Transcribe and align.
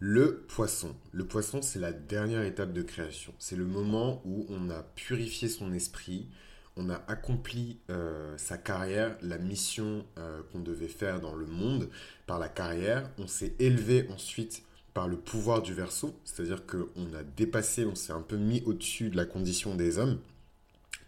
Le 0.00 0.44
poisson. 0.46 0.94
Le 1.12 1.24
poisson, 1.24 1.60
c'est 1.60 1.80
la 1.80 1.92
dernière 1.92 2.42
étape 2.42 2.72
de 2.72 2.82
création. 2.82 3.34
C'est 3.40 3.56
le 3.56 3.64
moment 3.64 4.22
où 4.24 4.46
on 4.48 4.70
a 4.70 4.84
purifié 4.94 5.48
son 5.48 5.72
esprit, 5.72 6.28
on 6.76 6.88
a 6.88 7.02
accompli 7.08 7.80
euh, 7.90 8.32
sa 8.38 8.58
carrière, 8.58 9.18
la 9.22 9.38
mission 9.38 10.06
euh, 10.18 10.40
qu'on 10.52 10.60
devait 10.60 10.86
faire 10.86 11.20
dans 11.20 11.34
le 11.34 11.46
monde 11.46 11.88
par 12.28 12.38
la 12.38 12.48
carrière. 12.48 13.10
On 13.18 13.26
s'est 13.26 13.54
élevé 13.58 14.06
ensuite 14.14 14.62
par 14.94 15.08
le 15.08 15.16
pouvoir 15.16 15.62
du 15.62 15.74
verso, 15.74 16.14
c'est-à-dire 16.24 16.64
qu'on 16.64 17.14
a 17.14 17.24
dépassé, 17.36 17.84
on 17.84 17.96
s'est 17.96 18.12
un 18.12 18.22
peu 18.22 18.36
mis 18.36 18.62
au-dessus 18.66 19.10
de 19.10 19.16
la 19.16 19.24
condition 19.24 19.74
des 19.74 19.98
hommes 19.98 20.20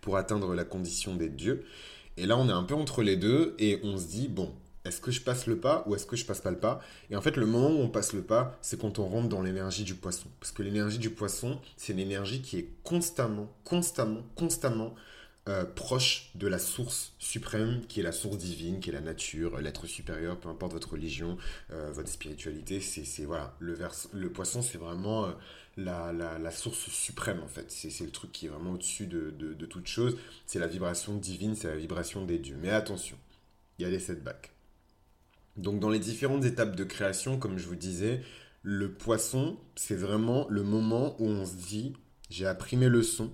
pour 0.01 0.17
atteindre 0.17 0.53
la 0.53 0.65
condition 0.65 1.15
des 1.15 1.29
dieux. 1.29 1.65
Et 2.17 2.27
là, 2.27 2.37
on 2.37 2.49
est 2.49 2.53
un 2.53 2.65
peu 2.65 2.75
entre 2.75 3.03
les 3.03 3.17
deux 3.17 3.55
et 3.61 3.79
on 3.85 3.97
se 3.99 4.09
dit, 4.09 4.27
bon, 4.27 4.53
est-ce 4.85 5.01
que 5.01 5.11
je 5.11 5.21
passe 5.21 5.47
le 5.47 5.59
pas 5.59 5.85
ou 5.87 5.95
est-ce 5.95 6.07
que 6.07 6.17
je 6.17 6.25
passe 6.25 6.41
pas 6.41 6.51
le 6.51 6.59
pas 6.59 6.81
Et 7.11 7.17
en 7.17 7.21
fait, 7.21 7.37
le 7.37 7.47
moment 7.47 7.71
où 7.71 7.81
on 7.81 7.89
passe 7.89 8.13
le 8.13 8.23
pas, 8.23 8.59
c'est 8.63 8.81
quand 8.81 8.99
on 8.99 9.07
rentre 9.07 9.29
dans 9.29 9.43
l'énergie 9.43 9.85
du 9.85 9.95
poisson. 9.95 10.29
Parce 10.41 10.53
que 10.53 10.63
l'énergie 10.63 10.99
du 10.99 11.11
poisson, 11.11 11.61
c'est 11.77 11.93
une 11.93 11.99
énergie 11.99 12.41
qui 12.41 12.59
est 12.59 12.69
constamment, 12.83 13.53
constamment, 13.65 14.23
constamment 14.37 14.95
euh, 15.49 15.65
proche 15.65 16.31
de 16.35 16.47
la 16.47 16.59
source 16.59 17.13
suprême, 17.19 17.83
qui 17.89 18.01
est 18.01 18.03
la 18.03 18.13
source 18.13 18.39
divine, 18.39 18.81
qui 18.81 18.91
est 18.91 18.93
la 18.93 19.01
nature, 19.01 19.59
l'être 19.61 19.87
supérieur, 19.87 20.39
peu 20.39 20.49
importe 20.49 20.73
votre 20.73 20.93
religion, 20.93 21.37
euh, 21.73 21.91
votre 21.93 22.09
spiritualité. 22.09 22.81
C'est 22.81 23.25
voilà, 23.25 23.55
le, 23.59 24.31
poisson, 24.31 24.63
c'est 24.63 24.79
vraiment 24.79 25.27
euh, 25.27 25.33
la, 25.77 26.51
source 26.53 26.89
suprême 26.91 27.41
en 27.43 27.49
fait. 27.49 27.71
C'est 27.71 28.05
le 28.05 28.11
truc 28.11 28.33
qui 28.33 28.47
est 28.47 28.49
vraiment 28.49 28.73
au-dessus 28.73 29.07
de, 29.07 29.31
de, 29.31 29.53
de 29.53 29.67
toute 29.67 29.87
chose. 29.87 30.17
C'est 30.47 30.59
la 30.59 30.67
vibration 30.67 31.17
divine, 31.17 31.55
c'est 31.55 31.69
la 31.69 31.77
vibration 31.77 32.25
des 32.25 32.39
dieux. 32.39 32.57
Mais 32.61 32.71
attention, 32.71 33.17
il 33.79 33.83
y 33.83 33.85
a 33.87 33.91
les 33.91 33.99
setbacks. 33.99 34.53
Donc 35.61 35.79
dans 35.79 35.91
les 35.91 35.99
différentes 35.99 36.47
étapes 36.47 36.75
de 36.75 36.85
création, 36.85 37.39
comme 37.39 37.59
je 37.59 37.67
vous 37.67 37.77
disais, 37.77 38.23
le 38.63 38.95
poisson, 38.95 39.59
c'est 39.77 39.95
vraiment 39.95 40.47
le 40.49 40.63
moment 40.63 41.21
où 41.21 41.27
on 41.27 41.45
se 41.45 41.55
dit, 41.55 41.93
j'ai 42.31 42.47
appris 42.47 42.79
mes 42.79 42.89
leçons, 42.89 43.31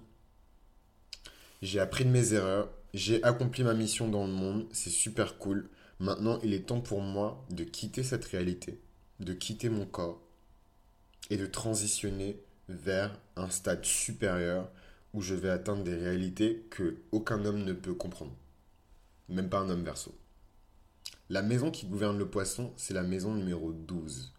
j'ai 1.62 1.78
appris 1.78 2.04
de 2.04 2.10
mes 2.10 2.34
erreurs, 2.34 2.68
j'ai 2.94 3.22
accompli 3.22 3.62
ma 3.62 3.74
mission 3.74 4.08
dans 4.08 4.26
le 4.26 4.32
monde, 4.32 4.66
c'est 4.72 4.90
super 4.90 5.38
cool. 5.38 5.70
Maintenant, 6.00 6.40
il 6.42 6.52
est 6.52 6.66
temps 6.66 6.80
pour 6.80 7.00
moi 7.00 7.46
de 7.50 7.62
quitter 7.62 8.02
cette 8.02 8.24
réalité, 8.24 8.80
de 9.20 9.32
quitter 9.32 9.68
mon 9.68 9.86
corps 9.86 10.20
et 11.30 11.36
de 11.36 11.46
transitionner 11.46 12.40
vers 12.68 13.16
un 13.36 13.50
stade 13.50 13.84
supérieur 13.84 14.68
où 15.14 15.20
je 15.22 15.36
vais 15.36 15.50
atteindre 15.50 15.84
des 15.84 15.94
réalités 15.94 16.66
que 16.70 16.96
aucun 17.12 17.44
homme 17.44 17.62
ne 17.62 17.72
peut 17.72 17.94
comprendre. 17.94 18.34
Même 19.28 19.48
pas 19.48 19.60
un 19.60 19.70
homme 19.70 19.84
verso. 19.84 20.12
La 21.28 21.42
maison 21.42 21.70
qui 21.70 21.86
gouverne 21.86 22.18
le 22.18 22.28
poisson, 22.28 22.72
c'est 22.76 22.94
la 22.94 23.02
maison 23.02 23.34
numéro 23.34 23.72
12. 23.72 24.32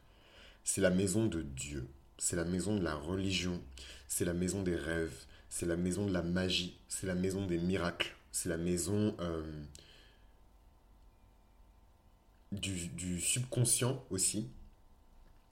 C'est 0.64 0.82
la 0.82 0.90
maison 0.90 1.26
de 1.26 1.42
Dieu. 1.42 1.88
C'est 2.18 2.36
la 2.36 2.46
maison 2.46 2.78
de 2.78 2.84
la 2.84 2.96
religion. 2.96 3.62
C'est 4.08 4.26
la 4.26 4.34
maison 4.34 4.64
des 4.64 4.76
rêves. 4.76 5.26
C'est 5.50 5.66
la 5.66 5.76
maison 5.76 6.06
de 6.06 6.14
la 6.14 6.24
magie. 6.24 6.80
C'est 6.88 7.08
la 7.08 7.16
maison 7.16 7.46
des 7.46 7.58
miracles. 7.58 8.16
C'est 8.32 8.48
la 8.50 8.58
maison 8.58 9.16
euh, 9.20 9.44
du, 12.54 12.88
du, 12.88 13.20
subconscient 13.20 14.06
aussi. 14.10 14.50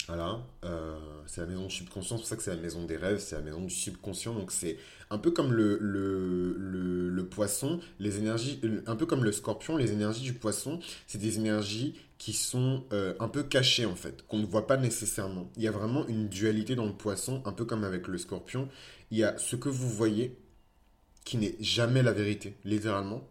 Voilà, 0.07 0.45
euh, 0.65 0.99
c'est 1.25 1.41
la 1.41 1.47
maison 1.47 1.65
du 1.65 1.73
subconscient, 1.73 2.17
c'est 2.17 2.21
pour 2.21 2.27
ça 2.27 2.35
que 2.35 2.43
c'est 2.43 2.55
la 2.55 2.61
maison 2.61 2.85
des 2.85 2.95
rêves, 2.95 3.17
c'est 3.17 3.35
la 3.35 3.41
maison 3.41 3.61
du 3.61 3.73
subconscient. 3.73 4.35
Donc 4.35 4.51
c'est 4.51 4.77
un 5.09 5.17
peu 5.17 5.31
comme 5.31 5.51
le, 5.51 5.79
le, 5.81 7.09
le, 7.09 7.25
poisson, 7.25 7.79
les 7.99 8.19
énergies, 8.19 8.61
un 8.85 8.95
peu 8.95 9.07
comme 9.07 9.23
le 9.23 9.31
scorpion, 9.31 9.77
les 9.77 9.93
énergies 9.93 10.21
du 10.21 10.33
poisson, 10.33 10.79
c'est 11.07 11.17
des 11.17 11.37
énergies 11.37 11.95
qui 12.19 12.33
sont 12.33 12.83
euh, 12.93 13.15
un 13.19 13.27
peu 13.27 13.41
cachées 13.43 13.85
en 13.85 13.95
fait, 13.95 14.25
qu'on 14.27 14.37
ne 14.37 14.45
voit 14.45 14.67
pas 14.67 14.77
nécessairement. 14.77 15.49
Il 15.57 15.63
y 15.63 15.67
a 15.67 15.71
vraiment 15.71 16.07
une 16.07 16.29
dualité 16.29 16.75
dans 16.75 16.85
le 16.85 16.93
poisson, 16.93 17.41
un 17.45 17.51
peu 17.51 17.65
comme 17.65 17.83
avec 17.83 18.07
le 18.07 18.19
scorpion. 18.19 18.69
Il 19.09 19.17
y 19.17 19.23
a 19.23 19.35
ce 19.39 19.55
que 19.55 19.69
vous 19.69 19.89
voyez 19.89 20.37
qui 21.23 21.37
n'est 21.37 21.55
jamais 21.59 22.03
la 22.03 22.13
vérité, 22.13 22.55
littéralement, 22.63 23.27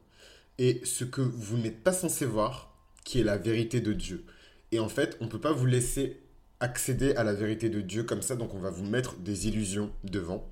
et 0.59 0.81
ce 0.85 1.05
que 1.05 1.21
vous 1.21 1.57
n'êtes 1.57 1.85
pas 1.85 1.93
censé 1.93 2.27
voir, 2.27 2.77
qui 3.05 3.21
est 3.21 3.25
la 3.25 3.37
vérité 3.37 3.81
de 3.81 3.93
Dieu. 3.93 4.25
Et 4.73 4.81
en 4.81 4.89
fait, 4.89 5.17
on 5.21 5.27
ne 5.27 5.31
peut 5.31 5.41
pas 5.41 5.53
vous 5.53 5.67
laisser 5.67 6.24
accéder 6.65 7.15
à 7.15 7.25
la 7.25 7.35
vérité 7.35 7.69
de 7.69 7.83
Dieu 7.83 8.05
comme 8.05 8.23
ça, 8.23 8.37
donc 8.37 8.55
on 8.55 8.59
va 8.59 8.71
vous 8.71 8.85
mettre 8.85 9.17
des 9.17 9.49
illusions 9.49 9.93
devant 10.03 10.49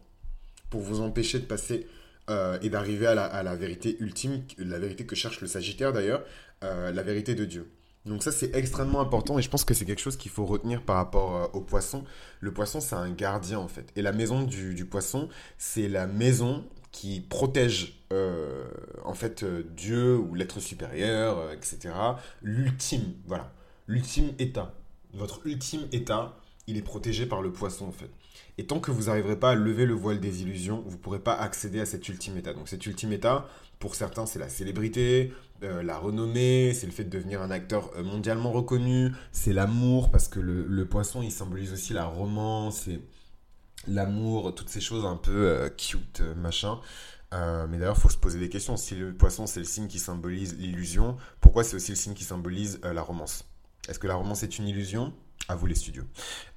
pour 0.68 0.82
vous 0.82 1.00
empêcher 1.00 1.38
de 1.38 1.46
passer 1.46 1.86
euh, 2.28 2.58
et 2.60 2.68
d'arriver 2.68 3.06
à 3.06 3.42
la, 3.42 3.54
vérité 3.56 3.96
ultime, 3.98 4.42
la 4.58 4.78
vérité 4.78 5.06
que 5.06 5.16
cherche 5.16 5.40
le 5.40 5.46
Sagittaire 5.46 5.92
d'ailleurs, 5.92 6.22
euh, 6.62 6.92
la 6.92 7.02
vérité 7.02 7.34
de 7.34 7.46
Dieu. 7.46 7.70
Donc 8.04 8.22
ça 8.22 8.30
c'est 8.30 8.54
extrêmement 8.54 9.00
important 9.00 9.38
et 9.38 9.42
je 9.42 9.48
pense 9.48 9.64
que 9.64 9.74
c'est 9.74 9.84
quelque 9.86 10.00
chose 10.00 10.16
qu'il 10.16 10.30
faut 10.30 10.44
retenir 10.44 10.82
par 10.82 10.96
rapport 10.96 11.34
euh, 11.34 11.46
au 11.54 11.62
poisson. 11.62 12.04
Le 12.40 12.52
poisson 12.52 12.80
c'est 12.80 12.94
un 12.94 13.10
gardien 13.10 13.58
en 13.58 13.68
fait. 13.68 13.90
Et 13.96 14.02
la 14.02 14.12
maison 14.12 14.42
du, 14.42 14.74
du 14.74 14.84
poisson 14.84 15.30
c'est 15.56 15.88
la 15.88 16.06
maison 16.06 16.64
qui 16.90 17.20
protège 17.20 17.98
en 19.04 19.14
fait 19.14 19.42
Dieu 19.74 20.18
ou 20.18 20.34
l'être 20.34 20.60
supérieur, 20.60 21.50
etc. 21.52 21.94
L'ultime, 22.42 23.14
voilà. 23.26 23.50
L'ultime 23.86 24.32
état 24.38 24.74
votre 25.14 25.46
ultime 25.46 25.82
état, 25.92 26.36
il 26.66 26.76
est 26.76 26.82
protégé 26.82 27.26
par 27.26 27.42
le 27.42 27.52
poisson 27.52 27.86
en 27.86 27.92
fait. 27.92 28.10
Et 28.58 28.66
tant 28.66 28.80
que 28.80 28.90
vous 28.90 29.04
n'arriverez 29.04 29.38
pas 29.38 29.50
à 29.50 29.54
lever 29.54 29.86
le 29.86 29.94
voile 29.94 30.20
des 30.20 30.42
illusions, 30.42 30.82
vous 30.86 30.96
ne 30.96 31.00
pourrez 31.00 31.18
pas 31.18 31.34
accéder 31.34 31.80
à 31.80 31.86
cet 31.86 32.08
ultime 32.08 32.36
état. 32.36 32.52
Donc 32.52 32.68
cet 32.68 32.84
ultime 32.86 33.12
état, 33.12 33.48
pour 33.78 33.94
certains, 33.94 34.26
c'est 34.26 34.38
la 34.38 34.48
célébrité, 34.48 35.32
euh, 35.62 35.82
la 35.82 35.98
renommée, 35.98 36.74
c'est 36.74 36.86
le 36.86 36.92
fait 36.92 37.04
de 37.04 37.10
devenir 37.10 37.40
un 37.40 37.50
acteur 37.50 37.90
euh, 37.96 38.02
mondialement 38.02 38.52
reconnu, 38.52 39.12
c'est 39.32 39.52
l'amour, 39.52 40.10
parce 40.10 40.28
que 40.28 40.40
le, 40.40 40.84
poisson, 40.86 41.22
il 41.22 41.32
symbolise 41.32 41.72
aussi 41.72 41.92
la 41.92 42.04
romance 42.04 42.88
et 42.88 43.00
l'amour, 43.86 44.54
toutes 44.54 44.68
ces 44.68 44.80
choses 44.80 45.04
un 45.04 45.16
peu 45.16 45.48
euh, 45.48 45.68
cute, 45.68 46.22
machin. 46.36 46.78
mais 47.32 47.78
d'ailleurs, 47.78 47.96
il 47.96 48.00
faut 48.00 48.08
se 48.08 48.18
poser 48.18 48.38
des 48.38 48.48
questions. 48.48 48.76
Si 48.76 48.94
le 48.94 49.14
poisson, 49.14 49.46
c'est 49.46 49.60
le 49.60 49.66
signe 49.66 49.88
qui 49.88 49.98
symbolise 49.98 50.56
l'illusion, 50.58 51.16
pourquoi 51.40 51.64
c'est 51.64 51.76
aussi 51.76 51.92
le 51.92 51.96
signe 51.96 52.14
qui 52.14 52.24
symbolise 52.24 52.80
la 52.82 53.02
romance? 53.02 53.51
Est-ce 53.88 53.98
que 53.98 54.06
la 54.06 54.14
romance 54.14 54.42
est 54.42 54.58
une 54.58 54.68
illusion? 54.68 55.12
À 55.48 55.56
vous 55.56 55.66
les 55.66 55.74
studios. 55.74 56.04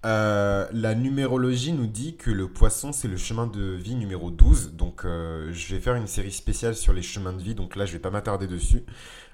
Euh, 0.05 0.67
la 0.71 0.93
numérologie 0.93 1.73
nous 1.73 1.87
dit 1.87 2.17
que 2.17 2.29
le 2.29 2.47
poisson, 2.47 2.91
c'est 2.91 3.07
le 3.07 3.17
chemin 3.17 3.47
de 3.47 3.71
vie 3.71 3.95
numéro 3.95 4.29
12. 4.29 4.73
Donc, 4.73 5.05
euh, 5.05 5.51
je 5.51 5.73
vais 5.73 5.81
faire 5.81 5.95
une 5.95 6.05
série 6.05 6.31
spéciale 6.31 6.75
sur 6.75 6.93
les 6.93 7.01
chemins 7.01 7.33
de 7.33 7.41
vie. 7.41 7.55
Donc 7.55 7.75
là, 7.75 7.87
je 7.87 7.93
vais 7.93 7.99
pas 7.99 8.11
m'attarder 8.11 8.45
dessus. 8.45 8.83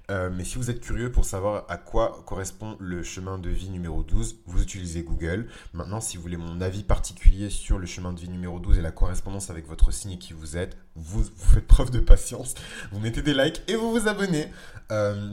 Euh, 0.09 0.29
mais 0.33 0.45
si 0.45 0.57
vous 0.57 0.69
êtes 0.69 0.79
curieux 0.79 1.11
pour 1.11 1.25
savoir 1.25 1.65
à 1.67 1.77
quoi 1.77 2.23
correspond 2.25 2.77
le 2.79 3.03
chemin 3.03 3.37
de 3.37 3.49
vie 3.49 3.69
numéro 3.69 4.03
12, 4.03 4.37
vous 4.45 4.63
utilisez 4.63 5.03
Google. 5.03 5.47
Maintenant, 5.73 5.99
si 5.99 6.15
vous 6.15 6.23
voulez 6.23 6.37
mon 6.37 6.61
avis 6.61 6.83
particulier 6.83 7.49
sur 7.49 7.77
le 7.77 7.85
chemin 7.85 8.13
de 8.13 8.21
vie 8.21 8.29
numéro 8.29 8.57
12 8.57 8.77
et 8.77 8.81
la 8.81 8.91
correspondance 8.91 9.49
avec 9.49 9.67
votre 9.67 9.91
signe 9.91 10.17
qui 10.17 10.31
vous 10.31 10.55
êtes, 10.55 10.77
vous, 10.95 11.23
faites 11.23 11.67
preuve 11.67 11.91
de 11.91 11.99
patience, 11.99 12.55
vous 12.93 12.99
mettez 12.99 13.21
des 13.21 13.33
likes 13.33 13.61
et 13.67 13.75
vous 13.75 13.91
vous 13.91 14.07
abonnez. 14.07 14.47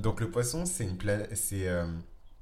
donc 0.02 0.20
le 0.20 0.30
poisson, 0.30 0.64
c'est 0.66 0.84
une 0.84 0.98
planète, 0.98 1.30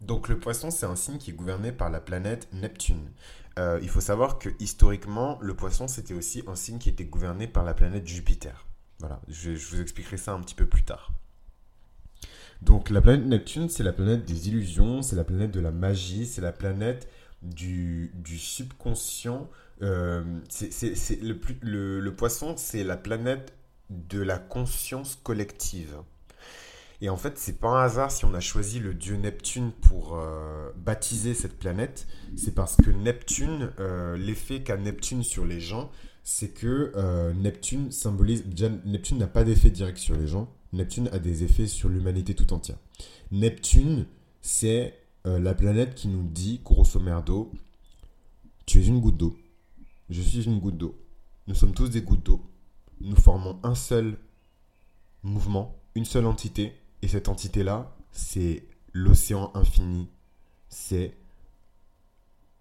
donc 0.01 0.29
le 0.29 0.39
poisson, 0.39 0.71
c'est 0.71 0.87
un 0.87 0.97
signe 0.97 1.19
qui 1.19 1.31
est 1.31 1.35
gouverné 1.35 1.73
par 1.73 1.91
la 1.91 2.01
planète 2.01 2.49
Neptune. 2.53 3.11
Euh, 3.59 3.79
il 3.83 3.89
faut 3.89 4.01
savoir 4.01 4.39
que 4.39 4.51
historiquement, 4.61 5.39
le 5.41 5.55
poisson, 5.55 5.89
c'était 5.89 6.15
aussi 6.15 6.43
un 6.47 6.55
signe 6.55 6.79
qui 6.79 6.91
était 6.91 7.05
gouverné 7.05 7.47
par 7.47 7.65
la 7.65 7.73
planète 7.73 8.07
Jupiter. 8.07 8.67
Voilà, 8.99 9.21
je, 9.29 9.51
vous 9.51 9.81
expliquerai 9.81 10.17
ça 10.19 10.33
un 10.33 10.41
petit 10.41 10.55
peu 10.55 10.67
plus 10.67 10.83
tard. 10.83 11.13
Donc 12.63 12.91
la 12.91 13.01
planète 13.01 13.27
Neptune, 13.27 13.69
c'est 13.69 13.83
la 13.83 13.93
planète 13.93 14.25
des 14.25 14.49
illusions, 14.49 15.03
c'est 15.03 15.17
la 15.17 15.25
planète 15.25 15.51
de 15.51 15.61
la 15.61 15.71
magie, 15.71 16.27
c'est 16.27 16.41
la 16.41 16.53
planète 16.53 17.09
du, 17.43 18.13
subconscient. 18.39 19.49
Euh, 19.83 20.23
c'est 20.49 21.23
le, 21.23 22.01
le 22.01 22.15
poisson, 22.15 22.55
c'est 22.57 22.85
la 22.85 22.97
planète 22.97 23.55
de 23.91 24.21
la 24.21 24.39
conscience 24.39 25.19
collective. 25.23 25.97
Et 27.01 27.11
en 27.11 27.17
fait, 27.17 27.39
c'est 27.39 27.59
pas 27.59 27.69
un 27.69 27.83
hasard 27.85 28.11
si 28.11 28.25
on 28.25 28.33
a 28.35 28.41
choisi 28.41 28.79
le 28.79 28.95
dieu 28.95 29.17
Neptune 29.17 29.73
pour 29.83 30.17
euh, 30.17 30.71
baptiser 30.77 31.35
cette 31.35 31.59
planète. 31.59 32.07
C'est 32.37 32.55
parce 32.55 32.77
que 32.77 32.91
Neptune, 32.91 33.73
euh, 33.79 34.17
l'effet 34.17 34.63
qu'a 34.63 34.77
Neptune 34.77 35.23
sur 35.23 35.45
les 35.45 35.61
gens, 35.61 35.91
c'est 36.25 36.49
que 36.49 36.93
euh, 36.97 37.35
Neptune 37.35 37.93
symbolise. 37.93 38.45
Neptune 38.85 39.19
n'a 39.19 39.27
pas 39.27 39.45
d'effet 39.45 39.71
direct 39.71 39.99
sur 39.99 40.17
les 40.17 40.27
gens. 40.27 40.49
Neptune 40.73 41.09
a 41.13 41.19
des 41.19 41.45
effets 41.45 41.67
sur 41.67 41.89
l'humanité 41.89 42.35
tout 42.35 42.53
entière. 42.53 42.79
Neptune, 43.31 44.07
c'est 44.41 44.99
la 45.25 45.55
planète 45.55 45.97
qui 45.97 46.07
nous 46.07 46.23
dit, 46.23 46.61
grosso 46.65 47.01
merdo, 47.01 47.51
tu 48.65 48.81
es 48.81 48.87
une 48.87 49.01
goutte 49.01 49.17
d'eau. 49.17 49.37
Je 50.09 50.23
suis 50.23 50.45
une 50.45 50.61
goutte 50.61 50.77
d'eau. 50.77 50.95
Nous 51.49 51.55
sommes 51.57 51.75
tous 51.75 51.89
des 51.89 52.03
gouttes 52.03 52.23
d'eau. 52.23 52.41
Nous 53.01 53.17
formons 53.17 53.59
un 53.65 53.75
seul 53.75 54.17
mouvement, 55.25 55.75
une 55.97 56.05
seule 56.05 56.27
entité 56.27 56.75
et 57.03 57.09
cette 57.09 57.29
entité-là, 57.29 57.95
c'est 58.11 58.65
l'océan 58.93 59.51
infini, 59.55 60.09
c'est 60.69 61.17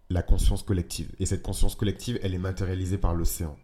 la 0.10 0.22
conscience 0.22 0.64
collective. 0.64 1.12
Et 1.20 1.26
cette 1.26 1.42
conscience 1.42 1.76
collective, 1.76 2.20
elle 2.22 2.34
est 2.34 2.40
matérialisée 2.40 2.98
par 2.98 3.16
l'océan. 3.16 3.58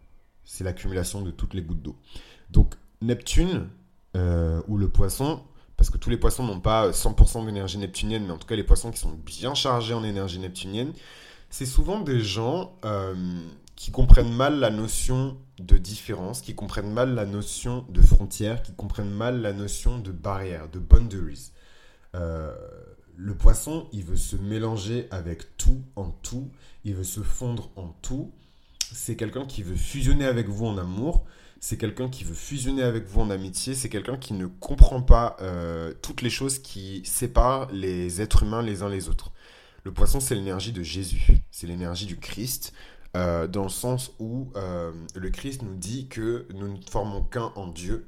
C'est 0.44 0.64
l'accumulation 0.64 1.22
de 1.22 1.30
toutes 1.30 1.54
les 1.54 1.62
gouttes 1.62 1.82
d'eau. 1.82 1.96
Donc 2.50 2.74
Neptune, 3.00 3.68
euh, 4.16 4.60
ou 4.68 4.76
le 4.76 4.88
poisson, 4.88 5.42
parce 5.76 5.90
que 5.90 5.98
tous 5.98 6.10
les 6.10 6.16
poissons 6.16 6.44
n'ont 6.44 6.60
pas 6.60 6.90
100% 6.90 7.44
d'énergie 7.46 7.78
neptunienne, 7.78 8.24
mais 8.24 8.32
en 8.32 8.38
tout 8.38 8.46
cas 8.46 8.56
les 8.56 8.64
poissons 8.64 8.90
qui 8.90 8.98
sont 8.98 9.16
bien 9.24 9.54
chargés 9.54 9.94
en 9.94 10.04
énergie 10.04 10.38
neptunienne, 10.38 10.92
C'est 11.50 11.66
souvent 11.66 12.00
des 12.00 12.20
gens 12.20 12.78
euh, 12.84 13.14
qui 13.76 13.90
comprennent 13.90 14.34
mal 14.34 14.58
la 14.58 14.70
notion 14.70 15.36
de 15.58 15.76
différence, 15.78 16.40
qui 16.40 16.54
comprennent 16.54 16.92
mal 16.92 17.14
la 17.14 17.24
notion 17.24 17.86
de 17.88 18.00
frontière, 18.00 18.62
qui 18.62 18.72
comprennent 18.72 19.10
mal 19.10 19.40
la 19.40 19.52
notion 19.52 19.98
de 19.98 20.10
barrière, 20.10 20.68
de 20.68 20.78
boundaries. 20.78 21.52
Euh, 22.14 22.54
le 23.16 23.34
poisson, 23.34 23.88
il 23.92 24.04
veut 24.04 24.16
se 24.16 24.36
mélanger 24.36 25.08
avec 25.10 25.56
tout 25.56 25.82
en 25.96 26.10
tout, 26.10 26.50
il 26.84 26.94
veut 26.94 27.04
se 27.04 27.20
fondre 27.20 27.70
en 27.76 27.88
tout. 28.02 28.32
C'est 28.92 29.16
quelqu'un 29.16 29.46
qui 29.46 29.62
veut 29.62 29.76
fusionner 29.76 30.26
avec 30.26 30.48
vous 30.48 30.66
en 30.66 30.76
amour, 30.76 31.24
c'est 31.60 31.78
quelqu'un 31.78 32.08
qui 32.08 32.24
veut 32.24 32.34
fusionner 32.34 32.82
avec 32.82 33.06
vous 33.06 33.20
en 33.20 33.30
amitié, 33.30 33.74
c'est 33.74 33.88
quelqu'un 33.88 34.16
qui 34.16 34.34
ne 34.34 34.46
comprend 34.46 35.00
pas 35.00 35.36
euh, 35.40 35.94
toutes 36.02 36.20
les 36.20 36.30
choses 36.30 36.58
qui 36.58 37.02
séparent 37.04 37.70
les 37.72 38.20
êtres 38.20 38.42
humains 38.42 38.62
les 38.62 38.82
uns 38.82 38.88
les 38.88 39.08
autres. 39.08 39.32
Le 39.84 39.92
poisson, 39.92 40.20
c'est 40.20 40.34
l'énergie 40.34 40.72
de 40.72 40.82
Jésus, 40.82 41.38
c'est 41.50 41.66
l'énergie 41.66 42.06
du 42.06 42.16
Christ, 42.16 42.72
euh, 43.16 43.46
dans 43.46 43.64
le 43.64 43.68
sens 43.68 44.12
où 44.18 44.48
euh, 44.56 44.92
le 45.14 45.30
Christ 45.30 45.62
nous 45.62 45.74
dit 45.74 46.08
que 46.08 46.46
nous 46.54 46.68
ne 46.68 46.78
formons 46.90 47.22
qu'un 47.22 47.52
en 47.56 47.66
Dieu. 47.66 48.06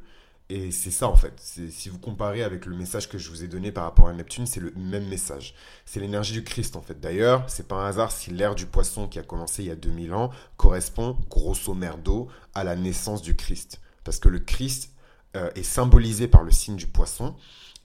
Et 0.50 0.70
c'est 0.70 0.90
ça 0.90 1.08
en 1.08 1.16
fait. 1.16 1.32
Si 1.40 1.88
vous 1.88 1.98
comparez 1.98 2.42
avec 2.42 2.66
le 2.66 2.76
message 2.76 3.08
que 3.08 3.16
je 3.16 3.30
vous 3.30 3.44
ai 3.44 3.48
donné 3.48 3.72
par 3.72 3.84
rapport 3.84 4.08
à 4.08 4.12
Neptune, 4.12 4.46
c'est 4.46 4.60
le 4.60 4.72
même 4.76 5.08
message. 5.08 5.54
C'est 5.86 6.00
l'énergie 6.00 6.34
du 6.34 6.44
Christ 6.44 6.76
en 6.76 6.82
fait. 6.82 7.00
D'ailleurs, 7.00 7.44
c'est 7.48 7.66
pas 7.66 7.76
un 7.76 7.86
hasard 7.86 8.12
si 8.12 8.30
l'ère 8.30 8.54
du 8.54 8.66
poisson 8.66 9.08
qui 9.08 9.18
a 9.18 9.22
commencé 9.22 9.62
il 9.62 9.68
y 9.68 9.70
a 9.70 9.76
2000 9.76 10.12
ans 10.12 10.30
correspond 10.58 11.16
grosso 11.30 11.72
merdo 11.72 12.28
à 12.54 12.62
la 12.62 12.76
naissance 12.76 13.22
du 13.22 13.34
Christ. 13.34 13.80
Parce 14.04 14.18
que 14.18 14.28
le 14.28 14.38
Christ 14.38 14.90
euh, 15.36 15.50
est 15.54 15.62
symbolisé 15.62 16.28
par 16.28 16.42
le 16.42 16.50
signe 16.50 16.76
du 16.76 16.86
poisson 16.86 17.34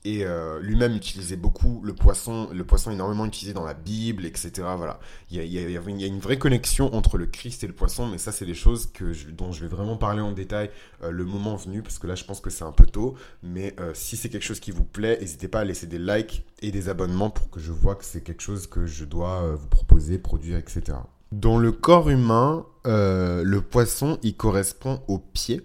et 0.04 0.24
euh, 0.24 0.60
lui-même 0.60 0.96
utilisait 0.96 1.36
beaucoup 1.36 1.82
le 1.84 1.94
poisson, 1.94 2.48
le 2.52 2.64
poisson 2.64 2.90
énormément 2.90 3.26
utilisé 3.26 3.52
dans 3.52 3.64
la 3.64 3.74
Bible, 3.74 4.24
etc. 4.24 4.50
Voilà, 4.76 4.98
il 5.30 5.44
y 5.44 5.58
a, 5.58 6.06
une 6.06 6.20
vraie 6.20 6.38
connexion 6.38 6.94
entre 6.94 7.18
le 7.18 7.26
Christ 7.26 7.64
et 7.64 7.66
le 7.66 7.74
poisson, 7.74 8.06
mais 8.06 8.16
ça 8.16 8.32
c'est 8.32 8.46
des 8.46 8.54
choses 8.54 8.92
dont 9.32 9.52
je 9.52 9.60
vais 9.60 9.68
vraiment 9.68 9.98
parler 9.98 10.22
en 10.22 10.32
détail 10.32 10.70
euh, 11.02 11.10
le 11.10 11.24
moment 11.24 11.56
venu, 11.56 11.82
parce 11.82 11.98
que 11.98 12.06
là 12.06 12.14
je 12.14 12.24
pense 12.24 12.40
que 12.40 12.48
c'est 12.48 12.64
un 12.64 12.72
peu 12.72 12.86
tôt, 12.86 13.14
mais 13.42 13.74
euh, 13.78 13.92
si 13.92 14.16
c'est 14.16 14.30
quelque 14.30 14.44
chose 14.44 14.60
qui 14.60 14.70
vous 14.70 14.84
plaît, 14.84 15.18
n'hésitez 15.20 15.48
pas 15.48 15.60
à 15.60 15.64
laisser 15.64 15.86
des 15.86 15.98
likes 15.98 16.44
et 16.62 16.70
des 16.70 16.88
abonnements 16.88 17.30
pour 17.30 17.50
que 17.50 17.60
je 17.60 17.72
vois 17.72 17.94
que 17.94 18.04
c'est 18.04 18.22
quelque 18.22 18.42
chose 18.42 18.66
que 18.66 18.86
je 18.86 19.04
dois 19.04 19.54
vous 19.54 19.68
proposer, 19.68 20.18
produire, 20.18 20.56
etc. 20.56 20.98
Dans 21.30 21.58
le 21.58 21.72
corps 21.72 22.08
humain, 22.08 22.64
le 22.84 23.58
poisson 23.58 24.18
il 24.22 24.34
correspond 24.34 25.02
au 25.08 25.18
pied, 25.18 25.60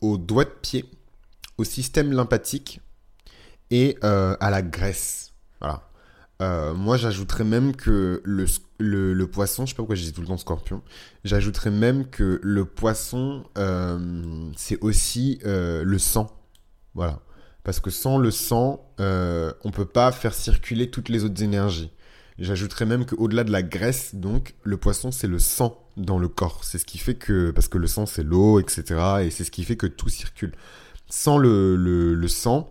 au 0.00 0.18
doigt 0.18 0.44
de 0.44 0.50
pied, 0.60 0.84
au 1.56 1.64
système 1.64 2.12
lymphatique 2.12 2.80
et 3.72 3.98
euh, 4.04 4.36
à 4.38 4.50
la 4.50 4.62
graisse. 4.62 5.30
Euh, 6.40 6.74
moi, 6.74 6.96
j'ajouterais 6.96 7.44
même 7.44 7.76
que 7.76 8.20
le, 8.24 9.24
poisson, 9.26 9.64
je 9.64 9.70
sais 9.70 9.74
pas 9.74 9.82
pourquoi 9.82 9.94
je 9.94 10.02
dis 10.02 10.12
tout 10.12 10.22
le 10.22 10.26
temps 10.26 10.36
scorpion, 10.36 10.82
j'ajouterais 11.22 11.70
même 11.70 12.10
que 12.10 12.40
le 12.42 12.64
poisson, 12.64 13.44
euh, 13.58 14.50
c'est 14.56 14.76
aussi 14.80 15.38
le 15.44 15.98
sang. 15.98 16.36
Voilà. 16.94 17.20
Parce 17.62 17.78
que 17.78 17.90
sans 17.90 18.18
le 18.18 18.32
sang, 18.32 18.84
on 18.98 19.70
peut 19.72 19.86
pas 19.86 20.10
faire 20.10 20.34
circuler 20.34 20.90
toutes 20.90 21.08
les 21.08 21.22
autres 21.24 21.42
énergies. 21.44 21.92
J'ajouterais 22.38 22.86
même 22.86 23.06
qu'au-delà 23.06 23.44
de 23.44 23.52
la 23.52 23.62
graisse, 23.62 24.16
donc, 24.16 24.54
le 24.64 24.76
poisson, 24.76 25.12
c'est 25.12 25.28
le 25.28 25.38
sang 25.38 25.78
dans 25.96 26.18
le 26.18 26.26
corps. 26.26 26.64
C'est 26.64 26.78
ce 26.78 26.84
qui 26.84 26.98
fait 26.98 27.14
que, 27.14 27.52
parce 27.52 27.68
que 27.68 27.78
le 27.78 27.86
sang, 27.86 28.04
c'est 28.04 28.24
l'eau, 28.24 28.58
etc. 28.58 29.00
Et 29.22 29.30
c'est 29.30 29.44
ce 29.44 29.52
qui 29.52 29.62
fait 29.62 29.76
que 29.76 29.86
tout 29.86 30.08
circule. 30.08 30.52
Sans 31.08 31.38
le 31.38 32.26
sang, 32.26 32.68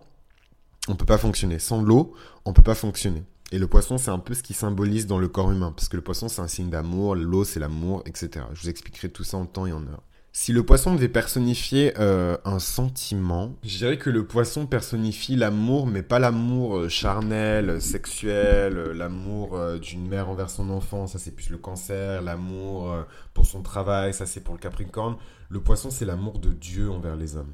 on 0.88 0.96
peut 0.96 1.06
pas 1.06 1.18
fonctionner. 1.18 1.58
Sans 1.58 1.82
l'eau, 1.82 2.14
on 2.44 2.52
peut 2.52 2.62
pas 2.62 2.74
fonctionner. 2.74 3.24
Et 3.52 3.58
le 3.58 3.66
poisson, 3.66 3.98
c'est 3.98 4.10
un 4.10 4.18
peu 4.18 4.34
ce 4.34 4.42
qui 4.42 4.54
symbolise 4.54 5.06
dans 5.06 5.18
le 5.18 5.28
corps 5.28 5.52
humain, 5.52 5.72
parce 5.76 5.88
que 5.88 5.96
le 5.96 6.02
poisson, 6.02 6.28
c'est 6.28 6.40
un 6.40 6.48
signe 6.48 6.70
d'amour, 6.70 7.14
l'eau, 7.14 7.44
c'est 7.44 7.60
l'amour, 7.60 8.02
etc. 8.06 8.46
Je 8.54 8.62
vous 8.62 8.68
expliquerai 8.70 9.10
tout 9.10 9.24
ça 9.24 9.36
en 9.36 9.44
temps 9.44 9.66
et 9.66 9.72
en 9.72 9.82
heure. 9.86 10.02
Si 10.34 10.52
le 10.52 10.62
poisson 10.62 10.94
devait 10.94 11.10
personnifier 11.10 11.92
euh, 11.98 12.38
un 12.46 12.58
sentiment, 12.58 13.54
je 13.62 13.76
dirais 13.76 13.98
que 13.98 14.08
le 14.08 14.26
poisson 14.26 14.64
personnifie 14.64 15.36
l'amour, 15.36 15.86
mais 15.86 16.02
pas 16.02 16.18
l'amour 16.18 16.78
euh, 16.78 16.88
charnel, 16.88 17.82
sexuel, 17.82 18.78
euh, 18.78 18.94
l'amour 18.94 19.60
d'une 19.82 20.08
mère 20.08 20.30
envers 20.30 20.48
son 20.48 20.70
enfant, 20.70 21.06
ça 21.06 21.18
c'est 21.18 21.32
plus 21.32 21.50
le 21.50 21.58
cancer, 21.58 22.22
l'amour 22.22 22.96
pour 23.34 23.44
son 23.44 23.60
travail, 23.60 24.14
ça 24.14 24.24
c'est 24.24 24.40
pour 24.40 24.54
le 24.54 24.60
capricorne. 24.60 25.16
Le 25.50 25.60
poisson, 25.60 25.90
c'est 25.90 26.06
l'amour 26.06 26.38
de 26.38 26.50
Dieu 26.50 26.90
envers 26.90 27.16
les 27.16 27.36
hommes 27.36 27.52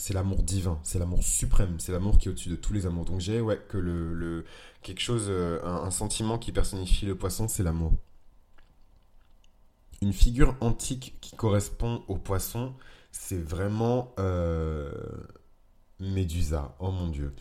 c'est 0.00 0.14
l'amour 0.14 0.42
divin, 0.42 0.80
c'est 0.82 0.98
l'amour 0.98 1.22
suprême, 1.22 1.78
c'est 1.78 1.92
l'amour 1.92 2.16
qui 2.16 2.28
est 2.28 2.30
au-dessus 2.30 2.48
de 2.48 2.56
tous 2.56 2.72
les 2.72 2.86
amours. 2.86 3.04
Donc 3.04 3.20
j'ai 3.20 3.40
ouais 3.42 3.60
que 3.68 3.76
le, 3.76 4.46
quelque 4.82 5.00
chose, 5.00 5.26
euh, 5.28 5.62
un, 5.62 5.90
sentiment 5.90 6.38
qui 6.38 6.52
personnifie 6.52 7.04
le 7.04 7.14
poisson, 7.14 7.48
c'est 7.48 7.62
l'amour. 7.62 7.92
Une 10.00 10.14
figure 10.14 10.56
antique 10.60 11.18
qui 11.20 11.36
correspond 11.36 12.02
au 12.08 12.16
poisson, 12.16 12.72
c'est 13.12 13.40
vraiment 13.40 14.14
euh, 14.18 14.90
Médusa. 16.00 16.74
Oh 16.78 16.90
mon 16.90 17.08
dieu. 17.08 17.34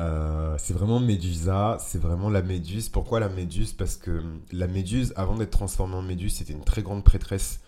Euh, 0.00 0.54
c'est 0.58 0.74
vraiment 0.74 1.00
Médusa, 1.00 1.78
c'est 1.80 1.98
vraiment 1.98 2.30
la 2.30 2.42
méduse. 2.42 2.88
Pourquoi 2.90 3.18
la 3.18 3.28
méduse? 3.28 3.72
Parce 3.72 3.96
que 3.96 4.22
la 4.52 4.68
méduse, 4.68 5.12
avant 5.16 5.34
d'être 5.36 5.50
transformée 5.50 5.96
en 5.96 6.02
méduse, 6.02 6.36
c'était 6.36 6.52
une 6.52 6.64
très 6.64 6.84
grande 6.84 7.02
prêtresse 7.02 7.60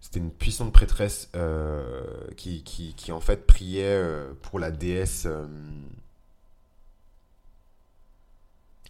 c'était 0.00 0.18
une 0.18 0.30
puissante 0.30 0.72
prêtresse 0.72 1.30
euh, 1.36 2.02
qui, 2.36 3.12
en 3.12 3.20
fait 3.20 3.46
priait 3.46 3.84
euh, 3.84 4.32
pour 4.42 4.58
la 4.58 4.70
déesse 4.70 5.24
euh, 5.26 5.46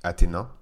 Athéna. 0.02 0.54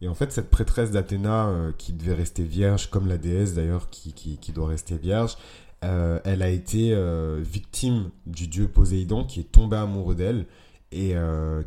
Et 0.00 0.08
en 0.08 0.14
fait, 0.14 0.32
cette 0.32 0.48
prêtresse 0.48 0.92
d'Athéna, 0.92 1.72
qui 1.76 1.92
devait 1.92 2.14
rester 2.14 2.42
vierge, 2.42 2.88
comme 2.88 3.06
la 3.06 3.18
déesse 3.18 3.52
d'ailleurs, 3.52 3.90
qui, 3.90 4.14
qui, 4.14 4.52
doit 4.52 4.68
rester 4.68 4.96
vierge, 4.96 5.36
elle 5.82 6.40
a 6.40 6.48
été 6.48 6.96
victime 7.42 8.08
du 8.24 8.48
dieu 8.48 8.66
Poséidon 8.66 9.24
qui 9.24 9.40
est 9.40 9.52
tombé 9.52 9.76
amoureux 9.76 10.14
d'elle 10.14 10.46
et 10.92 11.14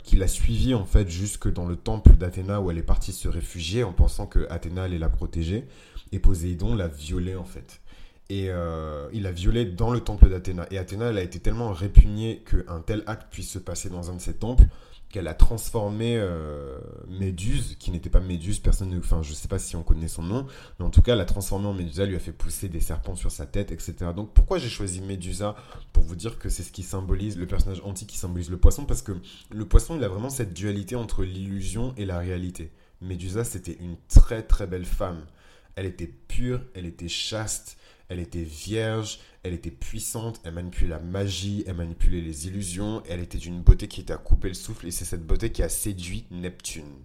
qui 0.04 0.18
l'a 0.18 0.28
suivie 0.28 0.74
en 0.74 0.86
fait 0.86 1.10
jusque 1.10 1.52
dans 1.52 1.66
le 1.66 1.78
temple 1.78 2.18
d'Athéna 2.18 2.60
où 2.60 2.70
elle 2.72 2.78
est 2.78 2.84
partie 2.84 3.14
se 3.14 3.30
réfugier 3.30 3.84
en 3.84 3.94
pensant 3.94 4.28
que 4.28 4.46
Athéna 4.50 4.84
allait 4.84 4.98
la 4.98 5.10
protéger. 5.10 5.66
Et 6.12 6.20
Poséidon 6.20 6.76
l'a 6.76 6.88
violée 6.88 7.36
en 7.36 7.46
fait. 7.46 7.82
Et 8.30 8.50
euh, 8.50 9.10
il 9.14 9.24
l'a 9.24 9.32
violée 9.32 9.66
dans 9.66 9.92
le 9.92 10.00
temple 10.00 10.30
d'Athéna. 10.30 10.66
Et 10.72 10.78
Athéna, 10.78 11.10
elle 11.10 11.18
a 11.18 11.24
été 11.24 11.40
tellement 11.40 11.72
répugnée 11.72 12.44
qu'un 12.50 12.80
tel 12.82 13.04
acte 13.06 13.28
puisse 13.32 13.50
se 13.50 13.60
passer 13.60 13.90
dans 13.90 14.12
un 14.12 14.16
de 14.16 14.22
ses 14.22 14.36
temples 14.36 14.66
qu'elle 15.14 15.28
a 15.28 15.36
transformé 15.36 16.18
euh, 16.18 16.80
Méduse, 17.08 17.76
qui 17.78 17.92
n'était 17.92 18.10
pas 18.10 18.20
Méduse, 18.20 18.58
personne 18.58 18.90
ne... 18.90 18.98
Enfin, 18.98 19.22
je 19.22 19.32
sais 19.36 19.48
pas 19.48 19.60
si 19.60 19.76
on 19.76 19.84
connaît 19.84 20.08
son 20.08 20.24
nom, 20.24 20.48
mais 20.80 20.86
en 20.86 20.90
tout 20.90 21.04
cas, 21.04 21.14
elle 21.14 21.20
a 21.20 21.26
transformé 21.26 21.68
en 21.68 21.74
Médusa, 21.74 22.08
lui 22.08 22.16
a 22.16 22.20
fait 22.20 22.32
pousser 22.32 22.68
des 22.68 22.80
serpents 22.80 23.16
sur 23.16 23.30
sa 23.30 23.46
tête, 23.46 23.72
etc. 23.72 23.94
Donc 24.16 24.34
pourquoi 24.34 24.58
j'ai 24.58 24.70
choisi 24.70 25.02
Médusa 25.02 25.56
Pour 25.94 26.04
vous 26.04 26.16
dire 26.16 26.40
que 26.40 26.50
c'est 26.50 26.64
ce 26.64 26.72
qui 26.72 26.82
symbolise, 26.82 27.38
le 27.38 27.46
personnage 27.46 27.80
antique 27.86 28.10
qui 28.10 28.18
symbolise 28.18 28.50
le 28.50 28.58
poisson, 28.58 28.86
parce 28.86 29.04
que 29.04 29.12
le 29.52 29.66
poisson, 29.66 29.96
il 29.96 30.04
a 30.04 30.08
vraiment 30.08 30.32
cette 30.32 30.52
dualité 30.52 30.96
entre 30.96 31.24
l'illusion 31.24 31.94
et 31.96 32.08
la 32.08 32.18
réalité. 32.18 32.72
Médusa, 33.00 33.44
c'était 33.44 33.78
une 33.80 33.98
très 34.10 34.42
très 34.42 34.66
belle 34.66 34.86
femme. 34.86 35.28
Elle 35.76 35.86
était 35.86 36.08
pure, 36.08 36.60
elle 36.74 36.88
était 36.88 37.08
chaste, 37.08 37.78
elle 38.14 38.20
était 38.20 38.44
vierge, 38.44 39.20
elle 39.42 39.54
était 39.54 39.72
puissante, 39.72 40.40
elle 40.44 40.54
manipulait 40.54 40.90
la 40.90 41.00
magie, 41.00 41.64
elle 41.68 41.76
manipulait 41.76 42.22
les 42.22 42.48
illusions, 42.48 43.02
elle 43.10 43.20
était 43.20 43.40
d'une 43.40 43.62
beauté 43.62 43.88
qui 43.88 44.02
était 44.02 44.14
à 44.14 44.18
couper 44.18 44.50
le 44.50 44.54
souffle, 44.54 44.88
et 44.88 44.92
c'est 44.92 45.04
cette 45.04 45.26
beauté 45.26 45.52
qui 45.52 45.64
a 45.64 45.70
séduit 45.70 46.26
Neptune. 46.30 47.04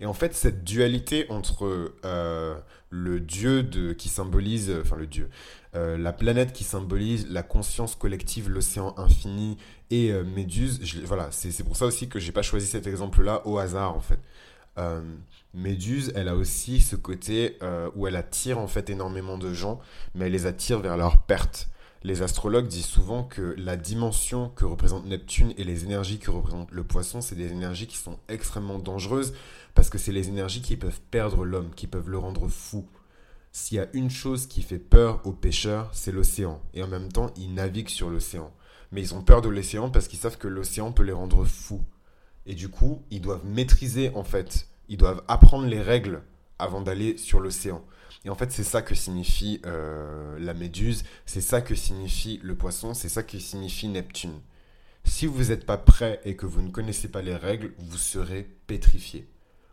Et 0.00 0.06
en 0.06 0.14
fait, 0.14 0.34
cette 0.34 0.64
dualité 0.64 1.26
entre 1.30 1.94
euh, 2.04 2.58
le 2.90 3.20
dieu 3.20 3.62
qui 3.96 4.08
symbolise, 4.08 4.72
enfin 4.80 4.96
le 4.96 5.06
dieu, 5.06 5.28
euh, 5.74 5.96
la 5.98 6.12
planète 6.12 6.52
qui 6.52 6.64
symbolise 6.64 7.30
la 7.30 7.42
conscience 7.42 7.94
collective, 7.94 8.48
l'océan 8.48 8.94
infini 8.96 9.58
et 9.90 10.10
euh, 10.10 10.24
Méduse, 10.24 10.80
voilà, 11.04 11.28
c'est 11.30 11.62
pour 11.64 11.76
ça 11.76 11.86
aussi 11.86 12.08
que 12.08 12.18
j'ai 12.18 12.32
pas 12.32 12.42
choisi 12.42 12.66
cet 12.66 12.86
exemple-là 12.86 13.46
au 13.46 13.58
hasard 13.58 13.94
en 13.94 14.00
fait. 14.00 14.18
Méduse, 15.54 16.12
elle 16.14 16.28
a 16.28 16.36
aussi 16.36 16.80
ce 16.80 16.96
côté 16.96 17.58
euh, 17.62 17.90
où 17.94 18.06
elle 18.06 18.16
attire 18.16 18.58
en 18.58 18.66
fait 18.66 18.88
énormément 18.88 19.36
de 19.36 19.52
gens, 19.52 19.80
mais 20.14 20.26
elle 20.26 20.32
les 20.32 20.46
attire 20.46 20.80
vers 20.80 20.96
leur 20.96 21.18
perte. 21.18 21.68
Les 22.04 22.22
astrologues 22.22 22.66
disent 22.66 22.86
souvent 22.86 23.22
que 23.22 23.54
la 23.58 23.76
dimension 23.76 24.48
que 24.56 24.64
représente 24.64 25.06
Neptune 25.06 25.52
et 25.56 25.64
les 25.64 25.84
énergies 25.84 26.18
que 26.18 26.30
représente 26.30 26.72
le 26.72 26.82
poisson, 26.82 27.20
c'est 27.20 27.36
des 27.36 27.52
énergies 27.52 27.86
qui 27.86 27.96
sont 27.96 28.18
extrêmement 28.28 28.78
dangereuses 28.78 29.34
parce 29.74 29.88
que 29.88 29.98
c'est 29.98 30.10
les 30.10 30.28
énergies 30.28 30.62
qui 30.62 30.76
peuvent 30.76 31.00
perdre 31.10 31.44
l'homme, 31.44 31.70
qui 31.76 31.86
peuvent 31.86 32.10
le 32.10 32.18
rendre 32.18 32.48
fou. 32.48 32.88
S'il 33.52 33.76
y 33.76 33.80
a 33.80 33.88
une 33.92 34.10
chose 34.10 34.46
qui 34.46 34.62
fait 34.62 34.78
peur 34.78 35.20
aux 35.24 35.32
pêcheurs, 35.32 35.90
c'est 35.92 36.12
l'océan. 36.12 36.60
Et 36.74 36.82
en 36.82 36.88
même 36.88 37.12
temps, 37.12 37.30
ils 37.36 37.52
naviguent 37.52 37.88
sur 37.88 38.08
l'océan. 38.08 38.50
Mais 38.90 39.02
ils 39.02 39.14
ont 39.14 39.22
peur 39.22 39.42
de 39.42 39.50
l'océan 39.50 39.90
parce 39.90 40.08
qu'ils 40.08 40.18
savent 40.18 40.38
que 40.38 40.48
l'océan 40.48 40.90
peut 40.92 41.02
les 41.02 41.12
rendre 41.12 41.44
fous. 41.44 41.84
Et 42.46 42.54
du 42.54 42.68
coup, 42.68 43.02
ils 43.10 43.20
doivent 43.20 43.44
maîtriser, 43.44 44.10
en 44.14 44.24
fait, 44.24 44.71
ils 44.92 44.98
doivent 44.98 45.22
apprendre 45.26 45.66
les 45.66 45.80
règles 45.80 46.20
avant 46.58 46.82
d'aller 46.82 47.16
sur 47.16 47.40
l'océan. 47.40 47.82
Et 48.26 48.30
en 48.30 48.34
fait, 48.34 48.52
c'est 48.52 48.62
ça 48.62 48.82
que 48.82 48.94
signifie 48.94 49.62
euh, 49.64 50.38
la 50.38 50.52
méduse, 50.52 51.02
c'est 51.24 51.40
ça 51.40 51.62
que 51.62 51.74
signifie 51.74 52.40
le 52.42 52.54
poisson, 52.54 52.92
c'est 52.92 53.08
ça 53.08 53.22
que 53.22 53.38
signifie 53.38 53.88
Neptune. 53.88 54.38
Si 55.04 55.24
vous 55.24 55.44
n'êtes 55.44 55.64
pas 55.64 55.78
prêt 55.78 56.20
et 56.26 56.36
que 56.36 56.44
vous 56.44 56.60
ne 56.60 56.68
connaissez 56.68 57.08
pas 57.08 57.22
les 57.22 57.34
règles, 57.34 57.72
vous 57.78 57.96
serez 57.96 58.42
pétrifié. 58.66 59.26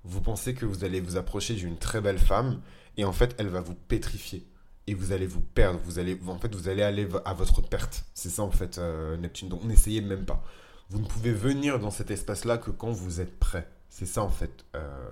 Vous 0.06 0.22
pensez 0.22 0.54
que 0.54 0.66
vous 0.66 0.86
allez 0.86 1.02
vous 1.02 1.18
approcher 1.18 1.54
d'une 1.54 1.78
très 1.78 2.00
belle 2.00 2.18
femme 2.18 2.62
et 2.96 3.04
en 3.04 3.12
fait, 3.12 3.36
elle 3.38 3.50
va 3.50 3.60
vous 3.60 3.76
pétrifier. 3.76 4.48
Et 4.88 4.94
vous 4.94 5.12
allez 5.12 5.28
vous 5.28 5.42
perdre. 5.42 5.82
Vous 5.84 6.00
allez, 6.00 6.18
en 6.26 6.40
fait, 6.40 6.56
vous 6.56 6.70
allez 6.70 6.82
aller 6.82 7.08
à 7.26 7.34
votre 7.34 7.62
perte. 7.62 8.06
C'est 8.14 8.30
ça, 8.30 8.42
en 8.42 8.52
fait, 8.52 8.78
euh, 8.78 9.18
Neptune. 9.18 9.50
Donc, 9.50 9.66
n'essayez 9.66 10.00
même 10.00 10.26
pas. 10.26 10.44
Vous 10.90 11.00
ne 11.00 11.06
pouvez 11.06 11.34
venir 11.34 11.78
dans 11.78 11.92
cet 11.92 12.10
espace-là 12.10 12.58
que 12.58 12.72
quand 12.72 12.90
vous 12.90 13.20
êtes 13.20 13.38
prêt. 13.38 13.68
C'est 13.90 14.06
ça, 14.06 14.24
en 14.24 14.30
fait, 14.30 14.66
euh, 14.76 15.10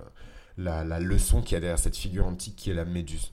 la, 0.56 1.00
leçon 1.00 1.42
qu'il 1.42 1.52
y 1.52 1.56
a 1.56 1.60
derrière 1.60 1.78
cette 1.78 1.96
figure 1.96 2.26
antique 2.26 2.56
qui 2.56 2.70
est 2.70 2.74
la 2.74 2.84
méduse. 2.84 3.32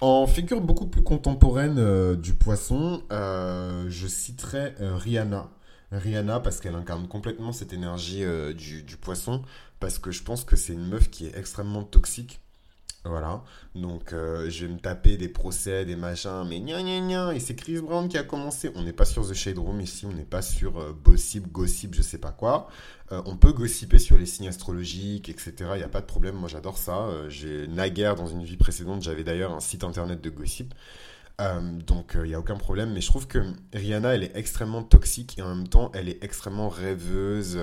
En 0.00 0.26
figure 0.26 0.60
beaucoup 0.60 0.86
plus 0.86 1.02
contemporaine 1.02 1.78
euh, 1.78 2.16
du 2.16 2.34
poisson, 2.34 3.02
euh, 3.10 3.86
je 3.88 4.06
citerai 4.06 4.74
Rihanna. 4.78 5.50
Rihanna 5.92 6.40
parce 6.40 6.60
qu'elle 6.60 6.74
incarne 6.74 7.08
complètement 7.08 7.52
cette 7.52 7.72
énergie 7.72 8.24
du, 8.56 8.82
du, 8.82 8.96
poisson, 8.96 9.42
parce 9.80 9.98
que 9.98 10.10
je 10.10 10.22
pense 10.22 10.44
que 10.44 10.56
c'est 10.56 10.72
une 10.72 10.88
meuf 10.88 11.08
qui 11.08 11.26
est 11.26 11.36
extrêmement 11.36 11.84
toxique, 11.84 12.40
voilà. 13.04 13.42
Donc, 13.74 14.12
euh, 14.12 14.48
je 14.48 14.64
vais 14.64 14.72
me 14.72 14.78
taper 14.78 15.18
des 15.18 15.28
procès, 15.28 15.84
des 15.84 15.96
machins, 15.96 16.44
mais 16.48 16.60
gna 16.60 16.82
gna 16.82 17.00
gna. 17.00 17.34
Et 17.34 17.40
c'est 17.40 17.54
Chris 17.54 17.80
Brown 17.80 18.08
qui 18.08 18.16
a 18.16 18.22
commencé. 18.22 18.70
On 18.74 18.82
n'est 18.82 18.94
pas 18.94 19.04
sur 19.04 19.28
The 19.28 19.34
Shade 19.34 19.58
Room 19.58 19.80
ici, 19.80 20.06
on 20.06 20.12
n'est 20.12 20.24
pas 20.24 20.40
sur 20.40 20.78
euh, 20.78 20.92
Gossip, 21.04 21.52
Gossip, 21.52 21.94
je 21.94 22.00
sais 22.00 22.18
pas 22.18 22.32
quoi. 22.32 22.68
Euh, 23.12 23.20
on 23.26 23.36
peut 23.36 23.52
gossiper 23.52 23.98
sur 23.98 24.16
les 24.16 24.24
signes 24.24 24.48
astrologiques, 24.48 25.28
etc. 25.28 25.54
Il 25.74 25.78
n'y 25.78 25.82
a 25.82 25.88
pas 25.88 26.00
de 26.00 26.06
problème, 26.06 26.34
moi 26.36 26.48
j'adore 26.48 26.78
ça. 26.78 27.10
j'ai 27.28 27.68
naguère 27.68 28.14
dans 28.14 28.26
une 28.26 28.42
vie 28.42 28.56
précédente, 28.56 29.02
j'avais 29.02 29.24
d'ailleurs 29.24 29.52
un 29.52 29.60
site 29.60 29.84
internet 29.84 30.22
de 30.22 30.30
gossip. 30.30 30.72
donc 31.86 32.12
il 32.14 32.28
n'y 32.28 32.34
a 32.34 32.38
aucun 32.38 32.56
problème, 32.56 32.92
mais 32.94 33.02
je 33.02 33.08
trouve 33.08 33.26
que 33.26 33.38
Rihanna, 33.74 34.14
elle 34.14 34.22
est 34.24 34.34
extrêmement 34.34 34.82
toxique 34.82 35.38
et 35.38 35.42
en 35.42 35.54
même 35.54 35.68
temps, 35.68 35.92
elle 35.94 36.08
est 36.08 36.24
extrêmement 36.24 36.70
rêveuse 36.70 37.58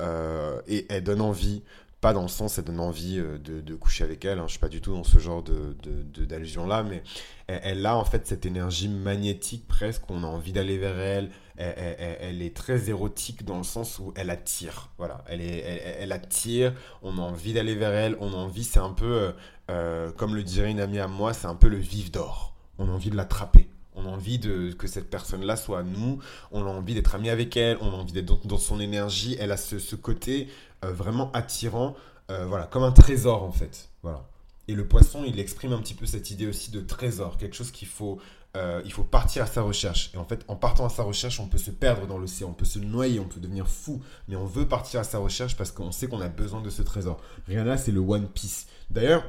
et 0.00 0.86
elle 0.88 1.04
donne 1.04 1.20
envie 1.20 1.62
pas 2.00 2.12
dans 2.12 2.22
le 2.22 2.28
sens, 2.28 2.58
elle 2.58 2.64
donne 2.64 2.80
envie 2.80 3.18
euh, 3.18 3.38
de, 3.38 3.74
coucher 3.74 4.04
avec 4.04 4.24
elle. 4.24 4.38
Hein. 4.38 4.44
Je 4.46 4.52
suis 4.52 4.60
pas 4.60 4.68
du 4.68 4.80
tout 4.80 4.92
dans 4.92 5.04
ce 5.04 5.18
genre 5.18 5.42
de, 5.42 5.76
d'allusion 6.24 6.66
là, 6.66 6.82
mais 6.82 7.02
elle, 7.48 7.84
a 7.86 7.96
en 7.96 8.04
fait 8.04 8.26
cette 8.26 8.46
énergie 8.46 8.88
magnétique 8.88 9.66
presque. 9.66 10.02
On 10.08 10.22
a 10.22 10.26
envie 10.26 10.52
d'aller 10.52 10.78
vers 10.78 10.98
elle. 10.98 11.30
Elle, 11.56 12.40
est 12.40 12.54
très 12.54 12.88
érotique 12.88 13.44
dans 13.44 13.58
le 13.58 13.64
sens 13.64 13.98
où 13.98 14.12
elle 14.14 14.30
attire. 14.30 14.90
Voilà, 14.96 15.24
elle, 15.26 15.40
elle, 15.40 16.12
attire. 16.12 16.72
On 17.02 17.18
a 17.18 17.20
envie 17.20 17.52
d'aller 17.52 17.74
vers 17.74 17.92
elle. 17.92 18.16
On 18.20 18.32
a 18.32 18.36
envie, 18.36 18.62
c'est 18.62 18.78
un 18.78 18.92
peu, 18.92 19.06
euh, 19.06 19.32
euh, 19.70 20.12
comme 20.12 20.36
le 20.36 20.44
dirait 20.44 20.70
une 20.70 20.78
amie 20.78 21.00
à 21.00 21.08
moi, 21.08 21.32
c'est 21.32 21.48
un 21.48 21.56
peu 21.56 21.68
le 21.68 21.78
vif 21.78 22.12
d'or. 22.12 22.54
On 22.78 22.88
a 22.88 22.92
envie 22.92 23.10
de 23.10 23.16
l'attraper. 23.16 23.68
On 23.98 24.06
a 24.06 24.08
envie 24.08 24.38
de, 24.38 24.72
que 24.72 24.86
cette 24.86 25.10
personne-là 25.10 25.56
soit 25.56 25.82
nous. 25.82 26.20
On 26.52 26.64
a 26.64 26.68
envie 26.68 26.94
d'être 26.94 27.14
ami 27.14 27.30
avec 27.30 27.56
elle. 27.56 27.76
On 27.80 27.90
a 27.90 27.96
envie 27.96 28.12
d'être 28.12 28.46
dans, 28.46 28.58
son 28.58 28.80
énergie. 28.80 29.36
Elle 29.38 29.52
a 29.52 29.56
ce, 29.56 29.96
côté 29.96 30.48
euh, 30.84 30.92
vraiment 30.92 31.30
attirant, 31.32 31.96
euh, 32.30 32.46
voilà, 32.46 32.66
comme 32.66 32.84
un 32.84 32.92
trésor 32.92 33.42
en 33.42 33.52
fait. 33.52 33.88
Voilà. 34.02 34.24
Et 34.68 34.74
le 34.74 34.86
poisson, 34.86 35.24
il 35.26 35.40
exprime 35.40 35.72
un 35.72 35.78
petit 35.78 35.94
peu 35.94 36.06
cette 36.06 36.30
idée 36.30 36.46
aussi 36.46 36.70
de 36.70 36.80
trésor, 36.80 37.38
quelque 37.38 37.56
chose 37.56 37.70
qu'il 37.70 37.88
faut, 37.88 38.18
euh, 38.54 38.82
il 38.84 38.92
faut 38.92 39.02
partir 39.02 39.42
à 39.44 39.46
sa 39.46 39.62
recherche. 39.62 40.10
Et 40.14 40.18
en 40.18 40.24
fait, 40.24 40.44
en 40.46 40.56
partant 40.56 40.84
à 40.84 40.90
sa 40.90 41.02
recherche, 41.02 41.40
on 41.40 41.48
peut 41.48 41.58
se 41.58 41.70
perdre 41.70 42.06
dans 42.06 42.18
l'océan, 42.18 42.50
on 42.50 42.52
peut 42.52 42.66
se 42.66 42.78
noyer, 42.78 43.18
on 43.18 43.24
peut 43.24 43.40
devenir 43.40 43.66
fou, 43.66 44.02
mais 44.28 44.36
on 44.36 44.44
veut 44.44 44.68
partir 44.68 45.00
à 45.00 45.04
sa 45.04 45.18
recherche 45.18 45.56
parce 45.56 45.72
qu'on 45.72 45.90
sait 45.90 46.06
qu'on 46.06 46.20
a 46.20 46.28
besoin 46.28 46.60
de 46.60 46.68
ce 46.68 46.82
trésor. 46.82 47.18
Rihanna, 47.46 47.78
c'est 47.78 47.92
le 47.92 48.00
One 48.00 48.28
Piece. 48.28 48.66
D'ailleurs, 48.90 49.24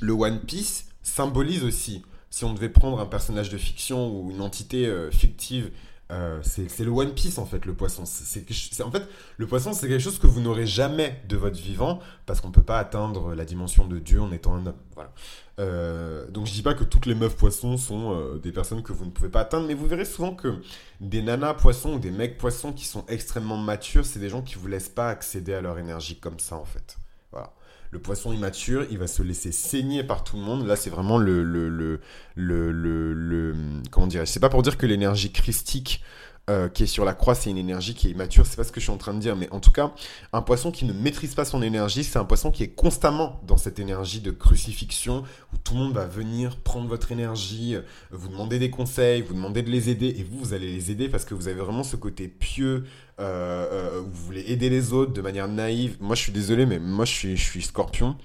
le 0.00 0.12
One 0.12 0.40
Piece 0.40 0.86
symbolise 1.02 1.62
aussi, 1.62 2.02
si 2.30 2.44
on 2.44 2.54
devait 2.54 2.68
prendre 2.68 3.00
un 3.00 3.06
personnage 3.06 3.50
de 3.50 3.58
fiction 3.58 4.10
ou 4.10 4.30
une 4.30 4.40
entité 4.40 4.90
fictive 5.10 5.70
euh, 6.10 6.40
c'est 6.42 6.84
le 6.84 6.90
One 6.90 7.12
Piece 7.12 7.36
en 7.38 7.44
fait, 7.44 7.66
le 7.66 7.74
poisson. 7.74 8.04
C'est 8.06 8.82
en 8.82 8.90
fait, 8.90 9.06
le 9.36 9.46
poisson, 9.46 9.74
c'est 9.74 9.88
quelque 9.88 10.00
chose 10.00 10.18
que 10.18 10.26
vous 10.26 10.40
n'aurez 10.40 10.66
jamais 10.66 11.20
de 11.28 11.36
votre 11.36 11.58
vivant 11.58 12.00
parce 12.24 12.40
qu'on 12.40 12.48
ne 12.48 12.52
peut 12.52 12.62
pas 12.62 12.78
atteindre 12.78 13.34
la 13.34 13.44
dimension 13.44 13.86
de 13.86 13.98
Dieu 13.98 14.20
en 14.20 14.32
étant 14.32 14.54
un 14.54 14.66
homme. 14.66 14.76
Voilà. 14.94 15.12
Euh, 15.58 16.30
donc 16.30 16.46
je 16.46 16.52
dis 16.52 16.62
pas 16.62 16.74
que 16.74 16.84
toutes 16.84 17.04
les 17.04 17.14
meufs 17.14 17.36
poissons 17.36 17.76
sont 17.76 18.14
euh, 18.14 18.38
des 18.38 18.52
personnes 18.52 18.82
que 18.82 18.92
vous 18.92 19.04
ne 19.04 19.10
pouvez 19.10 19.28
pas 19.28 19.40
atteindre, 19.40 19.66
mais 19.66 19.74
vous 19.74 19.86
verrez 19.86 20.06
souvent 20.06 20.34
que 20.34 20.62
des 21.00 21.20
nanas 21.20 21.54
poissons 21.54 21.94
ou 21.94 21.98
des 21.98 22.12
mecs 22.12 22.38
poissons 22.38 22.72
qui 22.72 22.86
sont 22.86 23.04
extrêmement 23.08 23.58
matures, 23.58 24.06
c'est 24.06 24.20
des 24.20 24.30
gens 24.30 24.40
qui 24.40 24.54
vous 24.54 24.68
laissent 24.68 24.88
pas 24.88 25.10
accéder 25.10 25.52
à 25.52 25.60
leur 25.60 25.78
énergie 25.78 26.18
comme 26.18 26.38
ça 26.38 26.56
en 26.56 26.64
fait. 26.64 26.96
Voilà. 27.32 27.52
Le 27.90 27.98
poisson 27.98 28.32
immature, 28.32 28.86
il 28.90 28.98
va 28.98 29.06
se 29.06 29.22
laisser 29.22 29.50
saigner 29.50 30.04
par 30.04 30.22
tout 30.22 30.36
le 30.36 30.42
monde. 30.42 30.66
Là, 30.66 30.76
c'est 30.76 30.90
vraiment 30.90 31.16
le, 31.16 31.42
le, 31.42 31.68
le, 31.68 32.00
le, 32.36 33.54
comment 33.90 34.06
dire 34.06 34.28
C'est 34.28 34.40
pas 34.40 34.50
pour 34.50 34.62
dire 34.62 34.76
que 34.76 34.84
l'énergie 34.84 35.32
christique 35.32 36.02
euh, 36.48 36.68
qui 36.68 36.84
est 36.84 36.86
sur 36.86 37.04
la 37.04 37.12
croix, 37.12 37.34
c'est 37.34 37.50
une 37.50 37.58
énergie 37.58 37.94
qui 37.94 38.08
est 38.08 38.10
immature. 38.10 38.46
C'est 38.46 38.56
pas 38.56 38.64
ce 38.64 38.72
que 38.72 38.80
je 38.80 38.84
suis 38.84 38.92
en 38.92 38.96
train 38.96 39.14
de 39.14 39.18
dire, 39.18 39.36
mais 39.36 39.48
en 39.50 39.60
tout 39.60 39.70
cas, 39.70 39.92
un 40.32 40.42
poisson 40.42 40.70
qui 40.70 40.84
ne 40.84 40.92
maîtrise 40.92 41.34
pas 41.34 41.44
son 41.44 41.62
énergie, 41.62 42.04
c'est 42.04 42.18
un 42.18 42.24
poisson 42.24 42.50
qui 42.50 42.62
est 42.62 42.68
constamment 42.68 43.40
dans 43.46 43.56
cette 43.56 43.78
énergie 43.78 44.20
de 44.20 44.30
crucifixion 44.30 45.24
où 45.52 45.58
tout 45.58 45.74
le 45.74 45.80
monde 45.80 45.92
va 45.92 46.06
venir 46.06 46.56
prendre 46.56 46.88
votre 46.88 47.12
énergie, 47.12 47.74
euh, 47.74 47.82
vous 48.10 48.28
demander 48.28 48.58
des 48.58 48.70
conseils, 48.70 49.22
vous 49.22 49.34
demander 49.34 49.62
de 49.62 49.70
les 49.70 49.90
aider, 49.90 50.14
et 50.18 50.22
vous, 50.22 50.38
vous 50.38 50.54
allez 50.54 50.72
les 50.72 50.90
aider 50.90 51.08
parce 51.08 51.24
que 51.24 51.34
vous 51.34 51.48
avez 51.48 51.60
vraiment 51.60 51.82
ce 51.82 51.96
côté 51.96 52.28
pieux, 52.28 52.84
euh, 53.20 54.02
vous 54.04 54.24
voulez 54.24 54.44
aider 54.46 54.70
les 54.70 54.92
autres 54.92 55.12
de 55.12 55.20
manière 55.20 55.48
naïve. 55.48 55.96
Moi, 56.00 56.14
je 56.14 56.22
suis 56.22 56.32
désolé, 56.32 56.66
mais 56.66 56.78
moi, 56.78 57.04
je 57.04 57.12
suis, 57.12 57.36
je 57.36 57.44
suis 57.44 57.62
scorpion. 57.62 58.16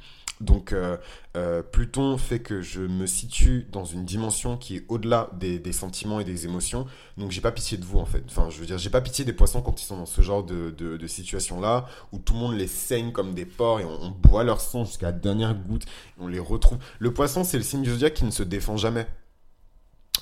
Donc 0.44 0.74
euh, 0.74 0.98
euh, 1.38 1.64
Pluton 1.64 2.18
fait 2.18 2.40
que 2.40 2.62
je 2.62 2.82
me 2.82 3.06
situe 3.08 3.66
dans 3.72 3.86
une 3.86 4.04
dimension 4.04 4.58
qui 4.58 4.76
est 4.78 4.86
au-delà 4.90 5.30
des, 5.40 5.72
sentiments 5.72 6.20
et 6.20 6.26
des 6.26 6.46
émotions. 6.46 6.86
Donc 7.18 7.32
j'ai 7.32 7.42
pas 7.42 7.52
pitié 7.52 7.78
de 7.78 7.86
vous 7.86 8.00
en 8.00 8.06
fait. 8.06 8.24
Enfin 8.28 8.50
je 8.50 8.60
veux 8.60 8.66
dire, 8.66 8.78
j'ai 8.78 8.90
pas 8.90 9.02
pitié 9.02 9.24
des 9.24 9.34
poissons 9.34 9.62
quand 9.62 9.82
ils 9.82 9.86
sont 9.86 9.98
dans 9.98 10.06
ce 10.06 10.22
genre 10.22 10.44
de, 10.44 11.08
situation-là, 11.08 11.86
où 12.12 12.20
tout 12.20 12.34
le 12.34 12.40
monde 12.40 12.56
les 12.56 12.68
saigne 12.68 13.12
comme 13.12 13.34
des 13.34 13.46
porcs 13.46 13.80
et 13.80 13.86
on, 13.86 14.10
boit 14.10 14.44
leur 14.44 14.62
sang 14.62 14.86
jusqu'à 14.86 15.08
la 15.08 15.12
dernière 15.12 15.54
goutte, 15.54 15.84
et 15.84 16.22
on 16.22 16.28
les 16.28 16.40
retrouve. 16.40 16.80
Le 17.00 17.14
poisson 17.14 17.44
c'est 17.44 17.58
le 17.58 17.64
signe 17.64 17.84
du 17.84 17.92
zodiaque 17.92 18.16
qui 18.16 18.26
ne 18.26 18.32
se 18.32 18.44
défend 18.44 18.78
jamais. 18.78 19.08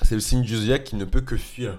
C'est 0.04 0.16
le 0.16 0.22
signe 0.22 0.42
du 0.42 0.56
zodiaque 0.56 0.84
qui 0.84 0.96
ne 0.96 1.06
peut 1.06 1.22
que 1.22 1.38
fuir. 1.38 1.78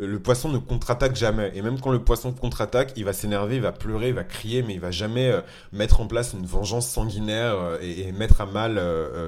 Euh, 0.00 0.06
le 0.06 0.18
poisson 0.20 0.48
ne 0.48 0.58
contre-attaque 0.58 1.16
jamais. 1.16 1.52
Et 1.54 1.62
même 1.62 1.80
quand 1.80 1.92
le 1.92 2.02
poisson 2.02 2.32
contre-attaque, 2.32 2.92
il 2.96 3.04
va 3.04 3.12
s'énerver, 3.12 3.56
il 3.56 3.62
va 3.62 3.72
pleurer, 3.72 4.08
il 4.08 4.14
va 4.14 4.24
crier, 4.24 4.62
mais 4.62 4.74
il 4.74 4.80
va 4.80 4.90
jamais 4.90 5.28
euh, 5.28 5.40
mettre 5.72 6.00
en 6.00 6.06
place 6.06 6.32
une 6.32 6.46
vengeance 6.46 6.88
sanguinaire 6.88 7.54
euh, 7.54 7.78
et, 7.80 8.12
mettre 8.12 8.40
à 8.40 8.46
mal 8.46 8.80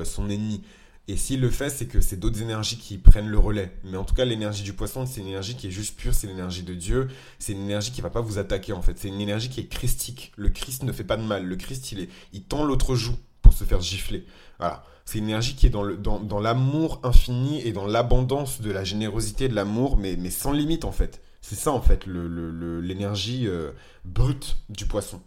son 0.04 0.28
ennemi. 0.28 0.62
Et 1.08 1.16
s'il 1.16 1.40
le 1.40 1.50
fait, 1.50 1.70
c'est 1.70 1.87
que 1.87 2.00
c'est 2.00 2.16
d'autres 2.16 2.42
énergies 2.42 2.78
qui 2.78 2.99
prennent 2.99 3.28
le 3.28 3.38
relais. 3.38 3.73
Mais 3.85 3.96
en 3.96 4.04
tout 4.04 4.14
cas, 4.14 4.25
l'énergie 4.25 4.64
du 4.64 4.73
poisson, 4.73 5.06
c'est 5.06 5.20
une 5.20 5.28
énergie 5.28 5.54
qui 5.54 5.68
est 5.68 5.70
juste 5.70 5.96
pure, 5.96 6.14
c'est 6.14 6.26
l'énergie 6.26 6.64
de 6.64 6.75
Dieu. 6.75 7.08
C'est 7.38 7.52
une 7.52 7.62
énergie 7.62 7.92
qui 7.92 8.00
va 8.00 8.11
pas 8.11 8.20
vous 8.20 8.38
attaquer 8.38 8.73
en 8.73 8.82
fait. 8.82 8.99
C'est 8.99 9.08
une 9.08 9.20
énergie 9.20 9.49
qui 9.49 9.61
est 9.61 9.68
christique. 9.68 10.32
Le 10.37 10.49
Christ 10.49 10.82
ne 10.82 10.92
fait 10.92 11.04
pas 11.04 11.16
de 11.16 11.23
mal. 11.23 11.46
Le 11.46 11.56
Christ, 11.56 11.92
il, 11.92 12.00
est, 12.00 12.08
il 12.32 12.42
tend 12.42 12.64
l'autre 12.64 12.96
joue 12.96 13.16
se 13.52 13.64
faire 13.64 13.80
gifler. 13.80 14.26
Voilà. 14.58 14.84
C'est 15.04 15.18
une 15.18 15.24
énergie 15.24 15.54
qui 15.54 15.66
est 15.66 15.70
dans, 15.70 15.84
le, 15.84 15.96
dans, 15.96 16.40
l'amour 16.40 17.00
infini 17.04 17.60
et 17.60 17.72
dans 17.72 17.86
l'abondance 17.86 18.60
de 18.60 18.72
la 18.72 18.82
générosité 18.82 19.48
de 19.48 19.54
l'amour, 19.54 19.96
mais, 19.96 20.30
sans 20.30 20.52
limite 20.52 20.84
en 20.84 20.90
fait. 20.90 21.22
C'est 21.42 21.54
ça 21.54 21.70
en 21.70 21.80
fait 21.80 22.06
l'énergie 22.06 23.46
euh, 23.46 23.70
brute 24.04 24.56
du 24.68 24.86
poisson. 24.86 25.20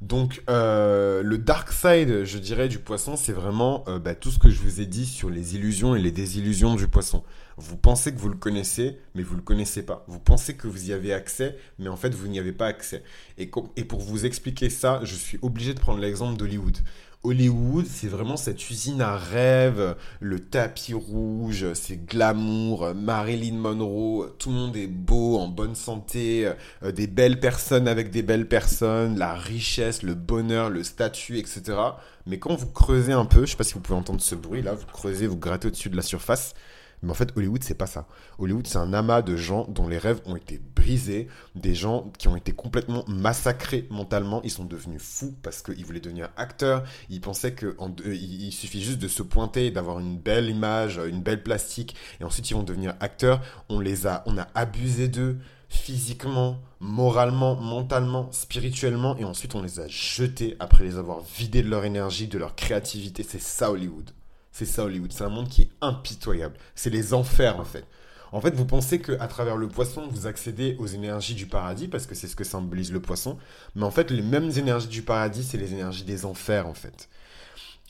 Donc 0.00 0.42
euh, 0.48 1.22
le 1.22 1.38
dark 1.38 1.72
side, 1.72 2.24
je 2.24 2.38
dirais, 2.38 2.68
du 2.68 2.78
poisson, 2.78 3.16
c'est 3.16 3.32
vraiment 3.32 3.84
euh, 3.88 3.98
bah, 3.98 4.14
tout 4.14 4.30
ce 4.30 4.38
que 4.38 4.48
je 4.48 4.60
vous 4.60 4.80
ai 4.80 4.86
dit 4.86 5.04
sur 5.04 5.28
les 5.28 5.56
illusions 5.56 5.94
et 5.94 6.00
les 6.00 6.12
désillusions 6.12 6.74
du 6.74 6.88
poisson. 6.88 7.22
Vous 7.60 7.76
pensez 7.76 8.14
que 8.14 8.18
vous 8.18 8.30
le 8.30 8.36
connaissez, 8.36 8.96
mais 9.14 9.22
vous 9.22 9.34
ne 9.34 9.40
le 9.40 9.44
connaissez 9.44 9.82
pas. 9.82 10.02
Vous 10.08 10.18
pensez 10.18 10.54
que 10.54 10.66
vous 10.66 10.88
y 10.88 10.94
avez 10.94 11.12
accès, 11.12 11.58
mais 11.78 11.88
en 11.88 11.96
fait, 11.96 12.14
vous 12.14 12.26
n'y 12.26 12.38
avez 12.38 12.52
pas 12.52 12.66
accès. 12.66 13.02
Et, 13.36 13.46
pour 13.46 14.00
vous 14.00 14.24
expliquer 14.24 14.70
ça, 14.70 15.00
je 15.02 15.14
suis 15.14 15.38
obligé 15.42 15.74
de 15.74 15.78
prendre 15.78 16.00
l'exemple 16.00 16.38
d'Hollywood. 16.38 16.78
Hollywood, 17.22 17.84
c'est 17.86 18.08
vraiment 18.08 18.38
cette 18.38 18.70
usine 18.70 19.02
à 19.02 19.18
rêve, 19.18 19.94
le 20.20 20.40
tapis 20.40 20.94
rouge, 20.94 21.66
c'est 21.74 22.06
glamour, 22.06 22.94
Marilyn 22.94 23.56
Monroe, 23.56 24.34
tout 24.38 24.48
le 24.48 24.54
monde 24.54 24.74
est 24.74 24.86
beau, 24.86 25.38
en 25.38 25.48
bonne 25.48 25.74
santé, 25.74 26.50
euh, 26.82 26.92
des 26.92 27.06
belles 27.06 27.38
personnes 27.38 27.88
avec 27.88 28.10
des 28.10 28.22
belles 28.22 28.48
personnes, 28.48 29.18
la 29.18 29.34
richesse, 29.34 30.02
le 30.02 30.14
bonheur, 30.14 30.70
le 30.70 30.82
statut, 30.82 31.36
etc. 31.36 31.76
Mais 32.24 32.38
quand 32.38 32.54
vous 32.54 32.68
creusez 32.68 33.12
un 33.12 33.26
peu, 33.26 33.40
je 33.40 33.42
ne 33.42 33.46
sais 33.48 33.56
pas 33.56 33.64
si 33.64 33.74
vous 33.74 33.80
pouvez 33.80 33.98
entendre 33.98 34.22
ce 34.22 34.34
bruit 34.34 34.62
là, 34.62 34.72
vous 34.72 34.86
creusez, 34.86 35.26
vous 35.26 35.36
grattez 35.36 35.68
au-dessus 35.68 35.90
de 35.90 35.96
la 35.96 36.02
surface, 36.02 36.54
mais 37.02 37.10
en 37.10 37.14
fait, 37.14 37.32
Hollywood, 37.36 37.62
c'est 37.62 37.74
pas 37.74 37.86
ça. 37.86 38.06
Hollywood, 38.38 38.66
c'est 38.66 38.78
un 38.78 38.92
amas 38.92 39.22
de 39.22 39.36
gens 39.36 39.66
dont 39.68 39.88
les 39.88 39.98
rêves 39.98 40.20
ont 40.26 40.36
été 40.36 40.60
brisés, 40.76 41.28
des 41.54 41.74
gens 41.74 42.12
qui 42.18 42.28
ont 42.28 42.36
été 42.36 42.52
complètement 42.52 43.04
massacrés 43.08 43.86
mentalement. 43.90 44.40
Ils 44.44 44.50
sont 44.50 44.64
devenus 44.64 45.02
fous 45.02 45.34
parce 45.42 45.62
qu'ils 45.62 45.84
voulaient 45.84 46.00
devenir 46.00 46.30
acteurs. 46.36 46.84
Ils 47.08 47.20
pensaient 47.20 47.54
qu'il 47.54 48.52
suffit 48.52 48.82
juste 48.82 48.98
de 48.98 49.08
se 49.08 49.22
pointer 49.22 49.70
d'avoir 49.70 49.98
une 49.98 50.18
belle 50.18 50.48
image, 50.48 51.00
une 51.08 51.22
belle 51.22 51.42
plastique, 51.42 51.96
et 52.20 52.24
ensuite 52.24 52.50
ils 52.50 52.54
vont 52.54 52.62
devenir 52.62 52.94
acteurs. 53.00 53.40
On 53.68 53.80
les 53.80 54.06
a, 54.06 54.22
on 54.26 54.36
a 54.36 54.46
abusé 54.54 55.08
d'eux 55.08 55.38
physiquement, 55.68 56.60
moralement, 56.80 57.54
mentalement, 57.54 58.30
spirituellement, 58.32 59.16
et 59.16 59.24
ensuite 59.24 59.54
on 59.54 59.62
les 59.62 59.78
a 59.78 59.86
jetés 59.86 60.56
après 60.58 60.84
les 60.84 60.96
avoir 60.96 61.20
vidés 61.20 61.62
de 61.62 61.68
leur 61.68 61.84
énergie, 61.84 62.26
de 62.26 62.38
leur 62.38 62.56
créativité. 62.56 63.22
C'est 63.22 63.40
ça 63.40 63.70
Hollywood. 63.70 64.10
C'est 64.52 64.66
ça 64.66 64.84
Hollywood. 64.84 65.12
C'est 65.12 65.24
un 65.24 65.28
monde 65.28 65.48
qui 65.48 65.62
est 65.62 65.70
impitoyable. 65.80 66.56
C'est 66.74 66.90
les 66.90 67.14
enfers 67.14 67.58
en 67.58 67.64
fait. 67.64 67.84
En 68.32 68.40
fait, 68.40 68.54
vous 68.54 68.64
pensez 68.64 69.00
qu'à 69.00 69.26
travers 69.26 69.56
le 69.56 69.68
poisson, 69.68 70.06
vous 70.08 70.26
accédez 70.26 70.76
aux 70.78 70.86
énergies 70.86 71.34
du 71.34 71.46
paradis, 71.46 71.88
parce 71.88 72.06
que 72.06 72.14
c'est 72.14 72.28
ce 72.28 72.36
que 72.36 72.44
symbolise 72.44 72.92
le 72.92 73.00
poisson. 73.00 73.38
Mais 73.74 73.82
en 73.82 73.90
fait, 73.90 74.10
les 74.10 74.22
mêmes 74.22 74.50
énergies 74.56 74.88
du 74.88 75.02
paradis, 75.02 75.42
c'est 75.42 75.58
les 75.58 75.72
énergies 75.72 76.04
des 76.04 76.24
enfers, 76.24 76.66
en 76.66 76.74
fait. 76.74 77.08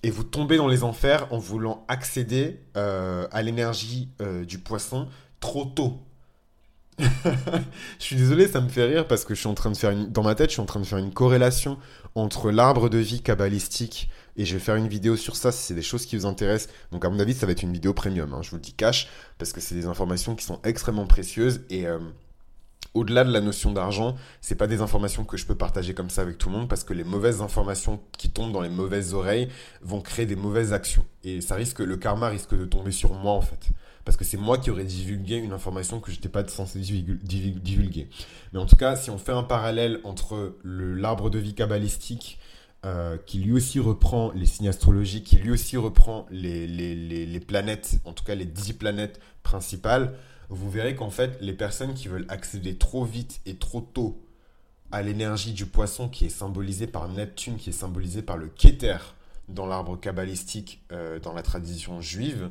Et 0.03 0.11
vous 0.11 0.25
tombez 0.25 0.57
dans 0.57 0.69
les 0.69 0.83
enfers 0.83 1.31
en 1.31 1.39
voulant 1.39 1.85
accéder 1.89 2.61
euh, 2.77 3.29
à 3.33 3.43
l'énergie 3.43 4.09
euh, 4.23 4.47
du 4.47 4.59
poisson 4.59 5.09
trop 5.41 5.67
tôt. 5.67 6.01
je 6.99 8.05
suis 8.05 8.17
désolé, 8.17 8.49
ça 8.49 8.61
me 8.61 8.69
fait 8.69 8.85
rire 8.85 9.07
parce 9.07 9.25
que 9.25 9.35
je 9.35 9.41
suis 9.41 9.49
en 9.49 9.55
train 9.55 9.71
de 9.71 9.77
faire 9.77 9.91
une... 9.91 10.11
dans 10.11 10.23
ma 10.23 10.35
tête, 10.35 10.51
je 10.51 10.55
suis 10.55 10.63
en 10.63 10.67
train 10.67 10.81
de 10.81 10.87
faire 10.87 10.99
une 10.99 11.13
corrélation 11.13 11.79
entre 12.15 12.51
l'arbre 12.51 12.89
de 12.89 12.99
vie 12.99 13.23
kabbalistique 13.23 14.11
et 14.41 14.47
je 14.47 14.55
vais 14.55 14.61
faire 14.61 14.77
une 14.77 14.89
vidéo 14.89 15.17
sur 15.17 15.37
ça 15.37 15.53
si 15.53 15.63
c'est 15.63 15.75
des 15.75 15.83
choses 15.83 16.07
qui 16.07 16.17
vous 16.17 16.25
intéressent. 16.25 16.73
Donc 16.93 17.05
à 17.05 17.11
mon 17.11 17.21
avis, 17.21 17.35
ça 17.35 17.45
va 17.45 17.53
être 17.53 17.63
une 17.63 17.75
vidéo 17.75 17.93
premium, 17.93 18.33
hein, 18.33 18.41
je 18.41 18.49
vous 18.49 18.57
le 18.57 18.63
dis 18.63 18.73
cash, 18.73 19.07
parce 19.37 19.53
que 19.53 19.61
c'est 19.61 19.75
des 19.75 19.85
informations 19.85 20.35
qui 20.35 20.47
sont 20.47 20.59
extrêmement 20.65 21.05
précieuses 21.05 21.61
et 21.69 21.87
euh, 21.87 21.99
au-delà 22.95 23.23
de 23.23 23.31
la 23.31 23.43
notion 23.43 23.71
d'argent, 23.71 24.17
c'est 24.41 24.55
pas 24.55 24.67
des 24.67 24.81
informations 24.81 25.25
que 25.25 25.37
je 25.37 25.45
peux 25.45 25.55
partager 25.55 25.93
comme 25.93 26.09
ça 26.09 26.23
avec 26.23 26.39
tout 26.39 26.49
le 26.49 26.57
monde 26.57 26.71
parce 26.71 26.85
que 26.85 26.95
les 26.95 27.05
mauvaises 27.05 27.43
informations 27.43 28.01
qui 28.17 28.31
tombent 28.31 28.53
dans 28.53 28.63
les 28.63 28.71
mauvaises 28.71 29.13
oreilles 29.13 29.49
vont 29.83 30.01
créer 30.01 30.25
des 30.25 30.37
mauvaises 30.37 30.73
actions 30.73 31.05
et 31.23 31.43
ça 31.43 31.55
risque 31.55 31.81
le 31.81 31.99
karma 31.99 32.29
risque 32.31 32.59
de 32.59 32.65
tomber 32.65 32.93
sur 32.93 33.13
moi 33.13 33.33
en 33.33 33.43
fait 33.43 33.69
parce 34.05 34.17
que 34.17 34.25
c'est 34.25 34.39
moi 34.39 34.59
qui 34.59 34.71
aurais 34.71 34.85
divulgué 34.85 35.37
une 35.37 35.53
information 35.53 36.01
que 36.01 36.11
je 36.11 36.17
n'étais 36.17 36.29
pas 36.29 36.45
censé 36.49 36.81
divulguer. 36.81 38.09
Mais 38.53 38.59
en 38.59 38.67
tout 38.67 38.75
cas, 38.75 38.97
si 38.97 39.11
on 39.11 39.19
fait 39.19 39.31
un 39.31 39.43
parallèle 39.43 40.01
entre 40.05 40.57
l'arbre 40.65 41.31
de 41.31 41.39
vie 41.39 41.55
kabbalistique, 41.55 42.40
euh, 42.87 43.19
qui 43.27 43.41
lui 43.41 43.53
aussi 43.53 43.79
reprend 43.79 44.33
les 44.33 44.47
signes 44.47 44.69
astrologiques, 44.69 45.25
qui 45.25 45.37
lui 45.37 45.51
aussi 45.51 45.77
reprend 45.77 46.27
les, 46.31 46.67
les, 46.67 46.95
les, 47.27 47.41
planètes, 47.41 48.01
en 48.07 48.13
tout 48.13 48.25
cas 48.25 48.35
les 48.35 48.47
10 48.47 48.73
planètes 48.75 49.21
principales, 49.43 50.15
vous 50.49 50.71
verrez 50.71 50.95
qu'en 50.95 51.11
fait, 51.11 51.39
les 51.41 51.53
personnes 51.53 51.95
qui 51.95 52.09
veulent 52.09 52.27
accéder 52.29 52.77
trop 52.77 53.05
vite 53.05 53.41
et 53.45 53.57
trop 53.57 53.81
tôt 53.83 54.25
à 54.93 55.03
l'énergie 55.03 55.53
du 55.53 55.67
poisson 55.67 56.09
qui 56.09 56.27
est 56.27 56.31
symbolisée 56.31 56.87
par 56.87 57.09
Neptune, 57.09 57.57
qui 57.57 57.71
est 57.71 57.75
symbolisée 57.75 58.23
par 58.23 58.37
le 58.37 58.49
Keter 58.49 58.97
dans 59.49 59.67
l'arbre 59.67 59.99
kabbalistique, 59.99 60.83
euh, 60.91 61.19
dans 61.21 61.33
la 61.33 61.43
tradition 61.43 62.01
juive, 62.01 62.51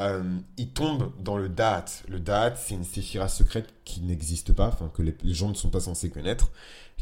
euh, 0.00 0.22
il 0.58 0.68
tombe 0.68 1.12
dans 1.20 1.38
le 1.38 1.48
Da'at. 1.48 1.86
Le 2.08 2.20
Da'at, 2.20 2.54
c'est 2.56 2.74
une 2.74 2.84
séphira 2.84 3.28
secrète 3.28 3.72
qui 3.84 4.00
n'existe 4.00 4.52
pas, 4.52 4.68
enfin 4.68 4.90
que 4.92 5.02
les, 5.02 5.14
gens 5.32 5.48
ne 5.48 5.54
sont 5.54 5.70
pas 5.70 5.80
censés 5.80 6.10
connaître, 6.10 6.50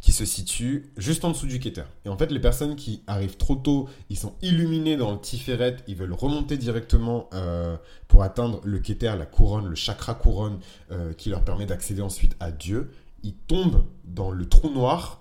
qui 0.00 0.12
se 0.12 0.24
situe 0.24 0.92
juste 0.96 1.24
en 1.24 1.30
dessous 1.30 1.46
du 1.46 1.58
Keter. 1.58 1.84
Et 2.04 2.08
en 2.08 2.16
fait, 2.16 2.30
les 2.30 2.40
personnes 2.40 2.76
qui 2.76 3.02
arrivent 3.06 3.36
trop 3.36 3.56
tôt, 3.56 3.88
ils 4.10 4.18
sont 4.18 4.34
illuminés 4.42 4.96
dans 4.96 5.12
le 5.12 5.18
Tiferet, 5.18 5.78
ils 5.88 5.96
veulent 5.96 6.12
remonter 6.12 6.56
directement 6.56 7.28
euh, 7.34 7.76
pour 8.06 8.22
atteindre 8.22 8.60
le 8.64 8.78
Keter, 8.78 9.14
la 9.18 9.26
couronne, 9.26 9.66
le 9.66 9.74
chakra 9.74 10.14
couronne, 10.14 10.60
euh, 10.92 11.12
qui 11.14 11.30
leur 11.30 11.42
permet 11.42 11.66
d'accéder 11.66 12.02
ensuite 12.02 12.36
à 12.38 12.52
Dieu. 12.52 12.92
Ils 13.24 13.34
tombent 13.34 13.84
dans 14.04 14.30
le 14.30 14.48
trou 14.48 14.70
noir, 14.70 15.20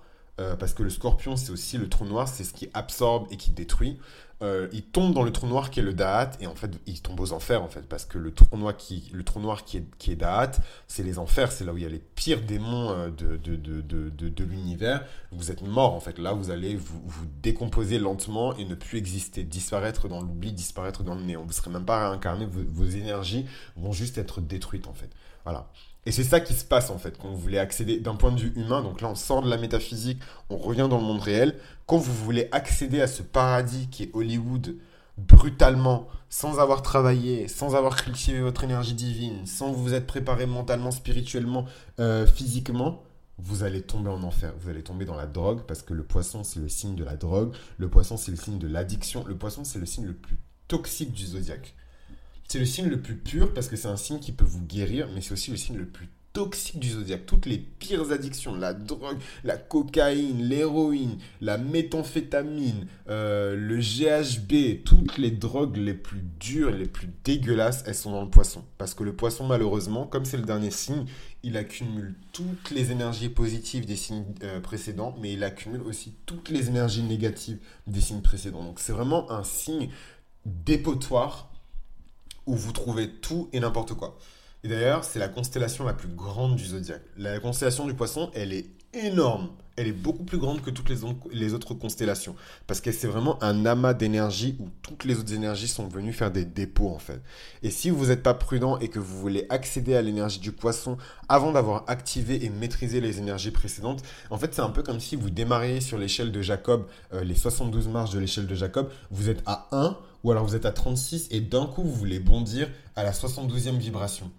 parce 0.58 0.74
que 0.74 0.82
le 0.82 0.90
scorpion, 0.90 1.36
c'est 1.36 1.52
aussi 1.52 1.78
le 1.78 1.88
trou 1.88 2.04
noir, 2.04 2.26
c'est 2.26 2.42
ce 2.42 2.52
qui 2.52 2.68
absorbe 2.74 3.28
et 3.30 3.36
qui 3.36 3.52
détruit. 3.52 3.98
Euh, 4.42 4.68
il 4.72 4.82
tombe 4.82 5.14
dans 5.14 5.22
le 5.22 5.32
trou 5.32 5.46
noir 5.46 5.70
qui 5.70 5.80
est 5.80 5.82
le 5.82 5.94
Da'at, 5.94 6.32
et 6.40 6.46
en 6.46 6.54
fait, 6.54 6.70
il 6.86 7.00
tombe 7.00 7.20
aux 7.20 7.32
enfers, 7.32 7.62
en 7.62 7.68
fait, 7.68 7.88
parce 7.88 8.04
que 8.04 8.18
le 8.18 8.32
trou 8.32 8.56
noir 8.56 8.76
qui, 8.76 9.04
est, 10.08 10.16
Da'at, 10.16 10.52
c'est 10.88 11.02
les 11.02 11.18
enfers, 11.18 11.52
c'est 11.52 11.64
là 11.64 11.72
où 11.72 11.78
il 11.78 11.82
y 11.82 11.86
a 11.86 11.90
les 11.90 11.98
pires 11.98 12.42
démons 12.42 12.90
euh, 12.90 13.10
de, 13.10 14.44
l'univers. 14.44 15.04
Vous 15.32 15.50
êtes 15.50 15.62
mort, 15.62 15.94
en 15.94 16.00
fait. 16.00 16.18
Là, 16.18 16.32
vous 16.32 16.50
allez 16.50 16.76
vous, 16.76 17.00
vous 17.04 17.26
décomposer 17.42 17.98
lentement 17.98 18.56
et 18.56 18.64
ne 18.64 18.74
plus 18.74 18.98
exister, 18.98 19.44
disparaître 19.44 20.08
dans 20.08 20.20
l'oubli, 20.20 20.52
disparaître 20.52 21.02
dans 21.04 21.14
le 21.14 21.22
néant. 21.22 21.42
Vous 21.42 21.48
ne 21.48 21.52
serez 21.52 21.70
même 21.70 21.84
pas 21.84 22.08
réincarné, 22.08 22.46
vos, 22.46 22.62
vos 22.66 22.84
énergies 22.84 23.46
vont 23.76 23.92
juste 23.92 24.18
être 24.18 24.40
détruites, 24.40 24.88
en 24.88 24.94
fait. 24.94 25.10
Voilà. 25.44 25.70
Et 26.06 26.12
c'est 26.12 26.24
ça 26.24 26.40
qui 26.40 26.54
se 26.54 26.64
passe 26.64 26.90
en 26.90 26.98
fait, 26.98 27.16
quand 27.18 27.28
vous 27.28 27.38
voulez 27.38 27.58
accéder 27.58 27.98
d'un 27.98 28.14
point 28.14 28.30
de 28.32 28.40
vue 28.40 28.52
humain, 28.56 28.82
donc 28.82 29.00
là 29.00 29.08
on 29.08 29.14
sort 29.14 29.42
de 29.42 29.48
la 29.48 29.56
métaphysique, 29.56 30.20
on 30.50 30.56
revient 30.56 30.86
dans 30.88 30.98
le 30.98 31.04
monde 31.04 31.20
réel, 31.20 31.56
quand 31.86 31.96
vous 31.96 32.12
voulez 32.12 32.48
accéder 32.52 33.00
à 33.00 33.06
ce 33.06 33.22
paradis 33.22 33.88
qui 33.88 34.04
est 34.04 34.10
Hollywood 34.12 34.76
brutalement, 35.16 36.08
sans 36.28 36.58
avoir 36.58 36.82
travaillé, 36.82 37.48
sans 37.48 37.74
avoir 37.74 37.96
cultivé 37.96 38.40
votre 38.40 38.64
énergie 38.64 38.94
divine, 38.94 39.46
sans 39.46 39.72
vous 39.72 39.94
être 39.94 40.06
préparé 40.06 40.46
mentalement, 40.46 40.90
spirituellement, 40.90 41.66
euh, 42.00 42.26
physiquement, 42.26 43.02
vous 43.38 43.62
allez 43.62 43.82
tomber 43.82 44.10
en 44.10 44.22
enfer. 44.22 44.52
Vous 44.60 44.68
allez 44.68 44.82
tomber 44.82 45.04
dans 45.04 45.16
la 45.16 45.26
drogue 45.26 45.62
parce 45.66 45.82
que 45.82 45.94
le 45.94 46.04
poisson 46.04 46.44
c'est 46.44 46.60
le 46.60 46.68
signe 46.68 46.94
de 46.94 47.04
la 47.04 47.16
drogue, 47.16 47.54
le 47.78 47.88
poisson 47.88 48.16
c'est 48.16 48.30
le 48.30 48.36
signe 48.36 48.58
de 48.58 48.68
l'addiction, 48.68 49.24
le 49.26 49.36
poisson 49.36 49.64
c'est 49.64 49.78
le 49.78 49.86
signe 49.86 50.06
le 50.06 50.14
plus 50.14 50.38
toxique 50.68 51.12
du 51.12 51.26
zodiaque. 51.26 51.74
C'est 52.48 52.58
le 52.58 52.66
signe 52.66 52.88
le 52.88 53.00
plus 53.00 53.16
pur 53.16 53.52
parce 53.54 53.68
que 53.68 53.76
c'est 53.76 53.88
un 53.88 53.96
signe 53.96 54.20
qui 54.20 54.32
peut 54.32 54.44
vous 54.44 54.62
guérir, 54.62 55.08
mais 55.14 55.20
c'est 55.20 55.32
aussi 55.32 55.50
le 55.50 55.56
signe 55.56 55.76
le 55.76 55.86
plus 55.86 56.08
toxique 56.34 56.80
du 56.80 56.90
zodiaque. 56.90 57.26
Toutes 57.26 57.46
les 57.46 57.58
pires 57.58 58.10
addictions, 58.10 58.54
la 58.56 58.74
drogue, 58.74 59.18
la 59.44 59.56
cocaïne, 59.56 60.42
l'héroïne, 60.42 61.16
la 61.40 61.56
méthamphétamine, 61.56 62.86
euh, 63.08 63.54
le 63.56 63.78
GHB, 63.78 64.82
toutes 64.84 65.16
les 65.16 65.30
drogues 65.30 65.76
les 65.76 65.94
plus 65.94 66.22
dures, 66.40 66.72
les 66.72 66.88
plus 66.88 67.08
dégueulasses, 67.22 67.84
elles 67.86 67.94
sont 67.94 68.10
dans 68.10 68.24
le 68.24 68.30
poisson. 68.30 68.64
Parce 68.78 68.94
que 68.94 69.04
le 69.04 69.14
poisson, 69.14 69.46
malheureusement, 69.46 70.06
comme 70.06 70.24
c'est 70.24 70.36
le 70.36 70.42
dernier 70.42 70.72
signe, 70.72 71.06
il 71.44 71.56
accumule 71.56 72.16
toutes 72.32 72.72
les 72.72 72.90
énergies 72.90 73.28
positives 73.28 73.86
des 73.86 73.96
signes 73.96 74.24
euh, 74.42 74.60
précédents, 74.60 75.14
mais 75.20 75.32
il 75.34 75.44
accumule 75.44 75.82
aussi 75.82 76.16
toutes 76.26 76.48
les 76.48 76.68
énergies 76.68 77.04
négatives 77.04 77.58
des 77.86 78.00
signes 78.00 78.22
précédents. 78.22 78.64
Donc 78.64 78.80
c'est 78.80 78.92
vraiment 78.92 79.30
un 79.30 79.44
signe 79.44 79.88
dépotoir 80.46 81.53
où 82.46 82.54
vous 82.54 82.72
trouvez 82.72 83.10
tout 83.10 83.48
et 83.52 83.60
n'importe 83.60 83.94
quoi. 83.94 84.18
Et 84.64 84.68
d'ailleurs, 84.68 85.04
c'est 85.04 85.18
la 85.18 85.28
constellation 85.28 85.84
la 85.84 85.92
plus 85.92 86.08
grande 86.08 86.56
du 86.56 86.64
zodiaque. 86.64 87.02
La 87.18 87.38
constellation 87.38 87.86
du 87.86 87.92
poisson, 87.92 88.30
elle 88.34 88.52
est 88.54 88.66
énorme. 88.94 89.50
Elle 89.76 89.88
est 89.88 89.92
beaucoup 89.92 90.22
plus 90.22 90.38
grande 90.38 90.62
que 90.62 90.70
toutes 90.70 90.88
les, 90.88 91.52
autres 91.52 91.74
constellations. 91.74 92.36
Parce 92.66 92.80
que 92.80 92.92
c'est 92.92 93.08
vraiment 93.08 93.42
un 93.42 93.66
amas 93.66 93.92
d'énergie 93.92 94.56
où 94.60 94.68
toutes 94.82 95.04
les 95.04 95.18
autres 95.18 95.34
énergies 95.34 95.66
sont 95.66 95.88
venues 95.88 96.12
faire 96.12 96.30
des 96.30 96.44
dépôts, 96.44 96.88
en 96.88 97.00
fait. 97.00 97.20
Et 97.62 97.70
si 97.70 97.90
vous 97.90 98.06
n'êtes 98.06 98.22
pas 98.22 98.34
prudent 98.34 98.78
et 98.78 98.88
que 98.88 99.00
vous 99.00 99.18
voulez 99.18 99.46
accéder 99.50 99.96
à 99.96 100.00
l'énergie 100.00 100.38
du 100.38 100.52
poisson 100.52 100.96
avant 101.28 101.50
d'avoir 101.50 101.84
activé 101.88 102.44
et 102.44 102.50
maîtrisé 102.50 103.00
les 103.00 103.18
énergies 103.18 103.50
précédentes, 103.50 104.02
en 104.30 104.38
fait, 104.38 104.54
c'est 104.54 104.62
un 104.62 104.70
peu 104.70 104.84
comme 104.84 105.00
si 105.00 105.16
vous 105.16 105.28
démarriez 105.28 105.80
sur 105.80 105.98
l'échelle 105.98 106.30
de 106.30 106.40
Jacob, 106.40 106.86
euh, 107.12 107.24
les 107.24 107.34
72 107.34 107.88
marches 107.88 108.12
de 108.12 108.20
l'échelle 108.20 108.46
de 108.46 108.54
Jacob, 108.54 108.90
vous 109.10 109.28
êtes 109.28 109.42
à 109.44 109.66
1 109.72 109.98
ou 110.24 110.32
alors 110.32 110.44
vous 110.44 110.56
êtes 110.56 110.66
à 110.66 110.72
36 110.72 111.28
et 111.30 111.40
d'un 111.40 111.66
coup 111.66 111.82
vous 111.82 111.92
voulez 111.92 112.18
bondir 112.18 112.68
à 112.96 113.04
la 113.04 113.12
72e 113.12 113.78
vibration. 113.78 114.32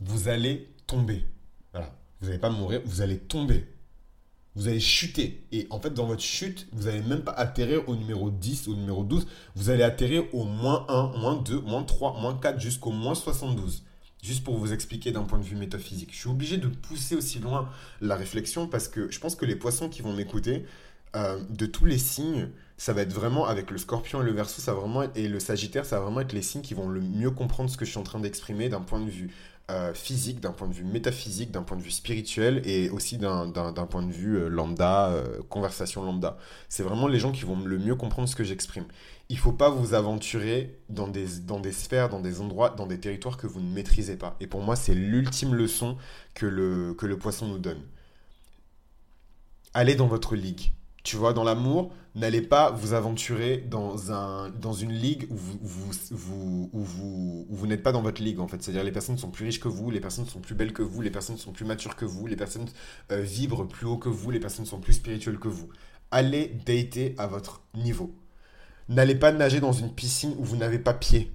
Vous 0.00 0.28
allez 0.28 0.68
tomber. 0.86 1.24
Voilà. 1.72 1.94
Vous 2.20 2.26
n'allez 2.26 2.40
pas 2.40 2.50
mourir, 2.50 2.82
vous 2.84 3.00
allez 3.00 3.18
tomber. 3.18 3.66
Vous 4.56 4.66
allez 4.66 4.80
chuter. 4.80 5.46
Et 5.52 5.68
en 5.70 5.78
fait, 5.80 5.94
dans 5.94 6.06
votre 6.06 6.22
chute, 6.22 6.66
vous 6.72 6.84
n'allez 6.84 7.02
même 7.02 7.22
pas 7.22 7.32
atterrir 7.32 7.88
au 7.88 7.94
numéro 7.94 8.30
10, 8.30 8.66
au 8.68 8.74
numéro 8.74 9.04
12. 9.04 9.26
Vous 9.54 9.70
allez 9.70 9.84
atterrir 9.84 10.24
au 10.34 10.44
moins 10.44 10.84
1, 10.88 11.18
moins 11.18 11.36
2, 11.36 11.60
moins 11.60 11.84
3, 11.84 12.20
moins 12.20 12.36
4, 12.36 12.58
jusqu'au 12.60 12.90
moins 12.90 13.14
72. 13.14 13.84
Juste 14.22 14.42
pour 14.42 14.58
vous 14.58 14.72
expliquer 14.72 15.12
d'un 15.12 15.22
point 15.22 15.38
de 15.38 15.44
vue 15.44 15.56
métaphysique. 15.56 16.10
Je 16.12 16.18
suis 16.18 16.28
obligé 16.28 16.58
de 16.58 16.66
pousser 16.66 17.14
aussi 17.14 17.38
loin 17.38 17.70
la 18.00 18.16
réflexion 18.16 18.66
parce 18.66 18.88
que 18.88 19.10
je 19.10 19.20
pense 19.20 19.36
que 19.36 19.46
les 19.46 19.56
poissons 19.56 19.88
qui 19.88 20.02
vont 20.02 20.12
m'écouter, 20.12 20.66
euh, 21.16 21.40
de 21.48 21.66
tous 21.66 21.86
les 21.86 21.98
signes, 21.98 22.48
ça 22.80 22.94
va 22.94 23.02
être 23.02 23.12
vraiment 23.12 23.44
avec 23.46 23.70
le 23.70 23.76
scorpion 23.76 24.22
et 24.22 24.24
le 24.24 24.32
verso, 24.32 24.62
ça 24.62 24.72
va 24.72 24.80
vraiment 24.80 25.02
et 25.14 25.28
le 25.28 25.38
sagittaire, 25.38 25.84
ça 25.84 25.98
va 25.98 26.06
vraiment 26.06 26.22
être 26.22 26.32
les 26.32 26.40
signes 26.40 26.62
qui 26.62 26.72
vont 26.72 26.88
le 26.88 27.02
mieux 27.02 27.30
comprendre 27.30 27.68
ce 27.68 27.76
que 27.76 27.84
je 27.84 27.90
suis 27.90 27.98
en 27.98 28.04
train 28.04 28.20
d'exprimer 28.20 28.70
d'un 28.70 28.80
point 28.80 29.00
de 29.00 29.10
vue 29.10 29.30
euh, 29.70 29.92
physique, 29.92 30.40
d'un 30.40 30.52
point 30.52 30.66
de 30.66 30.72
vue 30.72 30.84
métaphysique, 30.84 31.50
d'un 31.50 31.62
point 31.62 31.76
de 31.76 31.82
vue 31.82 31.90
spirituel 31.90 32.62
et 32.64 32.88
aussi 32.88 33.18
d'un 33.18 33.50
point 33.90 34.02
de 34.02 34.10
vue 34.10 34.38
euh, 34.38 34.48
lambda, 34.48 35.12
conversation 35.50 36.02
lambda. 36.02 36.38
C'est 36.70 36.82
vraiment 36.82 37.06
les 37.06 37.18
gens 37.18 37.32
qui 37.32 37.44
vont 37.44 37.60
le 37.60 37.78
mieux 37.78 37.96
comprendre 37.96 38.26
ce 38.30 38.34
que 38.34 38.44
j'exprime. 38.44 38.86
Il 39.28 39.36
ne 39.36 39.40
faut 39.42 39.52
pas 39.52 39.68
vous 39.68 39.92
aventurer 39.92 40.78
dans 40.88 41.06
des, 41.06 41.26
dans 41.46 41.60
des 41.60 41.72
sphères, 41.72 42.08
dans 42.08 42.20
des 42.20 42.40
endroits, 42.40 42.70
dans 42.70 42.86
des 42.86 42.98
territoires 42.98 43.36
que 43.36 43.46
vous 43.46 43.60
ne 43.60 43.70
maîtrisez 43.70 44.16
pas. 44.16 44.36
Et 44.40 44.46
pour 44.46 44.62
moi, 44.62 44.74
c'est 44.74 44.94
l'ultime 44.94 45.54
leçon 45.54 45.98
que 46.32 46.46
le, 46.46 46.94
que 46.94 47.04
le 47.04 47.18
poisson 47.18 47.46
nous 47.46 47.58
donne. 47.58 47.82
Allez 49.74 49.96
dans 49.96 50.06
votre 50.06 50.34
ligue 50.34 50.72
tu 51.02 51.16
vois, 51.16 51.32
dans 51.32 51.44
l'amour, 51.44 51.92
n'allez 52.14 52.42
pas 52.42 52.70
vous 52.70 52.92
aventurer 52.92 53.58
dans, 53.58 54.12
un, 54.12 54.50
dans 54.50 54.72
une 54.72 54.92
ligue 54.92 55.26
où 55.30 55.36
vous, 55.36 55.90
vous, 56.10 56.70
vous, 56.72 57.46
vous 57.48 57.66
n'êtes 57.66 57.82
pas 57.82 57.92
dans 57.92 58.02
votre 58.02 58.22
ligue, 58.22 58.40
en 58.40 58.48
fait. 58.48 58.62
C'est-à-dire 58.62 58.84
les 58.84 58.92
personnes 58.92 59.18
sont 59.18 59.30
plus 59.30 59.46
riches 59.46 59.60
que 59.60 59.68
vous, 59.68 59.90
les 59.90 60.00
personnes 60.00 60.26
sont 60.26 60.40
plus 60.40 60.54
belles 60.54 60.72
que 60.72 60.82
vous, 60.82 61.00
les 61.00 61.10
personnes 61.10 61.38
sont 61.38 61.52
plus 61.52 61.64
matures 61.64 61.96
que 61.96 62.04
vous, 62.04 62.26
les 62.26 62.36
personnes 62.36 62.66
euh, 63.12 63.22
vibrent 63.22 63.66
plus 63.66 63.86
haut 63.86 63.98
que 63.98 64.08
vous, 64.08 64.30
les 64.30 64.40
personnes 64.40 64.66
sont 64.66 64.80
plus 64.80 64.94
spirituelles 64.94 65.38
que 65.38 65.48
vous. 65.48 65.68
Allez 66.10 66.58
dater 66.66 67.14
à 67.18 67.26
votre 67.26 67.62
niveau. 67.74 68.14
N'allez 68.88 69.14
pas 69.14 69.32
nager 69.32 69.60
dans 69.60 69.72
une 69.72 69.94
piscine 69.94 70.34
où 70.38 70.44
vous 70.44 70.56
n'avez 70.56 70.80
pas 70.80 70.94
pied. 70.94 71.32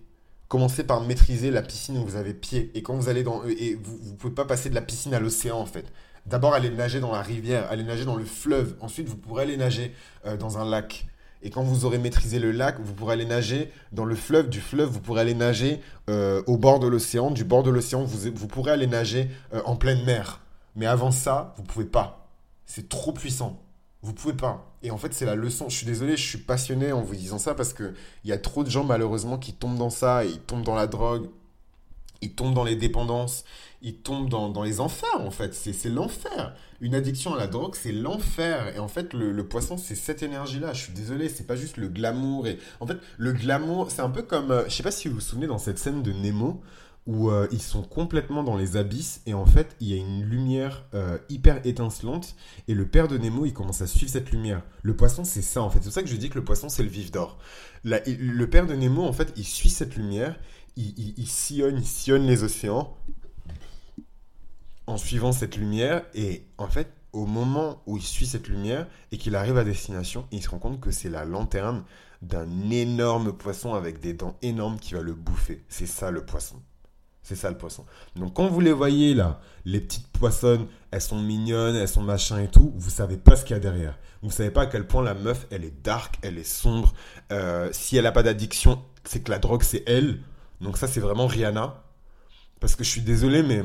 Commencez 0.47 0.83
par 0.83 1.01
maîtriser 1.01 1.49
la 1.49 1.63
piscine 1.63 1.97
où 1.97 2.05
vous 2.05 2.17
avez 2.17 2.33
pied. 2.33 2.71
Et 2.75 2.83
quand 2.83 2.95
vous 2.95 3.09
allez 3.09 3.23
dans... 3.23 3.43
Et 3.45 3.75
vous 3.75 4.11
ne 4.11 4.15
pouvez 4.15 4.33
pas 4.33 4.45
passer 4.45 4.69
de 4.69 4.75
la 4.75 4.81
piscine 4.81 5.13
à 5.13 5.19
l'océan, 5.19 5.57
en 5.57 5.65
fait. 5.65 5.91
D'abord, 6.25 6.53
aller 6.53 6.71
nager 6.71 6.99
dans 6.99 7.11
la 7.11 7.21
rivière, 7.21 7.69
aller 7.69 7.83
nager 7.83 8.05
dans 8.05 8.15
le 8.15 8.25
fleuve. 8.25 8.75
Ensuite, 8.81 9.07
vous 9.07 9.17
pourrez 9.17 9.43
aller 9.43 9.57
nager 9.57 9.93
euh, 10.25 10.37
dans 10.37 10.57
un 10.57 10.65
lac. 10.65 11.05
Et 11.43 11.51
quand 11.51 11.61
vous 11.61 11.85
aurez 11.85 11.99
maîtrisé 11.99 12.39
le 12.39 12.51
lac, 12.51 12.79
vous 12.79 12.93
pourrez 12.93 13.13
aller 13.13 13.25
nager 13.25 13.71
dans 13.91 14.05
le 14.05 14.15
fleuve. 14.15 14.49
Du 14.49 14.59
fleuve, 14.59 14.89
vous 14.89 14.99
pourrez 14.99 15.21
aller 15.21 15.35
nager 15.35 15.79
euh, 16.09 16.41
au 16.47 16.57
bord 16.57 16.79
de 16.79 16.87
l'océan. 16.87 17.29
Du 17.29 17.43
bord 17.43 17.61
de 17.61 17.69
l'océan, 17.69 18.03
vous, 18.03 18.31
vous 18.33 18.47
pourrez 18.47 18.71
aller 18.71 18.87
nager 18.87 19.29
euh, 19.53 19.61
en 19.65 19.75
pleine 19.75 20.03
mer. 20.03 20.41
Mais 20.75 20.87
avant 20.87 21.11
ça, 21.11 21.53
vous 21.57 21.63
pouvez 21.63 21.85
pas. 21.85 22.27
C'est 22.65 22.89
trop 22.89 23.11
puissant. 23.11 23.61
Vous 24.01 24.13
pouvez 24.13 24.33
pas. 24.33 24.75
Et 24.81 24.89
en 24.89 24.97
fait, 24.97 25.13
c'est 25.13 25.25
la 25.25 25.35
leçon. 25.35 25.69
Je 25.69 25.75
suis 25.75 25.85
désolé, 25.85 26.17
je 26.17 26.27
suis 26.27 26.39
passionné 26.39 26.91
en 26.91 27.01
vous 27.01 27.15
disant 27.15 27.37
ça 27.37 27.53
parce 27.53 27.73
qu'il 27.73 27.93
y 28.23 28.31
a 28.31 28.39
trop 28.39 28.63
de 28.63 28.69
gens, 28.71 28.83
malheureusement, 28.83 29.37
qui 29.37 29.53
tombent 29.53 29.77
dans 29.77 29.91
ça. 29.91 30.25
ils 30.25 30.39
tombent 30.39 30.63
dans 30.63 30.75
la 30.75 30.87
drogue. 30.87 31.27
Ils 32.21 32.33
tombent 32.33 32.53
dans 32.53 32.63
les 32.63 32.75
dépendances 32.75 33.43
il 33.85 33.97
tombe 33.97 34.29
dans, 34.29 34.63
les 34.63 34.79
enfers, 34.79 35.21
en 35.21 35.29
fait. 35.29 35.53
C'est 35.53 35.89
l'enfer. 35.89 36.55
Une 36.81 36.95
addiction 36.95 37.35
à 37.35 37.37
la 37.37 37.45
drogue, 37.45 37.75
c'est 37.75 37.91
l'enfer. 37.91 38.75
Et 38.75 38.79
en 38.79 38.87
fait, 38.87 39.13
le, 39.13 39.47
poisson, 39.47 39.77
c'est 39.77 39.93
cette 39.93 40.23
énergie-là. 40.23 40.73
Je 40.73 40.81
suis 40.81 40.93
désolé, 40.93 41.29
c'est 41.29 41.45
pas 41.45 41.55
juste 41.55 41.77
le 41.77 41.87
glamour. 41.87 42.47
Et 42.47 42.57
en 42.79 42.87
fait, 42.87 42.97
le 43.19 43.31
glamour, 43.31 43.91
c'est 43.91 44.01
un 44.01 44.09
peu 44.09 44.23
comme. 44.23 44.49
Euh, 44.49 44.63
je 44.67 44.73
sais 44.73 44.81
pas 44.81 44.89
si 44.89 45.07
vous 45.07 45.15
vous 45.15 45.21
souvenez 45.21 45.45
dans 45.45 45.59
cette 45.59 45.77
scène 45.77 46.01
de 46.01 46.11
Nemo 46.11 46.63
où 47.05 47.29
euh, 47.29 47.47
ils 47.51 47.61
sont 47.61 47.83
complètement 47.83 48.43
dans 48.43 48.57
les 48.57 48.77
abysses 48.77 49.21
et 49.27 49.35
en 49.35 49.45
fait 49.45 49.75
il 49.79 49.89
y 49.89 49.93
a 49.93 49.97
une 49.97 50.23
lumière 50.23 50.85
euh, 50.95 51.19
hyper 51.29 51.63
étincelante 51.63 52.35
et 52.67 52.73
le 52.73 52.87
père 52.87 53.07
de 53.07 53.19
Nemo 53.19 53.45
il 53.45 53.53
commence 53.53 53.81
à 53.81 53.87
suivre 53.87 54.11
cette 54.11 54.31
lumière. 54.31 54.63
Le 54.81 54.95
poisson 54.95 55.23
c'est 55.23 55.43
ça 55.43 55.61
en 55.61 55.69
fait, 55.69 55.77
c'est 55.77 55.85
pour 55.85 55.93
ça 55.93 56.01
que 56.01 56.09
je 56.09 56.15
dis 56.15 56.29
que 56.29 56.39
le 56.39 56.43
poisson 56.43 56.67
c'est 56.67 56.81
le 56.81 56.89
vif 56.89 57.11
d'or. 57.11 57.37
Le 57.83 58.45
père 58.45 58.65
de 58.65 58.73
Nemo 58.73 59.03
en 59.03 59.13
fait 59.13 59.31
il 59.37 59.43
suit 59.43 59.69
cette 59.69 59.95
lumière, 59.95 60.35
il, 60.75 61.13
il 61.17 61.27
sillonne, 61.27 61.77
il 61.77 61.85
sillonne 61.85 62.25
les 62.25 62.43
océans 62.43 62.95
en 64.87 64.97
suivant 64.97 65.31
cette 65.31 65.57
lumière. 65.57 66.03
Et 66.13 66.45
en 66.57 66.67
fait, 66.67 66.91
au 67.13 67.25
moment 67.25 67.81
où 67.85 67.97
il 67.97 68.03
suit 68.03 68.25
cette 68.25 68.47
lumière 68.47 68.87
et 69.11 69.17
qu'il 69.17 69.35
arrive 69.35 69.57
à 69.57 69.63
destination, 69.63 70.27
il 70.31 70.43
se 70.43 70.49
rend 70.49 70.59
compte 70.59 70.79
que 70.79 70.91
c'est 70.91 71.09
la 71.09 71.25
lanterne 71.25 71.83
d'un 72.21 72.69
énorme 72.69 73.33
poisson 73.33 73.73
avec 73.73 73.99
des 73.99 74.13
dents 74.13 74.37
énormes 74.41 74.79
qui 74.79 74.93
va 74.93 75.01
le 75.01 75.13
bouffer. 75.13 75.63
C'est 75.69 75.85
ça 75.85 76.11
le 76.11 76.25
poisson. 76.25 76.61
C'est 77.23 77.35
ça 77.35 77.49
le 77.49 77.57
poisson. 77.57 77.85
Donc 78.15 78.35
quand 78.35 78.47
vous 78.47 78.59
les 78.59 78.71
voyez 78.71 79.15
là, 79.15 79.39
les 79.65 79.81
petites 79.81 80.07
poissonnes, 80.09 80.67
elles 80.91 81.01
sont 81.01 81.19
mignonnes, 81.19 81.75
elles 81.75 81.87
sont 81.87 82.03
machin 82.03 82.39
et 82.39 82.49
tout, 82.49 82.71
vous 82.75 82.91
savez 82.91 83.17
pas 83.17 83.35
ce 83.35 83.43
qu'il 83.43 83.55
y 83.55 83.57
a 83.57 83.59
derrière. 83.59 83.97
Vous 84.21 84.29
savez 84.29 84.51
pas 84.51 84.63
à 84.63 84.65
quel 84.67 84.85
point 84.85 85.01
la 85.03 85.15
meuf, 85.15 85.47
elle 85.49 85.63
est 85.63 85.83
dark, 85.83 86.19
elle 86.21 86.37
est 86.37 86.43
sombre. 86.43 86.93
Euh, 87.31 87.69
si 87.71 87.97
elle 87.97 88.05
a 88.05 88.11
pas 88.11 88.23
d'addiction, 88.23 88.83
c'est 89.05 89.23
que 89.23 89.31
la 89.31 89.39
drogue 89.39 89.63
c'est 89.63 89.83
elle. 89.87 90.19
Donc 90.65 90.77
ça 90.77 90.87
c'est 90.87 90.99
vraiment 90.99 91.27
Rihanna. 91.27 91.81
Parce 92.59 92.75
que 92.75 92.83
je 92.83 92.89
suis 92.89 93.01
désolé, 93.01 93.43
mais 93.43 93.63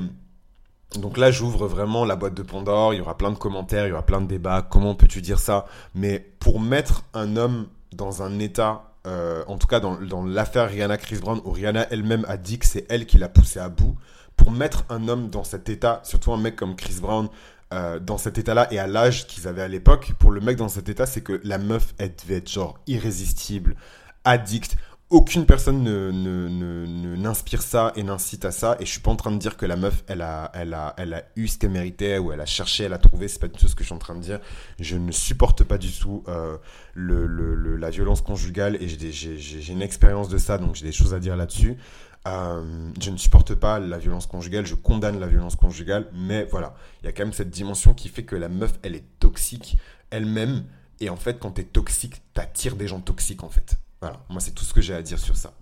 donc 0.98 1.16
là, 1.16 1.30
j'ouvre 1.30 1.66
vraiment 1.66 2.04
la 2.04 2.16
boîte 2.16 2.34
de 2.34 2.42
Pandore. 2.42 2.94
Il 2.94 2.98
y 2.98 3.00
aura 3.00 3.16
plein 3.16 3.30
de 3.30 3.38
commentaires, 3.38 3.86
il 3.86 3.90
y 3.90 3.92
aura 3.92 4.04
plein 4.04 4.20
de 4.20 4.26
débats. 4.26 4.62
Comment 4.68 4.94
peux-tu 4.94 5.22
dire 5.22 5.38
ça? 5.38 5.66
Mais 5.94 6.18
pour 6.40 6.60
mettre 6.60 7.04
un 7.14 7.36
homme 7.36 7.68
dans 7.92 8.22
un 8.22 8.38
état, 8.38 8.92
euh, 9.06 9.44
en 9.46 9.56
tout 9.56 9.68
cas 9.68 9.80
dans, 9.80 10.24
l'affaire 10.24 10.68
Rihanna 10.68 10.96
Chris 10.96 11.18
Brown, 11.18 11.40
où 11.44 11.52
Rihanna 11.52 11.86
elle-même 11.90 12.24
a 12.28 12.36
dit 12.36 12.58
que 12.58 12.66
c'est 12.66 12.86
elle 12.88 13.06
qui 13.06 13.18
l'a 13.18 13.28
poussé 13.28 13.60
à 13.60 13.68
bout, 13.68 13.96
pour 14.36 14.50
mettre 14.50 14.84
un 14.88 15.06
homme 15.08 15.30
dans 15.30 15.44
cet 15.44 15.68
état, 15.68 16.00
surtout 16.02 16.32
un 16.32 16.38
mec 16.38 16.56
comme 16.56 16.74
Chris 16.74 16.98
Brown, 17.00 17.28
euh, 17.72 18.00
dans 18.00 18.18
cet 18.18 18.36
état-là 18.36 18.66
et 18.72 18.80
à 18.80 18.88
l'âge 18.88 19.28
qu'ils 19.28 19.46
avaient 19.46 19.62
à 19.62 19.68
l'époque, 19.68 20.14
pour 20.18 20.32
le 20.32 20.40
mec 20.40 20.56
dans 20.56 20.68
cet 20.68 20.88
état, 20.88 21.06
c'est 21.06 21.20
que 21.20 21.40
la 21.44 21.58
meuf, 21.58 21.94
elle 21.98 22.14
devait 22.20 22.38
être 22.38 22.50
genre 22.50 22.78
irrésistible, 22.88 23.76
addict 24.24 24.76
aucune 25.10 25.44
personne 25.44 25.82
ne, 25.82 27.16
n'inspire 27.16 27.62
ça 27.62 27.92
et 27.96 28.02
n'incite 28.04 28.44
à 28.44 28.52
ça. 28.52 28.76
Et 28.78 28.86
je 28.86 28.90
suis 28.90 29.00
pas 29.00 29.10
en 29.10 29.16
train 29.16 29.32
de 29.32 29.38
dire 29.38 29.56
que 29.56 29.66
la 29.66 29.76
meuf, 29.76 30.04
elle 30.06 30.22
a, 30.22 30.50
elle 30.54 30.72
a, 30.72 30.94
elle 30.96 31.14
a 31.14 31.24
eu 31.34 31.48
ce 31.48 31.58
qu'elle 31.58 31.70
méritait 31.70 32.18
ou 32.18 32.32
elle 32.32 32.40
a 32.40 32.46
cherché, 32.46 32.84
elle 32.84 32.92
a 32.92 32.98
trouvé. 32.98 33.26
C'est 33.26 33.40
pas 33.40 33.48
du 33.48 33.58
tout 33.58 33.66
ce 33.66 33.74
que 33.74 33.82
je 33.82 33.86
suis 33.86 33.94
en 33.94 33.98
train 33.98 34.14
de 34.14 34.20
dire. 34.20 34.38
Je 34.78 34.96
ne 34.96 35.10
supporte 35.10 35.64
pas 35.64 35.78
du 35.78 35.90
tout 35.92 36.22
euh, 36.28 36.56
le, 36.94 37.76
la 37.76 37.90
violence 37.90 38.20
conjugale 38.22 38.76
et 38.80 38.88
j'ai, 38.88 39.72
une 39.72 39.82
expérience 39.82 40.28
de 40.28 40.38
ça, 40.38 40.58
donc 40.58 40.76
j'ai 40.76 40.86
des 40.86 40.92
choses 40.92 41.12
à 41.12 41.18
dire 41.18 41.36
là-dessus. 41.36 41.76
Euh, 42.28 42.90
je 43.00 43.10
ne 43.10 43.16
supporte 43.16 43.54
pas 43.54 43.80
la 43.80 43.98
violence 43.98 44.26
conjugale, 44.26 44.66
je 44.66 44.74
condamne 44.74 45.18
la 45.18 45.26
violence 45.26 45.56
conjugale, 45.56 46.06
mais 46.14 46.44
voilà, 46.44 46.74
il 47.02 47.06
y 47.06 47.08
a 47.08 47.12
quand 47.12 47.24
même 47.24 47.32
cette 47.32 47.50
dimension 47.50 47.94
qui 47.94 48.10
fait 48.10 48.24
que 48.24 48.36
la 48.36 48.48
meuf, 48.50 48.74
elle 48.82 48.94
est 48.94 49.04
toxique 49.18 49.78
elle-même. 50.10 50.64
Et 51.00 51.08
en 51.08 51.16
fait, 51.16 51.38
quand 51.40 51.52
tu 51.52 51.62
es 51.62 51.64
toxique, 51.64 52.22
t'attires 52.34 52.76
des 52.76 52.86
gens 52.86 53.00
toxiques 53.00 53.42
en 53.42 53.48
fait. 53.48 53.79
Voilà, 54.00 54.24
moi 54.28 54.40
c'est 54.40 54.52
tout 54.52 54.64
ce 54.64 54.72
que 54.72 54.80
j'ai 54.80 54.94
à 54.94 55.02
dire 55.02 55.18
sur 55.18 55.36
ça. 55.36 55.52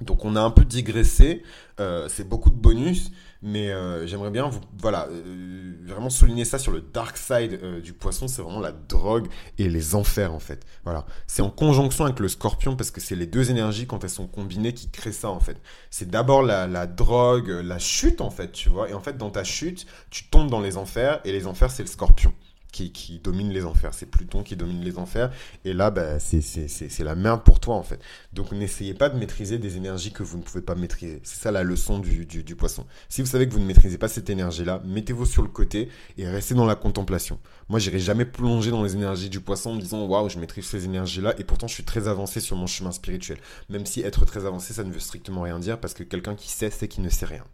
Donc 0.00 0.24
on 0.24 0.34
a 0.34 0.40
un 0.40 0.50
peu 0.50 0.64
digressé, 0.64 1.42
euh, 1.78 2.08
c'est 2.08 2.28
beaucoup 2.28 2.50
de 2.50 2.56
bonus, 2.56 3.12
mais 3.42 3.70
euh, 3.70 4.06
j'aimerais 4.08 4.30
bien 4.30 4.48
vous, 4.48 4.60
voilà, 4.78 5.06
euh, 5.08 5.74
vraiment 5.86 6.10
souligner 6.10 6.44
ça 6.44 6.58
sur 6.58 6.72
le 6.72 6.80
dark 6.80 7.16
side 7.16 7.80
du 7.80 7.92
poisson, 7.92 8.26
c'est 8.26 8.42
vraiment 8.42 8.58
la 8.58 8.72
drogue 8.72 9.28
et 9.56 9.68
les 9.68 9.94
enfers 9.94 10.34
en 10.34 10.40
fait. 10.40 10.66
Voilà, 10.82 11.06
c'est 11.28 11.42
en 11.42 11.50
conjonction 11.50 12.04
avec 12.06 12.18
le 12.18 12.26
scorpion 12.26 12.74
parce 12.74 12.90
que 12.90 13.00
c'est 13.00 13.14
les 13.14 13.26
deux 13.26 13.52
énergies 13.52 13.86
quand 13.86 14.02
elles 14.02 14.10
sont 14.10 14.26
combinées 14.26 14.74
qui 14.74 14.90
créent 14.90 15.12
ça 15.12 15.30
en 15.30 15.40
fait. 15.40 15.60
C'est 15.90 16.10
d'abord 16.10 16.42
la, 16.42 16.66
la, 16.66 16.88
drogue, 16.88 17.48
la 17.48 17.78
chute 17.78 18.20
en 18.20 18.30
fait, 18.30 18.50
tu 18.50 18.68
vois, 18.70 18.90
et 18.90 18.94
en 18.94 19.00
fait 19.00 19.16
dans 19.16 19.30
ta 19.30 19.44
chute, 19.44 19.86
tu 20.10 20.24
tombes 20.24 20.50
dans 20.50 20.60
les 20.60 20.76
enfers 20.76 21.20
et 21.24 21.30
les 21.30 21.46
enfers 21.46 21.70
c'est 21.70 21.84
le 21.84 21.88
scorpion 21.88 22.34
qui, 22.74 23.20
domine 23.22 23.50
les 23.50 23.64
enfers. 23.64 23.94
C'est 23.94 24.06
Pluton 24.06 24.42
qui 24.42 24.56
domine 24.56 24.82
les 24.82 24.98
enfers. 24.98 25.30
Et 25.64 25.72
là, 25.72 25.90
bah, 25.90 26.18
c'est 26.18 27.04
la 27.04 27.14
merde 27.14 27.42
pour 27.44 27.60
toi, 27.60 27.76
en 27.76 27.82
fait. 27.82 28.00
Donc, 28.32 28.52
n'essayez 28.52 28.94
pas 28.94 29.08
de 29.08 29.18
maîtriser 29.18 29.58
des 29.58 29.76
énergies 29.76 30.12
que 30.12 30.22
vous 30.22 30.38
ne 30.38 30.42
pouvez 30.42 30.62
pas 30.62 30.74
maîtriser. 30.74 31.20
C'est 31.22 31.40
ça 31.40 31.52
la 31.52 31.62
leçon 31.62 31.98
du, 31.98 32.26
poisson. 32.56 32.86
Si 33.08 33.22
vous 33.22 33.28
savez 33.28 33.48
que 33.48 33.52
vous 33.52 33.60
ne 33.60 33.66
maîtrisez 33.66 33.98
pas 33.98 34.08
cette 34.08 34.28
énergie-là, 34.28 34.82
mettez-vous 34.84 35.26
sur 35.26 35.42
le 35.42 35.48
côté 35.48 35.88
et 36.18 36.26
restez 36.26 36.54
dans 36.54 36.66
la 36.66 36.74
contemplation. 36.74 37.38
Moi, 37.68 37.78
j'irai 37.78 38.00
jamais 38.00 38.24
plonger 38.24 38.70
dans 38.70 38.82
les 38.82 38.94
énergies 38.94 39.30
du 39.30 39.40
poisson 39.40 39.70
en 39.70 39.74
me 39.74 39.80
disant, 39.80 40.04
waouh, 40.06 40.28
je 40.28 40.38
maîtrise 40.38 40.66
ces 40.66 40.84
énergies-là. 40.84 41.34
Et 41.38 41.44
pourtant, 41.44 41.68
je 41.68 41.74
suis 41.74 41.84
très 41.84 42.08
avancé 42.08 42.40
sur 42.40 42.56
mon 42.56 42.66
chemin 42.66 42.92
spirituel. 42.92 43.38
Même 43.68 43.86
si 43.86 44.00
être 44.00 44.24
très 44.24 44.46
avancé, 44.46 44.74
ça 44.74 44.84
ne 44.84 44.92
veut 44.92 45.00
strictement 45.00 45.42
rien 45.42 45.58
dire 45.58 45.78
parce 45.78 45.94
que 45.94 46.02
quelqu'un 46.02 46.34
qui 46.34 46.50
sait, 46.50 46.70
c'est 46.70 46.88
qu'il 46.88 47.04
ne 47.04 47.08
sait 47.08 47.26
rien. 47.26 47.44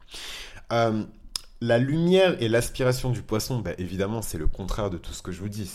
Euh, 0.72 1.04
la 1.62 1.78
lumière 1.78 2.40
et 2.40 2.48
l'aspiration 2.48 3.10
du 3.10 3.22
poisson, 3.22 3.58
bah, 3.58 3.72
évidemment, 3.76 4.22
c'est 4.22 4.38
le 4.38 4.46
contraire 4.46 4.88
de 4.88 4.96
tout 4.96 5.12
ce 5.12 5.22
que 5.22 5.30
je 5.30 5.40
vous 5.40 5.50
dis. 5.50 5.70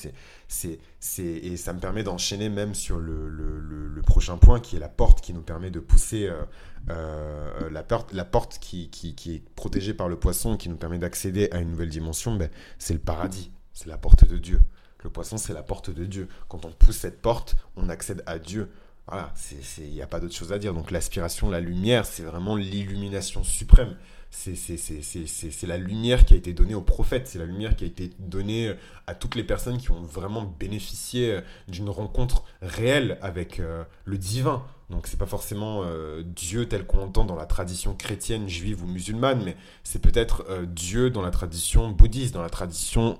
C'est, 0.47 0.79
et 1.19 1.57
ça 1.57 1.73
me 1.73 1.79
permet 1.79 2.03
d'enchaîner 2.03 2.49
même 2.49 2.73
sur 2.73 2.97
le, 2.97 4.01
prochain 4.05 4.37
point, 4.37 4.59
qui 4.59 4.75
est 4.75 4.79
la 4.79 4.89
porte 4.89 5.21
qui 5.21 5.33
nous 5.33 5.41
permet 5.41 5.69
de 5.69 5.79
pousser 5.79 6.27
euh, 6.27 6.41
euh, 6.89 7.69
la 7.69 7.83
porte, 7.83 8.57
qui, 8.59 8.89
est 9.27 9.55
protégée 9.55 9.93
par 9.93 10.09
le 10.09 10.17
poisson, 10.17 10.57
qui 10.57 10.69
nous 10.69 10.77
permet 10.77 10.97
d'accéder 10.97 11.49
à 11.51 11.59
une 11.59 11.69
nouvelle 11.71 11.89
dimension. 11.89 12.35
Bah, 12.35 12.45
c'est 12.79 12.93
le 12.93 12.99
paradis, 12.99 13.51
c'est 13.73 13.87
la 13.87 13.97
porte 13.97 14.27
de 14.27 14.37
Dieu. 14.37 14.61
Le 15.03 15.11
poisson, 15.11 15.37
c'est 15.37 15.53
la 15.53 15.61
porte 15.61 15.91
de 15.91 16.05
Dieu. 16.05 16.27
Quand 16.47 16.65
on 16.65 16.71
pousse 16.71 16.97
cette 16.97 17.21
porte, 17.21 17.55
on 17.75 17.89
accède 17.89 18.23
à 18.25 18.39
Dieu. 18.39 18.71
Voilà, 19.07 19.33
il 19.77 19.91
n'y 19.91 20.01
a 20.01 20.07
pas 20.07 20.19
d'autre 20.19 20.35
chose 20.35 20.51
à 20.51 20.59
dire. 20.59 20.73
Donc 20.73 20.91
l'aspiration, 20.91 21.49
la 21.49 21.59
lumière, 21.59 22.05
c'est 22.05 22.23
vraiment 22.23 22.55
l'illumination 22.55 23.43
suprême 23.43 23.95
c'est 24.35 25.67
la 25.67 25.77
lumière 25.77 26.25
qui 26.25 26.33
a 26.33 26.37
été 26.37 26.53
donnée 26.53 26.75
aux 26.75 26.81
prophètes, 26.81 27.27
c'est 27.27 27.39
la 27.39 27.45
lumière 27.45 27.75
qui 27.75 27.83
a 27.83 27.87
été 27.87 28.11
donnée 28.19 28.73
à 29.07 29.15
toutes 29.15 29.35
les 29.35 29.43
personnes 29.43 29.77
qui 29.77 29.91
ont 29.91 30.01
vraiment 30.01 30.43
bénéficié 30.59 31.31
euh, 31.31 31.41
d'une 31.67 31.89
rencontre 31.89 32.43
réelle 32.61 33.17
avec 33.21 33.59
euh, 33.59 33.83
le 34.03 34.17
divin. 34.17 34.63
Donc 34.89 35.07
c'est 35.07 35.17
pas 35.17 35.25
forcément 35.25 35.81
euh, 35.83 36.21
Dieu 36.23 36.67
tel 36.67 36.85
qu'on 36.85 36.99
entend 36.99 37.25
dans 37.25 37.35
la 37.35 37.45
tradition 37.45 37.95
chrétienne, 37.95 38.47
juive 38.47 38.83
ou 38.83 38.87
musulmane, 38.87 39.41
mais 39.43 39.55
c'est 39.83 39.99
peut-être 39.99 40.45
Dieu 40.67 41.09
dans 41.09 41.23
la 41.23 41.31
tradition 41.31 41.89
bouddhiste, 41.89 42.33
dans 42.33 42.43
la 42.43 42.49
tradition 42.49 43.17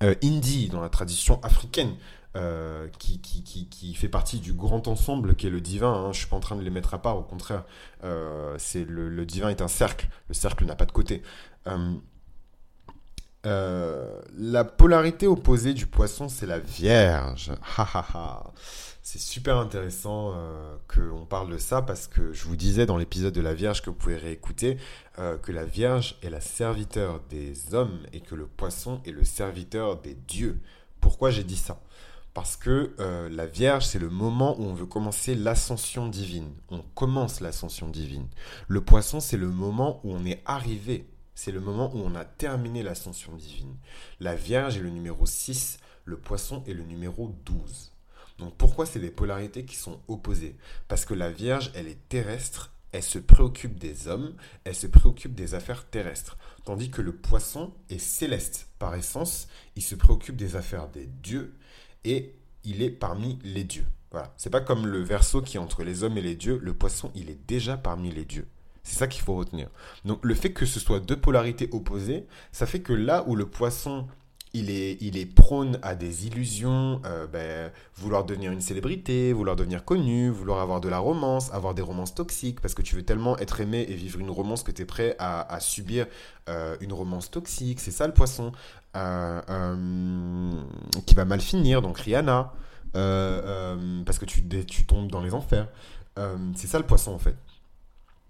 indie, 0.00 0.68
dans 0.68 0.80
la 0.80 0.88
tradition 0.88 1.40
africaine. 1.42 1.94
Euh, 2.36 2.88
qui, 2.98 3.94
fait 3.94 4.08
partie 4.08 4.40
du 4.40 4.54
grand 4.54 4.88
ensemble 4.88 5.36
qui 5.36 5.46
est 5.46 5.50
le 5.50 5.60
divin. 5.60 5.92
Hein. 5.92 6.02
Je 6.04 6.08
ne 6.08 6.12
suis 6.14 6.26
pas 6.26 6.34
en 6.34 6.40
train 6.40 6.56
de 6.56 6.62
les 6.62 6.70
mettre 6.70 6.92
à 6.92 7.00
part, 7.00 7.16
au 7.16 7.22
contraire. 7.22 7.64
Euh, 8.02 8.56
c'est 8.58 8.84
le, 8.84 9.08
le, 9.08 9.24
divin 9.24 9.50
est 9.50 9.62
un 9.62 9.68
cercle. 9.68 10.08
Le 10.28 10.34
cercle 10.34 10.64
n'a 10.64 10.74
pas 10.74 10.84
de 10.84 10.90
côté. 10.90 11.22
Euh, 13.46 14.20
la 14.36 14.64
polarité 14.64 15.28
opposée 15.28 15.74
du 15.74 15.86
poisson, 15.86 16.28
c'est 16.28 16.46
la 16.46 16.58
Vierge. 16.58 17.52
c'est 19.02 19.20
super 19.20 19.58
intéressant 19.58 20.34
qu'on 20.88 21.26
parle 21.26 21.52
de 21.52 21.58
ça 21.58 21.82
parce 21.82 22.08
que 22.08 22.32
je 22.32 22.44
vous 22.44 22.56
disais 22.56 22.84
dans 22.84 22.96
l'épisode 22.96 23.34
de 23.34 23.42
la 23.42 23.54
Vierge 23.54 23.80
que 23.80 23.90
vous 23.90 23.96
pouvez 23.96 24.16
réécouter 24.16 24.78
que 25.42 25.52
la 25.52 25.64
Vierge 25.64 26.18
est 26.22 26.30
la 26.30 26.40
serviteur 26.40 27.20
des 27.30 27.74
hommes 27.74 28.00
et 28.12 28.20
que 28.20 28.34
le 28.34 28.46
poisson 28.46 29.00
est 29.04 29.12
le 29.12 29.24
serviteur 29.24 30.00
des 30.00 30.14
dieux. 30.14 30.58
Pourquoi 31.00 31.30
j'ai 31.30 31.44
dit 31.44 31.58
ça? 31.58 31.78
Parce 32.34 32.56
que 32.56 32.94
euh, 32.98 33.28
la 33.28 33.46
Vierge, 33.46 33.86
c'est 33.86 34.00
le 34.00 34.10
moment 34.10 34.58
où 34.58 34.64
on 34.64 34.74
veut 34.74 34.86
commencer 34.86 35.36
l'ascension 35.36 36.08
divine. 36.08 36.52
On 36.68 36.82
commence 36.94 37.40
l'ascension 37.40 37.88
divine. 37.88 38.26
Le 38.66 38.80
poisson, 38.80 39.20
c'est 39.20 39.36
le 39.36 39.48
moment 39.48 40.00
où 40.02 40.12
on 40.12 40.24
est 40.26 40.42
arrivé. 40.44 41.06
C'est 41.36 41.52
le 41.52 41.60
moment 41.60 41.94
où 41.94 41.98
on 41.98 42.16
a 42.16 42.24
terminé 42.24 42.82
l'ascension 42.82 43.34
divine. 43.36 43.76
La 44.18 44.34
Vierge 44.34 44.76
est 44.76 44.80
le 44.80 44.90
numéro 44.90 45.26
6, 45.26 45.78
le 46.04 46.16
poisson 46.16 46.64
est 46.66 46.74
le 46.74 46.82
numéro 46.82 47.32
12. 47.44 47.92
Donc 48.38 48.56
pourquoi 48.56 48.84
c'est 48.84 48.98
des 48.98 49.10
polarités 49.10 49.64
qui 49.64 49.76
sont 49.76 50.00
opposées? 50.08 50.56
Parce 50.88 51.04
que 51.04 51.14
la 51.14 51.30
Vierge, 51.30 51.70
elle 51.74 51.86
est 51.86 52.08
terrestre, 52.08 52.72
elle 52.90 53.02
se 53.02 53.18
préoccupe 53.18 53.78
des 53.78 54.08
hommes, 54.08 54.34
elle 54.64 54.74
se 54.74 54.86
préoccupe 54.88 55.34
des 55.34 55.54
affaires 55.54 55.88
terrestres. 55.88 56.36
Tandis 56.64 56.90
que 56.90 57.02
le 57.02 57.14
poisson 57.14 57.72
est 57.90 57.98
céleste 57.98 58.68
par 58.78 58.94
essence, 58.94 59.48
il 59.76 59.82
se 59.82 59.94
préoccupe 59.94 60.36
des 60.36 60.56
affaires 60.56 60.88
des 60.88 61.06
dieux, 61.06 61.54
et 62.04 62.34
il 62.64 62.82
est 62.82 62.90
parmi 62.90 63.38
les 63.44 63.64
dieux. 63.64 63.86
Voilà. 64.10 64.32
C'est 64.36 64.50
pas 64.50 64.60
comme 64.60 64.86
le 64.86 65.02
verso 65.02 65.42
qui 65.42 65.56
est 65.56 65.60
entre 65.60 65.82
les 65.82 66.04
hommes 66.04 66.16
et 66.18 66.22
les 66.22 66.36
dieux. 66.36 66.58
Le 66.62 66.72
poisson, 66.72 67.10
il 67.14 67.30
est 67.30 67.46
déjà 67.46 67.76
parmi 67.76 68.10
les 68.12 68.24
dieux. 68.24 68.46
C'est 68.84 68.96
ça 68.96 69.06
qu'il 69.08 69.22
faut 69.22 69.34
retenir. 69.34 69.68
Donc 70.04 70.20
le 70.24 70.34
fait 70.34 70.52
que 70.52 70.66
ce 70.66 70.78
soit 70.78 71.00
deux 71.00 71.16
polarités 71.18 71.68
opposées, 71.72 72.26
ça 72.52 72.66
fait 72.66 72.80
que 72.80 72.92
là 72.92 73.24
où 73.26 73.34
le 73.34 73.46
poisson 73.46 74.06
il 74.54 74.70
est, 74.70 74.96
il 75.00 75.18
est 75.18 75.26
prône 75.26 75.78
à 75.82 75.96
des 75.96 76.26
illusions, 76.26 77.02
euh, 77.04 77.26
ben, 77.26 77.72
vouloir 77.96 78.24
devenir 78.24 78.52
une 78.52 78.60
célébrité, 78.60 79.32
vouloir 79.32 79.56
devenir 79.56 79.84
connu, 79.84 80.30
vouloir 80.30 80.60
avoir 80.60 80.80
de 80.80 80.88
la 80.88 80.98
romance, 80.98 81.52
avoir 81.52 81.74
des 81.74 81.82
romances 81.82 82.14
toxiques, 82.14 82.60
parce 82.60 82.72
que 82.72 82.80
tu 82.80 82.94
veux 82.94 83.04
tellement 83.04 83.36
être 83.38 83.60
aimé 83.60 83.84
et 83.88 83.94
vivre 83.94 84.20
une 84.20 84.30
romance 84.30 84.62
que 84.62 84.70
tu 84.70 84.82
es 84.82 84.84
prêt 84.84 85.16
à, 85.18 85.58
subir 85.60 86.06
euh, 86.48 86.76
une 86.80 86.92
romance 86.92 87.30
toxique. 87.30 87.80
C'est 87.80 87.90
ça 87.90 88.06
le 88.06 88.14
poisson, 88.14 88.52
euh, 88.96 90.52
qui 91.04 91.14
va 91.16 91.24
mal 91.24 91.40
finir, 91.40 91.82
donc 91.82 91.98
Rihanna, 91.98 92.52
parce 92.92 94.18
que 94.18 94.24
tu, 94.24 94.46
tu 94.66 94.86
tombes 94.86 95.10
dans 95.10 95.20
les 95.20 95.34
enfers. 95.34 95.68
c'est 96.54 96.68
ça 96.68 96.78
le 96.78 96.86
poisson 96.86 97.12
en 97.12 97.18
fait. 97.18 97.36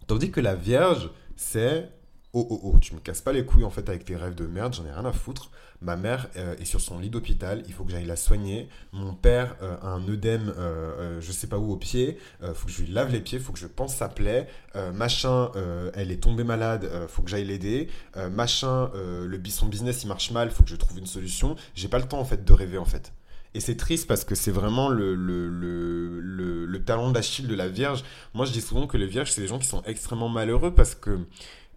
Tandis 0.06 0.30
que 0.30 0.40
la 0.40 0.54
Vierge, 0.54 1.10
c'est 1.36 1.90
oh 2.34 2.46
oh 2.50 2.60
oh, 2.64 2.78
tu 2.78 2.94
me 2.94 3.00
casses 3.00 3.22
pas 3.22 3.32
les 3.32 3.44
couilles 3.44 3.64
en 3.64 3.70
fait 3.70 3.88
avec 3.88 4.04
tes 4.04 4.16
rêves 4.16 4.34
de 4.34 4.46
merde, 4.46 4.74
j'en 4.74 4.84
ai 4.84 4.92
rien 4.92 5.04
à 5.04 5.12
foutre. 5.12 5.50
Ma 5.84 5.96
mère 5.96 6.28
euh, 6.36 6.56
est 6.56 6.64
sur 6.64 6.80
son 6.80 6.98
lit 6.98 7.10
d'hôpital, 7.10 7.62
il 7.66 7.74
faut 7.74 7.84
que 7.84 7.90
j'aille 7.90 8.06
la 8.06 8.16
soigner. 8.16 8.70
Mon 8.92 9.12
père 9.12 9.54
euh, 9.60 9.76
a 9.82 9.88
un 9.88 10.08
œdème, 10.08 10.54
euh, 10.56 11.20
je 11.20 11.30
sais 11.30 11.46
pas 11.46 11.58
où 11.58 11.70
au 11.72 11.76
pied, 11.76 12.18
faut 12.54 12.66
que 12.66 12.72
je 12.72 12.82
lui 12.82 12.90
lave 12.90 13.12
les 13.12 13.20
pieds, 13.20 13.38
faut 13.38 13.52
que 13.52 13.58
je 13.58 13.66
pense 13.66 13.94
sa 13.94 14.08
plaie. 14.08 14.48
machin, 14.94 15.50
elle 15.94 16.10
est 16.10 16.22
tombée 16.22 16.44
malade, 16.44 16.88
faut 17.08 17.22
que 17.22 17.30
j'aille 17.30 17.44
l'aider. 17.44 17.88
machin, 18.32 18.90
le 18.94 19.40
son 19.48 19.66
business 19.66 20.02
il 20.02 20.08
marche 20.08 20.30
mal, 20.30 20.50
faut 20.50 20.62
que 20.62 20.70
je 20.70 20.76
trouve 20.76 20.98
une 20.98 21.06
solution. 21.06 21.56
J'ai 21.74 21.88
pas 21.88 21.98
le 21.98 22.06
temps 22.06 22.18
en 22.18 22.24
fait 22.24 22.44
de 22.44 22.52
rêver 22.52 22.78
en 22.78 22.84
fait. 22.84 23.12
Et 23.54 23.60
c'est 23.60 23.76
triste 23.76 24.08
parce 24.08 24.24
que 24.24 24.34
c'est 24.34 24.50
vraiment 24.50 24.88
le, 24.88 25.14
le, 25.14 27.12
d'Achille 27.12 27.46
de 27.46 27.54
la 27.54 27.68
Vierge. 27.68 28.04
Moi, 28.34 28.46
je 28.46 28.52
dis 28.52 28.60
souvent 28.60 28.86
que 28.86 28.96
les 28.96 29.06
Vierges, 29.06 29.30
c'est 29.30 29.40
des 29.40 29.46
gens 29.46 29.58
qui 29.58 29.68
sont 29.68 29.82
extrêmement 29.84 30.28
malheureux 30.28 30.74
parce 30.74 30.94
que 30.94 31.18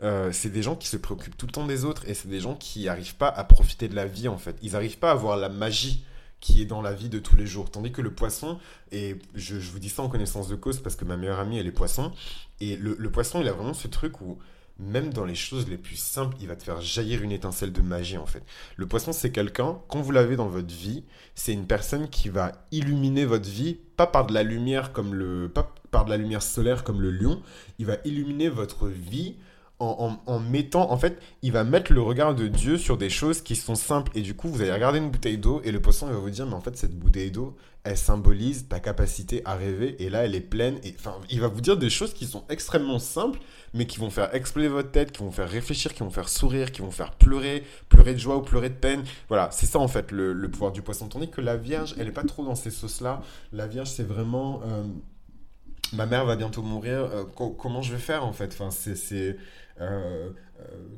euh, 0.04 0.32
c'est 0.32 0.50
des 0.50 0.62
gens 0.62 0.76
qui 0.76 0.88
se 0.88 0.98
préoccupent 0.98 1.38
tout 1.38 1.48
le 1.48 1.52
temps 1.52 1.66
des 1.66 1.86
autres 1.86 2.08
et 2.08 2.14
c'est 2.14 2.28
des 2.28 2.40
gens 2.40 2.56
qui 2.56 2.86
n'arrivent 2.86 3.16
pas 3.16 3.30
à 3.30 3.44
profiter 3.44 3.88
de 3.88 3.96
la 3.96 4.06
vie 4.06 4.28
en 4.28 4.38
fait. 4.38 4.58
Ils 4.62 4.74
n'arrivent 4.74 5.00
pas 5.00 5.12
à 5.12 5.16
voir 5.16 5.38
la 5.38 5.50
magie 5.50 6.06
qui 6.40 6.62
est 6.62 6.66
dans 6.66 6.82
la 6.82 6.94
vie 6.94 7.10
de 7.10 7.20
tous 7.20 7.36
les 7.36 7.48
jours. 7.48 7.72
Tandis 7.72 7.92
que 7.92 8.02
le 8.02 8.14
poisson, 8.14 8.60
et 8.92 9.16
je, 9.34 9.56
vous 9.56 9.80
dis 9.80 9.90
ça 9.90 10.04
en 10.04 10.10
connaissance 10.10 10.48
de 10.48 10.56
cause 10.56 10.80
parce 10.80 10.96
que 10.96 11.04
ma 11.04 11.18
meilleure 11.18 11.40
amie 11.40 11.58
elle 11.58 11.68
est 11.68 11.72
poisson, 11.72 12.12
et 12.60 12.76
le, 12.76 12.96
le 12.98 13.12
poisson 13.12 13.42
il 13.42 13.48
a 13.48 13.54
vraiment 13.54 13.74
ce 13.74 13.88
truc 13.88 14.22
où 14.22 14.38
même 14.80 15.12
dans 15.12 15.26
les 15.26 15.36
choses 15.36 15.68
les 15.68 15.78
plus 15.78 15.96
simples, 15.96 16.38
il 16.40 16.48
va 16.48 16.56
te 16.56 16.64
faire 16.64 16.82
jaillir 16.82 17.24
une 17.24 17.32
étincelle 17.32 17.72
de 17.72 17.82
magie 17.82 18.18
en 18.18 18.26
fait. 18.26 18.44
Le 18.76 18.86
poisson, 18.86 19.12
c'est 19.12 19.32
quelqu'un, 19.32 19.80
quand 19.88 20.02
vous 20.02 20.12
l'avez 20.12 20.36
dans 20.36 20.48
votre 20.48 20.74
vie, 20.74 21.04
c'est 21.36 21.54
une 21.54 21.66
personne 21.66 22.10
qui 22.10 22.30
va 22.30 22.52
illuminer 22.72 23.26
votre 23.26 23.50
vie, 23.50 23.80
pas 23.96 24.08
par 24.08 24.28
de 24.28 24.34
la 24.34 24.44
lumière 24.44 24.94
comme 24.94 25.16
le, 25.16 25.50
pas 25.50 25.74
par 25.90 26.06
de 26.06 26.10
la 26.10 26.18
lumière 26.18 26.44
solaire 26.44 26.84
comme 26.84 27.02
le 27.02 27.12
lion, 27.12 27.42
il 27.80 27.86
va 27.86 27.98
illuminer 28.06 28.50
votre 28.50 28.88
vie 28.88 29.38
en, 29.80 30.40
mettant, 30.40 30.92
en 30.92 30.98
fait, 30.98 31.20
il 31.44 31.52
va 31.52 31.64
mettre 31.64 31.94
le 31.94 32.02
regard 32.02 32.34
de 32.34 32.48
Dieu 32.48 32.78
sur 32.78 32.98
des 32.98 33.10
choses 33.10 33.42
qui 33.42 33.56
sont 33.56 33.76
simples. 33.76 34.12
Et 34.16 34.22
du 34.22 34.36
coup, 34.36 34.50
vous 34.50 34.62
allez 34.62 34.72
regarder 34.72 34.98
une 34.98 35.12
bouteille 35.12 35.38
d'eau 35.38 35.62
et 35.64 35.72
le 35.72 35.80
poisson 35.80 36.08
va 36.08 36.16
vous 36.16 36.30
dire, 36.32 36.48
mais 36.48 36.56
en 36.56 36.62
fait, 36.62 36.76
cette 36.76 36.98
bouteille 36.98 37.30
d'eau, 37.30 37.56
elle 37.84 37.98
symbolise 37.98 38.68
ta 38.68 38.80
capacité 38.80 39.44
à 39.46 39.56
rêver. 39.56 39.96
Et 40.04 40.10
là, 40.10 40.26
elle 40.26 40.34
est 40.34 40.42
pleine. 40.42 40.80
Et 40.84 40.96
enfin, 40.98 41.16
il 41.30 41.40
va 41.40 41.48
vous 41.48 41.62
dire 41.62 41.78
des 41.78 41.92
choses 41.92 42.14
qui 42.14 42.26
sont 42.26 42.44
extrêmement 42.50 42.98
simples, 42.98 43.40
mais 43.74 43.86
qui 43.86 44.00
vont 44.00 44.10
faire 44.10 44.34
exploser 44.34 44.68
votre 44.68 44.92
tête, 44.92 45.12
qui 45.12 45.20
vont 45.20 45.32
faire 45.32 45.50
réfléchir, 45.50 45.94
qui 45.94 46.00
vont 46.00 46.10
faire 46.10 46.28
sourire, 46.28 46.72
qui 46.72 46.82
vont 46.82 46.92
faire 46.92 47.12
pleurer, 47.12 47.64
pleurer 47.88 48.14
de 48.14 48.20
joie 48.20 48.38
ou 48.38 48.42
pleurer 48.42 48.70
de 48.70 48.76
peine. 48.76 49.04
Voilà, 49.30 49.50
c'est 49.52 49.68
ça 49.68 49.78
en 49.78 49.88
fait 49.88 50.12
le, 50.12 50.50
pouvoir 50.50 50.72
du 50.72 50.82
poisson. 50.82 51.08
Tandis 51.08 51.30
que 51.30 51.42
la 51.42 51.56
Vierge, 51.56 51.94
elle 52.00 52.08
est 52.08 52.12
pas 52.12 52.24
trop 52.24 52.44
dans 52.44 52.56
ces 52.56 52.72
sauces-là. 52.72 53.22
La 53.54 53.68
Vierge, 53.68 53.90
c'est 53.90 54.08
vraiment. 54.08 54.62
Euh, 54.66 54.84
ma 55.94 56.06
mère 56.06 56.26
va 56.26 56.36
bientôt 56.36 56.62
mourir, 56.62 57.00
euh, 57.00 57.24
comment 57.26 57.82
je 57.82 57.94
vais 57.94 58.00
faire 58.00 58.26
en 58.26 58.34
fait? 58.34 58.54
Enfin, 58.54 58.72
c'est, 58.72 58.94
euh, 59.22 59.36
euh, 59.80 60.30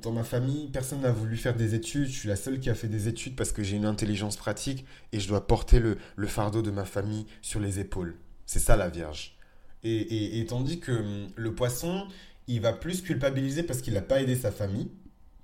Dans 0.02 0.12
ma 0.12 0.24
famille, 0.24 0.68
personne 0.68 1.02
n'a 1.02 1.12
voulu 1.12 1.38
faire 1.38 1.56
des 1.56 1.76
études, 1.76 2.08
je 2.08 2.18
suis 2.18 2.30
la 2.30 2.36
seule 2.36 2.60
qui 2.60 2.70
a 2.70 2.76
fait 2.76 2.88
des 2.88 3.08
études 3.08 3.36
parce 3.36 3.52
que 3.52 3.64
j'ai 3.64 3.76
une 3.76 3.86
intelligence 3.86 4.38
pratique 4.38 4.86
et 5.12 5.20
je 5.20 5.28
dois 5.28 5.46
porter 5.48 5.80
le, 5.80 5.98
fardeau 6.28 6.62
de 6.62 6.72
ma 6.72 6.86
famille 6.86 7.26
sur 7.42 7.60
les 7.60 7.80
épaules. 7.80 8.16
C'est 8.46 8.60
ça 8.60 8.76
la 8.76 8.90
Vierge. 8.90 9.36
Et, 9.84 10.40
et 10.40 10.46
tandis 10.46 10.80
que 10.80 10.92
hum, 10.92 11.28
le 11.36 11.56
poisson, 11.56 12.08
il 12.48 12.62
va 12.62 12.74
plus 12.74 13.02
culpabiliser 13.02 13.64
parce 13.64 13.82
qu'il 13.82 13.94
n'a 13.94 14.02
pas 14.02 14.22
aidé 14.22 14.36
sa 14.36 14.52
famille 14.52 14.90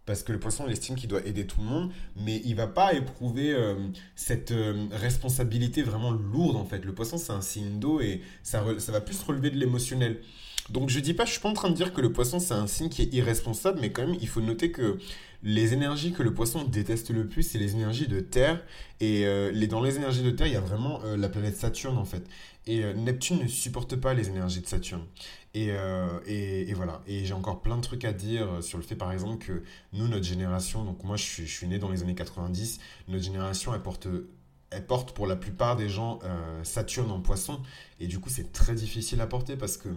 parce 0.05 0.23
que 0.23 0.31
le 0.31 0.39
poisson 0.39 0.65
il 0.67 0.73
estime 0.73 0.95
qu'il 0.95 1.09
doit 1.09 1.25
aider 1.25 1.45
tout 1.45 1.59
le 1.59 1.65
monde, 1.65 1.91
mais 2.15 2.41
il 2.45 2.55
va 2.55 2.67
pas 2.67 2.93
éprouver 2.93 3.53
euh, 3.53 3.75
cette 4.15 4.51
euh, 4.51 4.87
responsabilité 4.91 5.81
vraiment 5.81 6.11
lourde 6.11 6.55
en 6.55 6.65
fait. 6.65 6.83
Le 6.85 6.93
poisson 6.93 7.17
c'est 7.17 7.33
un 7.33 7.41
signe 7.41 7.79
d'eau 7.79 7.99
et 8.01 8.21
ça, 8.43 8.63
ça 8.79 8.91
va 8.91 9.01
plus 9.01 9.21
relever 9.21 9.49
de 9.49 9.57
l'émotionnel. 9.57 10.21
Donc 10.69 10.89
je 10.89 10.99
dis 10.99 11.13
pas, 11.13 11.25
je 11.25 11.32
suis 11.32 11.39
pas 11.39 11.49
en 11.49 11.54
train 11.54 11.69
de 11.69 11.75
dire 11.75 11.93
que 11.93 12.01
le 12.01 12.12
poisson 12.12 12.39
c'est 12.39 12.54
un 12.54 12.67
signe 12.67 12.89
qui 12.89 13.01
est 13.01 13.13
irresponsable, 13.13 13.80
mais 13.82 13.91
quand 13.91 14.08
même 14.08 14.17
il 14.19 14.28
faut 14.28 14.41
noter 14.41 14.71
que 14.71 14.97
les 15.43 15.73
énergies 15.73 16.12
que 16.12 16.23
le 16.23 16.34
poisson 16.34 16.63
déteste 16.63 17.12
le 17.12 17.28
plus, 17.28 17.43
c'est 17.43 17.60
les 17.60 17.73
énergies 17.75 18.08
de 18.08 18.19
terre. 18.19 18.63
Et 18.99 19.28
euh, 19.28 19.67
dans 19.67 19.82
les 19.84 19.97
énergies 19.97 20.23
de 20.23 20.32
terre, 20.32 20.47
il 20.47 20.54
y 20.54 20.58
a 20.58 20.62
vraiment 20.62 21.01
la 21.04 21.30
planète 21.30 21.56
Saturne 21.56 21.97
en 21.97 22.06
fait. 22.06 22.23
Et 22.65 22.84
Neptune 22.95 23.43
ne 23.43 23.47
supporte 23.47 23.95
pas 23.95 24.15
les 24.15 24.28
énergies 24.30 24.62
de 24.62 24.65
Saturne. 24.65 25.04
Euh, 25.56 26.19
et, 26.25 26.73
voilà. 26.73 27.01
Et 27.08 27.25
j'ai 27.25 27.34
encore 27.34 27.62
plein 27.62 27.78
de 27.78 27.82
trucs 27.82 28.06
à 28.06 28.13
dire 28.13 28.62
sur 28.62 28.78
le 28.78 28.84
fait, 28.84 28.95
par 28.95 29.12
exemple, 29.12 29.45
que 29.45 29.63
nous, 29.93 30.08
notre 30.08 30.25
génération, 30.25 30.84
donc 30.84 31.04
moi, 31.04 31.15
je 31.17 31.23
suis, 31.23 31.67
né 31.67 31.80
dans 31.80 31.89
les 31.89 32.04
années 32.04 32.15
90, 32.15 32.80
notre 33.08 33.23
génération, 33.23 33.73
elle 33.73 33.82
porte, 33.82 34.08
elle 34.71 34.86
porte 34.86 35.13
pour 35.13 35.28
la 35.28 35.36
plupart 35.36 35.75
des 35.75 35.89
gens 35.89 36.19
euh, 36.23 36.63
Saturne 36.63 37.12
en 37.12 37.21
poisson. 37.21 37.62
Et 37.99 38.08
du 38.08 38.19
coup, 38.19 38.30
c'est 38.30 38.51
très 38.51 38.75
difficile 38.75 39.21
à 39.21 39.28
porter 39.28 39.56
parce 39.56 39.78
que 39.78 39.89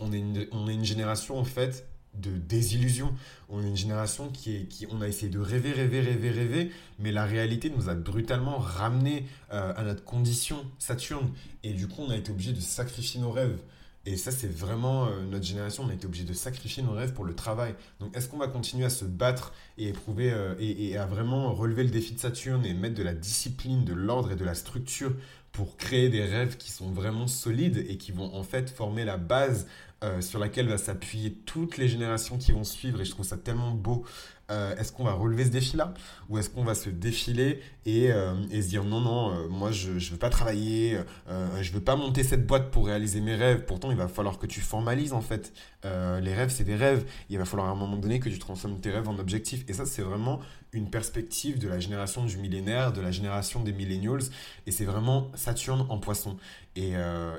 on 0.00 0.12
est 0.12 0.18
une, 0.18 0.46
on 0.52 0.68
est 0.68 0.74
une 0.74 0.84
génération, 0.84 1.38
en 1.38 1.44
fait, 1.44 1.86
de 2.14 2.30
désillusion. 2.30 3.14
On 3.48 3.62
est 3.62 3.68
une 3.68 3.76
génération 3.76 4.28
qui 4.28 4.56
est, 4.56 4.64
qui, 4.66 4.86
on 4.90 5.00
a 5.00 5.08
essayé 5.08 5.30
de 5.30 5.38
rêver, 5.38 5.72
rêver, 5.72 6.00
rêver, 6.00 6.30
rêver, 6.30 6.70
mais 6.98 7.12
la 7.12 7.24
réalité 7.24 7.72
nous 7.74 7.88
a 7.88 7.94
brutalement 7.94 8.58
ramené 8.58 9.26
euh, 9.52 9.72
à 9.76 9.82
notre 9.82 10.04
condition 10.04 10.64
Saturne. 10.78 11.30
Et 11.62 11.72
du 11.72 11.88
coup, 11.88 12.02
on 12.02 12.10
a 12.10 12.16
été 12.16 12.30
obligé 12.30 12.52
de 12.52 12.60
sacrifier 12.60 13.20
nos 13.20 13.30
rêves. 13.30 13.58
Et 14.04 14.16
ça, 14.16 14.32
c'est 14.32 14.50
vraiment 14.52 15.06
euh, 15.06 15.22
notre 15.30 15.44
génération, 15.44 15.84
on 15.84 15.88
a 15.88 15.94
été 15.94 16.06
obligé 16.06 16.24
de 16.24 16.32
sacrifier 16.32 16.82
nos 16.82 16.92
rêves 16.92 17.12
pour 17.12 17.24
le 17.24 17.34
travail. 17.34 17.74
Donc, 18.00 18.16
est-ce 18.16 18.28
qu'on 18.28 18.38
va 18.38 18.48
continuer 18.48 18.84
à 18.84 18.90
se 18.90 19.04
battre 19.04 19.52
et 19.78 19.88
éprouver 19.88 20.32
euh, 20.32 20.54
et, 20.58 20.96
à 20.96 21.06
vraiment 21.06 21.52
relever 21.54 21.84
le 21.84 21.90
défi 21.90 22.12
de 22.12 22.18
Saturne 22.18 22.66
et 22.66 22.74
mettre 22.74 22.96
de 22.96 23.04
la 23.04 23.14
discipline, 23.14 23.84
de 23.84 23.92
l'ordre 23.92 24.32
et 24.32 24.36
de 24.36 24.44
la 24.44 24.54
structure 24.54 25.12
pour 25.52 25.76
créer 25.76 26.08
des 26.08 26.24
rêves 26.24 26.56
qui 26.56 26.70
sont 26.70 26.90
vraiment 26.90 27.26
solides 27.26 27.84
et 27.88 27.98
qui 27.98 28.10
vont 28.10 28.34
en 28.34 28.42
fait 28.42 28.70
former 28.70 29.04
la 29.04 29.18
base 29.18 29.66
euh, 30.02 30.20
sur 30.20 30.40
laquelle 30.40 30.66
va 30.66 30.78
s'appuyer 30.78 31.32
toutes 31.46 31.76
les 31.76 31.86
générations 31.86 32.36
qui 32.38 32.50
vont 32.50 32.64
suivre. 32.64 33.00
Et 33.00 33.04
je 33.04 33.10
trouve 33.12 33.26
ça 33.26 33.36
tellement 33.36 33.70
beau 33.70 34.04
euh, 34.50 34.76
est-ce 34.76 34.92
qu'on 34.92 35.04
va 35.04 35.12
relever 35.12 35.44
ce 35.44 35.50
défi-là? 35.50 35.94
Ou 36.28 36.36
est-ce 36.36 36.50
qu'on 36.50 36.64
va 36.64 36.74
se 36.74 36.90
défiler 36.90 37.60
et, 37.86 38.10
euh, 38.12 38.34
se 38.50 38.68
dire 38.68 38.84
non, 38.84 39.00
non, 39.00 39.48
moi 39.48 39.70
je 39.70 39.92
ne 39.92 39.98
veux 39.98 40.18
pas 40.18 40.28
travailler, 40.28 40.98
je 41.28 41.68
ne 41.70 41.74
veux 41.74 41.80
pas 41.80 41.96
monter 41.96 42.22
cette 42.22 42.46
boîte 42.46 42.70
pour 42.70 42.86
réaliser 42.86 43.20
mes 43.20 43.34
rêves. 43.34 43.64
Pourtant, 43.64 43.90
il 43.90 43.96
va 43.96 44.08
falloir 44.08 44.38
que 44.38 44.46
tu 44.46 44.60
formalises 44.60 45.14
en 45.14 45.22
fait. 45.22 45.54
les 45.84 46.34
rêves, 46.34 46.50
c'est 46.50 46.64
des 46.64 46.76
rêves. 46.76 47.06
Il 47.30 47.38
va 47.38 47.46
falloir 47.46 47.68
à 47.68 47.70
un 47.70 47.76
moment 47.76 47.96
donné 47.96 48.18
que 48.20 48.28
tu 48.28 48.38
transformes 48.38 48.78
tes 48.80 48.90
rêves 48.90 49.08
en 49.08 49.18
objectifs. 49.18 49.64
Et 49.68 49.72
ça, 49.72 49.86
c'est 49.86 50.02
vraiment 50.02 50.40
une 50.72 50.88
perspective 50.90 51.58
de 51.58 51.68
la 51.68 51.78
génération 51.78 52.24
du 52.24 52.36
millénaire, 52.38 52.92
de 52.92 53.00
la 53.00 53.10
génération 53.10 53.62
des 53.62 53.72
millennials. 53.72 54.22
Et 54.66 54.70
c'est 54.70 54.84
vraiment 54.84 55.30
Saturne 55.34 55.86
en 55.88 55.98
poisson. 55.98 56.36
Et, 56.76 56.92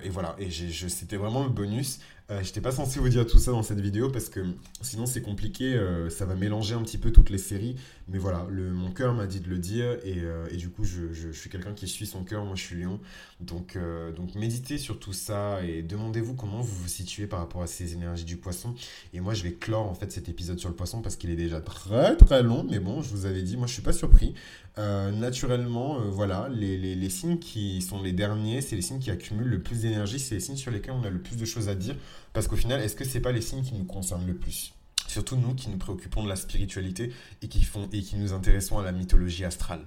et 0.04 0.10
voilà, 0.10 0.36
et 0.38 0.52
c'était 0.52 1.18
vraiment 1.18 1.44
le 1.44 1.50
bonus. 1.50 2.00
Euh, 2.34 2.42
je 2.42 2.48
n'étais 2.48 2.62
pas 2.62 2.72
censé 2.72 3.00
vous 3.00 3.10
dire 3.10 3.26
tout 3.28 3.38
ça 3.38 3.52
dans 3.52 3.64
cette 3.64 3.80
vidéo 3.80 4.10
parce 4.10 4.30
que 4.30 4.40
sinon 4.82 5.06
c'est 5.06 5.22
compliqué, 5.22 5.76
euh, 5.76 6.10
ça 6.10 6.26
va 6.26 6.36
mélanger 6.36 6.74
un 6.74 6.82
petit 6.82 6.98
peu 6.98 7.12
toutes 7.12 7.30
les 7.30 7.38
séries. 7.38 7.76
Mais 8.08 8.18
voilà, 8.18 8.46
mon 8.50 8.92
cœur 8.92 9.14
m'a 9.14 9.28
dit 9.28 9.40
de 9.40 9.50
le 9.50 9.58
dire 9.58 9.98
et, 10.04 10.20
euh, 10.22 10.48
du 10.50 10.70
coup 10.70 10.84
je, 10.84 11.32
suis 11.32 11.50
quelqu'un 11.50 11.74
qui 11.74 11.88
suit 11.88 12.06
son 12.06 12.24
cœur, 12.24 12.44
moi 12.44 12.56
je 12.56 12.64
suis 12.64 12.82
lion. 12.82 13.00
Donc, 13.40 13.78
donc 14.16 14.36
méditez 14.36 14.78
sur 14.78 15.00
tout 15.00 15.14
ça 15.14 15.64
et 15.64 15.82
demandez-vous 15.82 16.34
comment 16.34 16.62
vous 16.62 16.84
vous 16.84 16.88
situez 16.88 17.28
par 17.28 17.40
rapport 17.40 17.62
à 17.62 17.68
ces 17.68 17.94
énergies 17.94 18.24
du 18.24 18.38
poisson. 18.38 18.74
Et 19.14 19.20
moi 19.20 19.34
je 19.34 19.44
vais 19.44 19.54
clore 19.54 19.88
en 19.88 19.94
fait 19.94 20.12
cet 20.12 20.30
épisode 20.30 20.60
sur 20.60 20.70
le 20.70 20.76
poisson 20.76 21.02
parce 21.02 21.16
qu'il 21.16 21.30
est 21.30 21.36
déjà 21.36 21.60
très 21.62 22.16
très 22.16 22.42
long. 22.42 22.66
Mais 22.70 22.80
bon, 22.80 23.02
je 23.02 23.10
vous 23.10 23.26
avais 23.26 23.42
dit, 23.42 23.58
moi 23.58 23.68
je 23.68 23.74
suis 23.74 23.82
pas 23.82 23.94
surpris. 23.94 24.34
naturellement, 24.78 26.00
voilà, 26.10 26.50
les 26.50 27.10
signes 27.10 27.40
qui 27.40 27.82
sont 27.82 28.02
les 28.02 28.14
derniers, 28.14 28.62
c'est 28.62 28.76
les 28.76 28.82
signes 28.82 29.00
qui 29.00 29.12
accumulent 29.12 29.50
le 29.50 29.62
plus 29.62 29.82
d'énergie, 29.82 30.20
c'est 30.20 30.36
les 30.36 30.42
signes 30.42 30.58
sur 30.58 30.72
lesquels 30.72 30.94
on 30.94 31.04
a 31.04 31.10
le 31.10 31.20
plus 31.20 31.36
de 31.36 31.46
choses 31.46 31.70
à 31.70 31.76
dire. 31.76 31.96
Parce 32.34 32.48
qu'au 32.48 32.56
final, 32.56 32.82
est-ce 32.82 32.96
que 32.96 33.06
c'est 33.06 33.22
pas 33.22 33.32
les 33.32 33.42
signes 33.42 33.64
qui 33.64 33.76
nous 33.76 33.86
concernent 33.86 34.26
le 34.26 34.36
plus? 34.36 34.74
Surtout 35.08 35.36
nous 35.36 35.54
qui 35.54 35.70
nous 35.70 35.78
préoccupons 35.78 36.24
de 36.24 36.30
la 36.30 36.36
spiritualité 36.36 37.14
et 37.44 37.48
qui, 37.48 37.64
font, 37.64 37.88
et 37.92 38.02
qui 38.02 38.16
nous 38.16 38.34
intéressons 38.34 38.80
à 38.80 38.84
la 38.84 38.92
mythologie 38.92 39.46
astrale. 39.46 39.86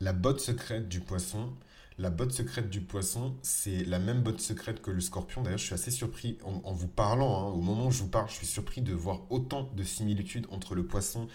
La 0.00 0.12
botte 0.12 0.38
secrète 0.38 0.88
du 0.88 1.00
poisson, 1.00 1.52
la 1.98 2.10
botte 2.10 2.30
secrète 2.30 2.70
du 2.70 2.80
poisson, 2.80 3.34
c'est 3.42 3.84
la 3.84 3.98
même 3.98 4.22
botte 4.22 4.40
secrète 4.40 4.82
que 4.82 4.92
le 4.92 5.00
scorpion. 5.00 5.42
D'ailleurs, 5.42 5.58
je 5.58 5.64
suis 5.64 5.74
assez 5.74 5.90
surpris 5.90 6.38
en, 6.44 6.72
vous 6.72 6.88
parlant, 6.88 7.48
hein, 7.48 7.52
au 7.52 7.60
moment 7.60 7.88
où 7.88 7.90
je 7.90 8.02
vous 8.02 8.08
parle, 8.08 8.28
je 8.28 8.34
suis 8.34 8.46
surpris 8.46 8.80
de 8.80 8.92
voir 8.92 9.22
autant 9.30 9.68
de 9.76 9.82
similitudes 9.82 10.46
entre 10.50 10.76
le 10.76 10.86
poisson 10.86 11.26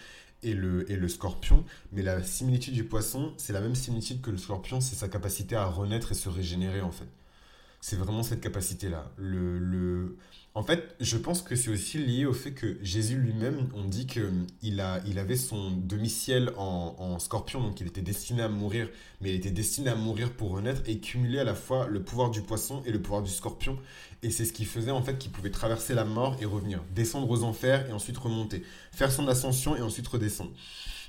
et 0.42 0.54
le, 0.54 0.90
et 0.90 0.96
le 0.96 1.08
scorpion, 1.08 1.64
mais 1.92 2.02
la 2.02 2.22
similitude 2.22 2.72
du 2.72 2.84
poisson, 2.84 3.34
c'est 3.36 3.52
la 3.52 3.60
même 3.60 3.74
similitude 3.74 4.22
que 4.22 4.30
le 4.30 4.38
scorpion, 4.38 4.80
c'est 4.80 4.96
sa 4.96 5.08
capacité 5.08 5.56
à 5.56 5.66
renaître 5.66 6.12
et 6.12 6.14
se 6.14 6.30
régénérer 6.30 6.80
en 6.80 6.90
fait. 6.90 7.08
C'est 7.80 7.96
vraiment 7.96 8.22
cette 8.22 8.40
capacité-là. 8.40 9.10
Le, 9.16 9.58
le... 9.58 10.18
En 10.54 10.62
fait, 10.62 10.96
je 11.00 11.16
pense 11.16 11.42
que 11.42 11.54
c'est 11.56 11.70
aussi 11.70 11.96
lié 11.96 12.26
au 12.26 12.32
fait 12.34 12.52
que 12.52 12.76
Jésus 12.82 13.16
lui-même, 13.16 13.68
on 13.72 13.84
dit 13.84 14.06
qu'il 14.06 14.32
il 14.62 14.80
avait 14.80 15.36
son 15.36 15.70
demi-ciel 15.70 16.52
en, 16.56 16.96
en, 16.98 17.18
scorpion, 17.18 17.62
donc 17.62 17.80
il 17.80 17.86
était 17.86 18.02
destiné 18.02 18.42
à 18.42 18.48
mourir, 18.48 18.88
mais 19.20 19.30
il 19.30 19.36
était 19.36 19.52
destiné 19.52 19.90
à 19.90 19.94
mourir 19.94 20.32
pour 20.32 20.50
renaître 20.50 20.82
et 20.86 20.98
cumuler 20.98 21.38
à 21.38 21.44
la 21.44 21.54
fois 21.54 21.86
le 21.86 22.02
pouvoir 22.02 22.30
du 22.30 22.42
poisson 22.42 22.82
et 22.84 22.90
le 22.90 23.00
pouvoir 23.00 23.22
du 23.22 23.30
scorpion. 23.30 23.78
Et 24.22 24.30
c'est 24.30 24.44
ce 24.44 24.52
qui 24.52 24.64
faisait 24.64 24.90
en 24.90 25.02
fait 25.02 25.16
qu'il 25.16 25.30
pouvait 25.30 25.50
traverser 25.50 25.94
la 25.94 26.04
mort 26.04 26.36
et 26.40 26.44
revenir, 26.44 26.82
descendre 26.94 27.30
aux 27.30 27.44
enfers 27.44 27.88
et 27.88 27.92
ensuite 27.92 28.18
remonter, 28.18 28.62
faire 28.92 29.12
son 29.12 29.28
ascension 29.28 29.76
et 29.76 29.80
ensuite 29.80 30.08
redescendre. 30.08 30.50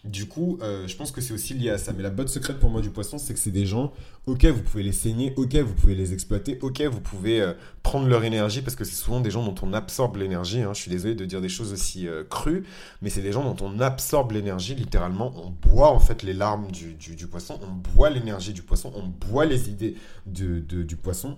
Du 0.04 0.28
coup, 0.28 0.58
euh, 0.64 0.88
je 0.88 0.96
pense 0.96 1.12
que 1.12 1.22
c'est 1.22 1.34
aussi 1.34 1.54
lié 1.54 1.70
à 1.70 1.78
ça. 1.78 1.94
Mais 1.94 2.02
la 2.02 2.10
botte 2.10 2.30
secrète 2.30 2.60
pour 2.60 2.72
moi 2.72 2.82
du 2.82 2.90
poisson, 2.90 3.20
c'est 3.20 3.34
que 3.34 3.40
c'est 3.40 3.52
des 3.52 3.68
gens, 3.68 3.94
ok, 4.26 4.46
vous 4.46 4.64
pouvez 4.64 4.82
les 4.82 4.92
saigner, 4.92 5.32
ok, 5.38 5.56
vous 5.58 5.76
pouvez 5.76 5.94
les 5.94 6.12
exploiter, 6.14 6.58
ok, 6.62 6.82
vous 6.82 7.02
pouvez 7.02 7.40
euh, 7.40 7.54
prendre 7.84 8.08
leur 8.08 8.24
énergie, 8.24 8.64
parce 8.64 8.76
que 8.76 8.84
c'est 8.84 8.96
souvent 8.96 9.22
des 9.22 9.30
gens 9.30 9.46
dont 9.46 9.56
on 9.62 9.74
absorbe 9.74 10.16
l'énergie. 10.16 10.62
Hein. 10.62 10.74
Je 10.74 10.82
suis 10.82 10.90
désolé 10.90 11.14
de 11.14 11.26
dire 11.26 11.40
des 11.40 11.50
choses 11.50 11.72
aussi 11.72 12.08
euh, 12.08 12.24
crues, 12.24 12.64
mais 13.04 13.12
c'est 13.12 13.22
des 13.22 13.32
gens 13.32 13.44
dont 13.44 13.64
on 13.64 13.80
absorbe 13.80 14.32
l'énergie, 14.32 14.74
littéralement. 14.74 15.34
On 15.36 15.52
boit 15.52 15.92
en 15.92 16.00
fait 16.00 16.24
les 16.24 16.34
larmes 16.34 16.72
du, 16.72 17.28
poisson, 17.28 17.60
on 17.62 17.94
boit 17.94 18.10
l'énergie 18.10 18.54
du 18.54 18.64
poisson, 18.64 18.92
on 18.96 19.08
boit 19.08 19.46
les 19.46 19.70
idées 19.70 19.96
du 20.26 20.96
poisson 20.96 21.38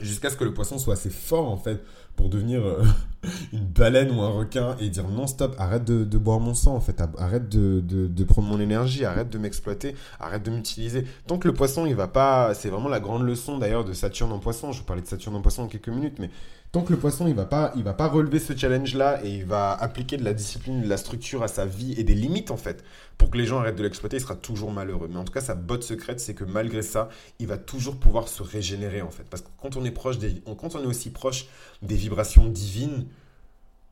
jusqu'à 0.00 0.30
ce 0.30 0.36
que 0.36 0.44
le 0.44 0.54
poisson 0.54 0.78
soit 0.78 0.94
assez 0.94 1.10
fort 1.10 1.48
en 1.50 1.56
fait 1.56 1.82
pour 2.16 2.28
devenir 2.28 2.64
euh, 2.64 2.82
une 3.52 3.64
baleine 3.64 4.10
ou 4.10 4.20
un 4.20 4.30
requin 4.30 4.76
et 4.80 4.88
dire 4.88 5.08
non 5.08 5.26
stop 5.26 5.54
arrête 5.58 5.84
de, 5.84 6.18
boire 6.18 6.40
mon 6.40 6.54
sang 6.54 6.74
en 6.74 6.80
fait. 6.80 7.02
Arrête 7.18 7.48
de, 7.48 8.24
prendre 8.24 8.48
mon 8.48 8.60
énergie 8.60 9.04
arrête 9.04 9.30
de 9.30 9.38
m'exploiter 9.38 9.94
arrête 10.20 10.42
de 10.42 10.50
m'utiliser. 10.50 11.04
Tant 11.26 11.38
que 11.38 11.48
le 11.48 11.54
poisson 11.54 11.86
il 11.86 11.94
va 11.94 12.08
pas 12.08 12.54
c'est 12.54 12.68
vraiment 12.68 12.88
la 12.88 13.00
grande 13.00 13.22
leçon 13.22 13.58
d'ailleurs 13.58 13.84
de 13.84 13.92
Saturne 13.92 14.32
en 14.32 14.38
poisson. 14.38 14.72
Je 14.72 14.80
vais 14.80 14.86
parler 14.86 15.02
de 15.02 15.08
Saturne 15.08 15.36
en 15.36 15.42
poisson 15.42 15.62
en 15.62 15.68
quelques 15.68 15.88
minutes 15.88 16.18
mais 16.18 16.30
tant 16.72 16.82
que 16.82 16.92
le 16.92 16.98
poisson 16.98 17.28
il 17.28 17.34
va 17.34 17.44
pas 17.44 17.70
il 17.76 17.84
va 17.84 17.92
pas 17.92 18.08
relever 18.08 18.38
ce 18.38 18.56
challenge 18.56 18.94
là 18.94 19.22
et 19.22 19.28
il 19.28 19.44
va 19.44 19.72
appliquer 19.72 20.16
de 20.16 20.24
la 20.24 20.32
discipline 20.32 20.82
de 20.82 20.88
la 20.88 20.96
structure 20.96 21.42
à 21.42 21.48
sa 21.48 21.66
vie 21.66 21.94
et 21.98 22.02
des 22.02 22.14
limites 22.14 22.50
en 22.50 22.56
fait 22.56 22.82
pour 23.18 23.30
que 23.30 23.36
les 23.36 23.44
gens 23.44 23.60
arrêtent 23.60 23.76
de 23.76 23.82
l'exploiter 23.82 24.16
il 24.16 24.20
sera 24.20 24.34
toujours 24.34 24.72
malheureux. 24.72 25.08
Mais 25.08 25.18
en 25.18 25.24
tout 25.24 25.32
cas 25.32 25.42
sa 25.42 25.54
botte 25.54 25.84
secrète 25.84 26.18
c'est 26.18 26.34
que 26.34 26.44
malgré 26.44 26.80
ça 26.80 27.10
il 27.38 27.46
va 27.46 27.58
toujours 27.58 27.96
pouvoir 27.96 28.26
se 28.26 28.42
régénérer 28.42 29.02
en 29.02 29.10
fait. 29.10 29.24
Parce 29.24 29.42
que 29.42 29.48
quand 29.60 29.76
on 29.76 29.84
est 29.84 29.90
proche 29.90 30.18
des 30.18 30.42
quand 30.58 30.74
on 30.74 30.82
est 30.82 30.86
aussi 30.86 31.10
proche 31.10 31.46
des 31.82 31.94
vibrations 31.94 32.46
divines 32.48 33.06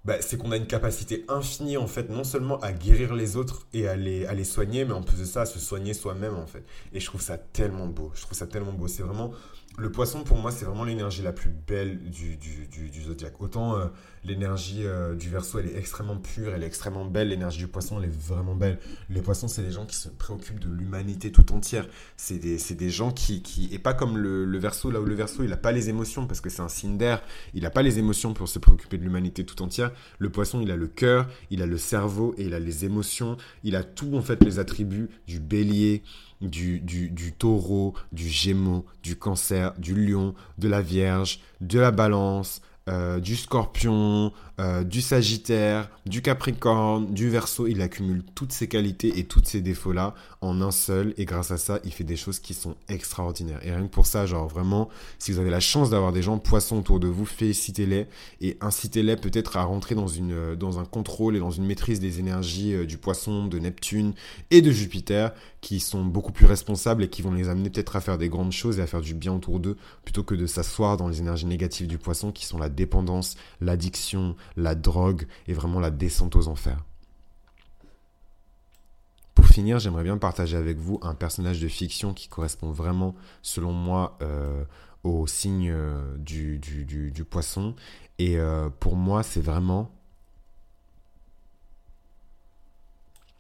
bah, 0.07 0.17
c'est 0.23 0.39
qu'on 0.39 0.51
a 0.51 0.57
une 0.57 0.67
capacité 0.67 1.27
infinie 1.29 1.77
en 1.77 1.87
fait 1.87 2.09
non 2.09 2.25
seulement 2.25 2.59
à 2.61 2.73
guérir 2.73 3.15
les 3.15 3.37
autres 3.37 3.67
et 3.75 3.87
à 3.87 3.97
les, 3.97 4.25
à 4.25 4.33
les 4.33 4.45
soigner 4.45 4.87
mais 4.87 4.95
en 4.95 5.03
plus 5.03 5.19
de 5.19 5.27
ça 5.27 5.43
à 5.43 5.47
se 5.47 5.59
soigner 5.59 5.93
soi-même 5.93 6.37
en 6.37 6.47
fait. 6.47 6.65
Et 6.95 7.01
je 7.01 7.05
trouve 7.05 7.21
ça 7.21 7.37
tellement 7.37 7.87
beau. 7.87 8.11
Je 8.15 8.23
trouve 8.23 8.37
ça 8.37 8.47
tellement 8.47 8.73
beau. 8.73 8.89
C'est 8.89 9.03
vraiment 9.03 9.33
le 9.79 9.91
poisson, 9.91 10.25
pour 10.25 10.37
moi, 10.37 10.51
c'est 10.51 10.65
vraiment 10.65 10.85
l'énergie 10.85 11.23
la 11.23 11.33
plus 11.33 11.51
belle 11.51 11.99
du, 12.11 12.37
du, 12.37 12.67
du, 12.69 13.03
zodiaque. 13.03 13.41
Autant 13.41 13.77
euh, 13.77 13.87
l'énergie 14.25 14.85
euh, 14.85 15.15
du 15.15 15.31
verso, 15.31 15.59
elle 15.59 15.69
est 15.69 15.77
extrêmement 15.77 16.17
pure, 16.17 16.53
elle 16.55 16.63
est 16.63 16.67
extrêmement 16.67 17.05
belle. 17.05 17.29
L'énergie 17.29 17.59
du 17.59 17.67
poisson, 17.67 17.99
elle 17.99 18.09
est 18.09 18.15
vraiment 18.15 18.55
belle. 18.55 18.79
Les 19.09 19.23
poissons, 19.23 19.49
c'est 19.49 19.63
des 19.63 19.71
gens 19.71 19.87
qui 19.87 19.97
se 19.97 20.09
préoccupent 20.09 20.61
de 20.61 20.69
l'humanité 20.69 21.33
tout 21.33 21.53
entière. 21.53 21.89
C'est 22.17 22.39
des, 22.39 22.59
des, 22.75 22.91
gens 22.91 23.11
qui, 23.11 23.43
qui. 23.43 23.69
Et 23.73 23.79
pas 23.79 23.95
comme 23.95 24.19
le, 24.19 24.45
le 24.45 24.59
verso, 24.59 24.91
là 24.91 25.01
où 25.01 25.05
le 25.05 25.15
verso, 25.15 25.43
il 25.45 25.51
n'a 25.51 25.57
pas 25.57 25.73
les 25.73 25.89
émotions, 25.89 26.27
parce 26.27 26.41
que 26.41 26.51
c'est 26.51 26.63
un 26.63 26.69
signe 26.69 26.99
d'air. 26.99 27.23
Il 27.55 27.63
n'a 27.63 27.71
pas 27.71 27.83
les 27.83 27.99
émotions 27.99 28.35
pour 28.35 28.49
se 28.49 28.59
préoccuper 28.59 28.99
de 28.99 29.05
l'humanité 29.05 29.47
tout 29.47 29.63
entière. 29.63 29.93
Le 30.19 30.31
poisson, 30.31 30.61
il 30.61 30.71
a 30.71 30.77
le 30.77 30.89
cœur, 30.89 31.27
il 31.51 31.63
a 31.63 31.67
le 31.67 31.79
cerveau 31.79 32.35
et 32.37 32.45
il 32.45 32.55
a 32.55 32.61
les 32.61 32.85
émotions. 32.85 33.39
Il 33.65 33.77
a 33.77 33.85
tout, 33.85 34.15
en 34.15 34.23
fait, 34.23 34.45
les 34.45 34.59
attributs 34.59 35.09
du 35.27 35.41
bélier 35.41 36.03
du, 36.41 36.81
du, 36.81 37.33
taureau, 37.33 37.95
du 38.13 38.29
gémeau, 38.29 38.87
du 39.03 39.17
cancer, 39.17 39.75
du 39.79 39.95
lion, 39.95 40.35
de 40.59 40.69
la 40.69 40.81
vierge, 40.81 41.41
de 41.61 41.79
la 41.79 41.91
balance, 41.91 42.63
euh, 42.89 43.21
du 43.21 43.37
scorpion, 43.37 44.33
euh, 44.61 44.85
du 44.85 45.01
sagittaire, 45.01 45.89
du 46.05 46.21
capricorne, 46.21 47.15
du 47.15 47.31
verso. 47.31 47.67
Il 47.67 47.81
accumule 47.81 48.23
toutes 48.35 48.53
ces 48.53 48.69
qualités 48.69 49.19
et 49.19 49.25
tous 49.25 49.41
ces 49.43 49.63
défauts-là 49.63 50.15
en 50.43 50.61
un 50.61 50.71
seul. 50.71 51.15
Et 51.17 51.25
grâce 51.25 51.51
à 51.51 51.57
ça, 51.57 51.79
il 51.85 51.93
fait 51.93 52.05
des 52.05 52.17
choses 52.17 52.41
qui 52.41 52.53
sont 52.53 52.77
extraordinaires. 52.89 53.61
Et 53.65 53.71
rien 53.71 53.83
que 53.83 53.91
pour 53.91 54.07
ça, 54.07 54.27
genre 54.27 54.49
vraiment, 54.49 54.91
si 55.19 55.33
vous 55.33 55.39
avez 55.39 55.49
la 55.49 55.61
chance 55.61 55.89
d'avoir 55.89 56.13
des 56.13 56.21
gens 56.21 56.37
poissons 56.39 56.77
autour 56.77 57.01
de 57.01 57.09
vous, 57.09 57.25
félicitez-les 57.25 58.07
et 58.43 58.59
incitez-les 58.61 59.17
peut-être 59.17 59.57
à 59.57 59.65
rentrer 59.65 59.95
dans, 59.95 60.09
euh, 60.31 60.57
dans 60.57 60.79
un 60.79 60.85
contrôle 60.85 61.37
et 61.37 61.41
dans 61.41 61.51
une 61.51 61.65
maîtrise 61.65 61.99
des 61.99 62.21
énergies 62.21 62.87
du 62.87 62.99
poisson, 62.99 63.47
de 63.47 63.59
Neptune 63.59 64.13
et 64.51 64.61
de 64.61 64.71
Jupiter 64.71 65.33
qui 65.61 65.79
sont 65.81 66.05
beaucoup 66.05 66.33
plus 66.33 66.47
responsables 66.47 67.05
et 67.05 67.09
qui 67.09 67.23
vont 67.23 67.33
les 67.33 67.49
amener 67.49 67.71
peut-être 67.71 67.97
à 67.97 68.01
faire 68.01 68.19
des 68.19 68.29
grandes 68.29 68.53
choses 68.53 68.79
et 68.79 68.83
à 68.83 68.87
faire 68.87 69.01
du 69.01 69.15
bien 69.15 69.35
autour 69.35 69.61
d'eux 69.61 69.77
plutôt 70.05 70.23
que 70.23 70.35
de 70.35 70.47
s'asseoir 70.47 70.97
dans 70.97 71.09
les 71.09 71.21
énergies 71.21 71.47
négatives 71.47 71.87
du 71.87 71.99
poisson 71.99 72.33
qui 72.33 72.47
sont 72.47 72.59
la 72.59 72.69
dépendance, 72.69 73.37
l'addiction, 73.61 74.37
la 74.57 74.75
drogue 74.75 75.27
et 75.47 75.53
vraiment 75.53 75.81
la 75.81 75.91
descente 75.91 76.37
aux 76.37 76.49
enfers. 76.49 76.85
Pour 79.35 79.47
finir, 79.47 79.79
j'aimerais 79.79 80.03
bien 80.03 80.19
partager 80.19 80.57
avec 80.57 80.79
vous 80.79 80.99
un 81.03 81.15
personnage 81.15 81.61
de 81.61 81.69
fiction 81.69 82.13
qui 82.13 82.29
correspond 82.29 82.73
vraiment, 82.73 83.15
selon 83.43 83.73
moi, 83.73 84.19
euh, 84.23 84.65
au 85.03 85.27
signe 85.27 85.71
euh, 85.71 86.17
du, 86.19 87.25
poisson. 87.25 87.75
Et 88.19 88.39
euh, 88.39 88.69
pour 88.69 88.97
moi, 88.97 89.23
c'est 89.23 89.41
vraiment 89.41 89.91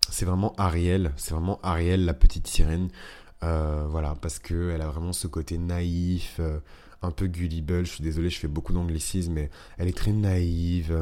c'est 0.09 0.25
vraiment 0.25 0.55
Ariel, 0.57 1.13
c'est 1.17 1.33
vraiment 1.33 1.61
Ariel, 1.63 2.05
la 2.05 2.15
petite 2.15 2.47
sirène. 2.47 2.89
Voilà, 3.43 4.15
parce 4.21 4.39
qu'elle 4.39 4.81
a 4.81 4.87
vraiment 4.87 5.13
ce 5.13 5.27
côté 5.27 5.59
naïf, 5.59 6.41
un 7.03 7.11
peu 7.11 7.27
gullible. 7.27 7.85
Je 7.85 7.91
suis 7.91 8.03
désolé, 8.03 8.31
je 8.31 8.39
fais 8.39 8.49
beaucoup 8.49 8.73
d'anglicisme, 8.73 9.33
mais 9.33 9.51
elle 9.79 9.89
est 9.89 9.97
très 9.97 10.13
naïve. 10.13 10.93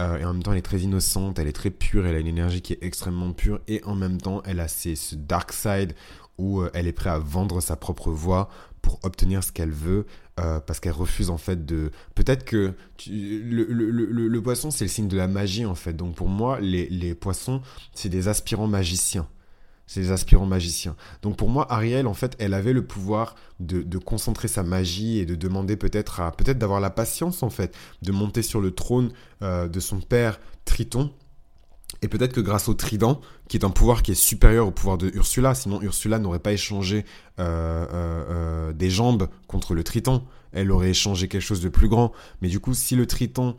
Euh, 0.00 0.18
et 0.18 0.24
en 0.24 0.32
même 0.32 0.42
temps, 0.42 0.52
elle 0.52 0.58
est 0.58 0.62
très 0.62 0.80
innocente, 0.80 1.38
elle 1.38 1.48
est 1.48 1.52
très 1.52 1.70
pure, 1.70 2.06
elle 2.06 2.14
a 2.14 2.20
une 2.20 2.28
énergie 2.28 2.62
qui 2.62 2.72
est 2.72 2.82
extrêmement 2.82 3.32
pure. 3.32 3.60
Et 3.66 3.82
en 3.84 3.94
même 3.94 4.20
temps, 4.20 4.42
elle 4.44 4.60
a 4.60 4.68
ce 4.68 5.14
dark 5.14 5.52
side 5.52 5.94
où 6.38 6.62
elle 6.72 6.86
est 6.86 6.92
prête 6.92 7.12
à 7.12 7.18
vendre 7.18 7.60
sa 7.60 7.74
propre 7.74 8.12
voix 8.12 8.48
pour 8.80 9.00
obtenir 9.02 9.42
ce 9.42 9.50
qu'elle 9.50 9.72
veut. 9.72 10.06
Euh, 10.38 10.60
parce 10.60 10.78
qu'elle 10.78 10.92
refuse 10.92 11.30
en 11.30 11.38
fait 11.38 11.66
de... 11.66 11.90
Peut-être 12.14 12.44
que 12.44 12.72
le, 13.08 14.38
poisson 14.40 14.70
c'est 14.70 14.84
le 14.84 14.88
signe 14.88 15.08
de 15.08 15.16
la 15.16 15.26
magie 15.26 15.66
en 15.66 15.74
fait. 15.74 15.94
Donc 15.94 16.14
pour 16.14 16.28
moi 16.28 16.60
les, 16.60 17.14
poissons 17.14 17.60
c'est 17.92 18.08
des 18.08 18.28
aspirants 18.28 18.68
magiciens. 18.68 19.26
C'est 19.88 20.00
des 20.00 20.12
aspirants 20.12 20.46
magiciens. 20.46 20.94
Donc 21.22 21.36
pour 21.36 21.48
moi 21.48 21.66
Ariel 21.72 22.06
en 22.06 22.14
fait 22.14 22.36
elle 22.38 22.54
avait 22.54 22.74
le 22.74 22.86
pouvoir 22.86 23.34
de, 23.58 23.98
concentrer 23.98 24.46
sa 24.46 24.62
magie 24.62 25.18
et 25.18 25.26
de 25.26 25.34
demander 25.34 25.76
peut-être 25.76 26.20
à... 26.20 26.30
Peut-être 26.30 26.58
d'avoir 26.58 26.78
la 26.78 26.90
patience 26.90 27.42
en 27.42 27.50
fait 27.50 27.74
de 28.02 28.12
monter 28.12 28.42
sur 28.42 28.60
le 28.60 28.70
trône 28.70 29.10
euh, 29.42 29.66
de 29.66 29.80
son 29.80 30.00
père 30.00 30.38
Triton 30.66 31.10
et 32.02 32.08
peut-être 32.08 32.34
que 32.34 32.40
grâce 32.40 32.68
au 32.68 32.74
trident, 32.74 33.22
qui 33.48 33.56
est 33.56 33.64
un 33.64 33.70
pouvoir 33.70 34.02
qui 34.02 34.12
est 34.12 34.14
supérieur 34.14 34.66
au 34.66 34.70
pouvoir 34.70 34.98
de 34.98 35.10
Ursula, 35.14 35.54
sinon 35.54 35.80
Ursula 35.80 36.18
n'aurait 36.18 36.38
pas 36.38 36.52
échangé 36.52 37.06
euh, 37.40 37.86
euh, 37.90 38.72
des 38.74 38.90
jambes 38.90 39.28
contre 39.46 39.74
le 39.74 39.82
triton, 39.82 40.22
elle 40.52 40.70
aurait 40.70 40.90
échangé 40.90 41.28
quelque 41.28 41.42
chose 41.42 41.62
de 41.62 41.70
plus 41.70 41.88
grand. 41.88 42.12
Mais 42.42 42.48
du 42.48 42.60
coup, 42.60 42.74
si 42.74 42.94
le 42.94 43.06
triton, 43.06 43.56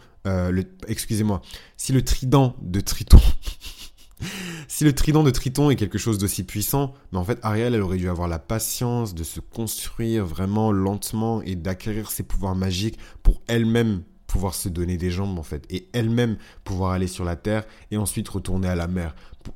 excusez-moi, 0.88 1.42
si 1.76 1.92
le 1.92 2.04
trident 2.04 2.56
de 2.62 2.82
triton, 2.82 3.20
si 4.68 4.84
le 4.84 4.94
trident 4.94 5.24
de 5.24 5.32
triton 5.32 5.70
est 5.70 5.76
quelque 5.76 5.98
chose 5.98 6.18
d'aussi 6.18 6.44
puissant, 6.44 6.94
mais 7.12 7.18
en 7.18 7.24
fait 7.24 7.40
Ariel, 7.42 7.74
elle 7.74 7.82
aurait 7.82 7.98
dû 7.98 8.10
avoir 8.10 8.28
la 8.28 8.40
patience 8.40 9.14
de 9.14 9.24
se 9.24 9.40
construire 9.40 10.26
vraiment 10.26 10.72
lentement 10.72 11.42
et 11.42 11.56
d'acquérir 11.56 12.12
ses 12.12 12.24
pouvoirs 12.24 12.56
magiques 12.56 13.00
pour 13.24 13.42
elle-même 13.48 14.04
pouvoir 14.30 14.54
se 14.54 14.70
donner 14.70 14.96
des 14.96 15.10
jambes 15.10 15.40
en 15.40 15.44
fait 15.44 15.66
et 15.70 15.90
elle-même 15.92 16.38
pouvoir 16.64 16.92
aller 16.92 17.08
sur 17.08 17.26
la 17.26 17.36
terre 17.36 17.66
et 17.92 17.98
ensuite 17.98 18.30
retourner 18.30 18.70
à 18.70 18.76
la 18.76 18.88
mer. 18.88 19.16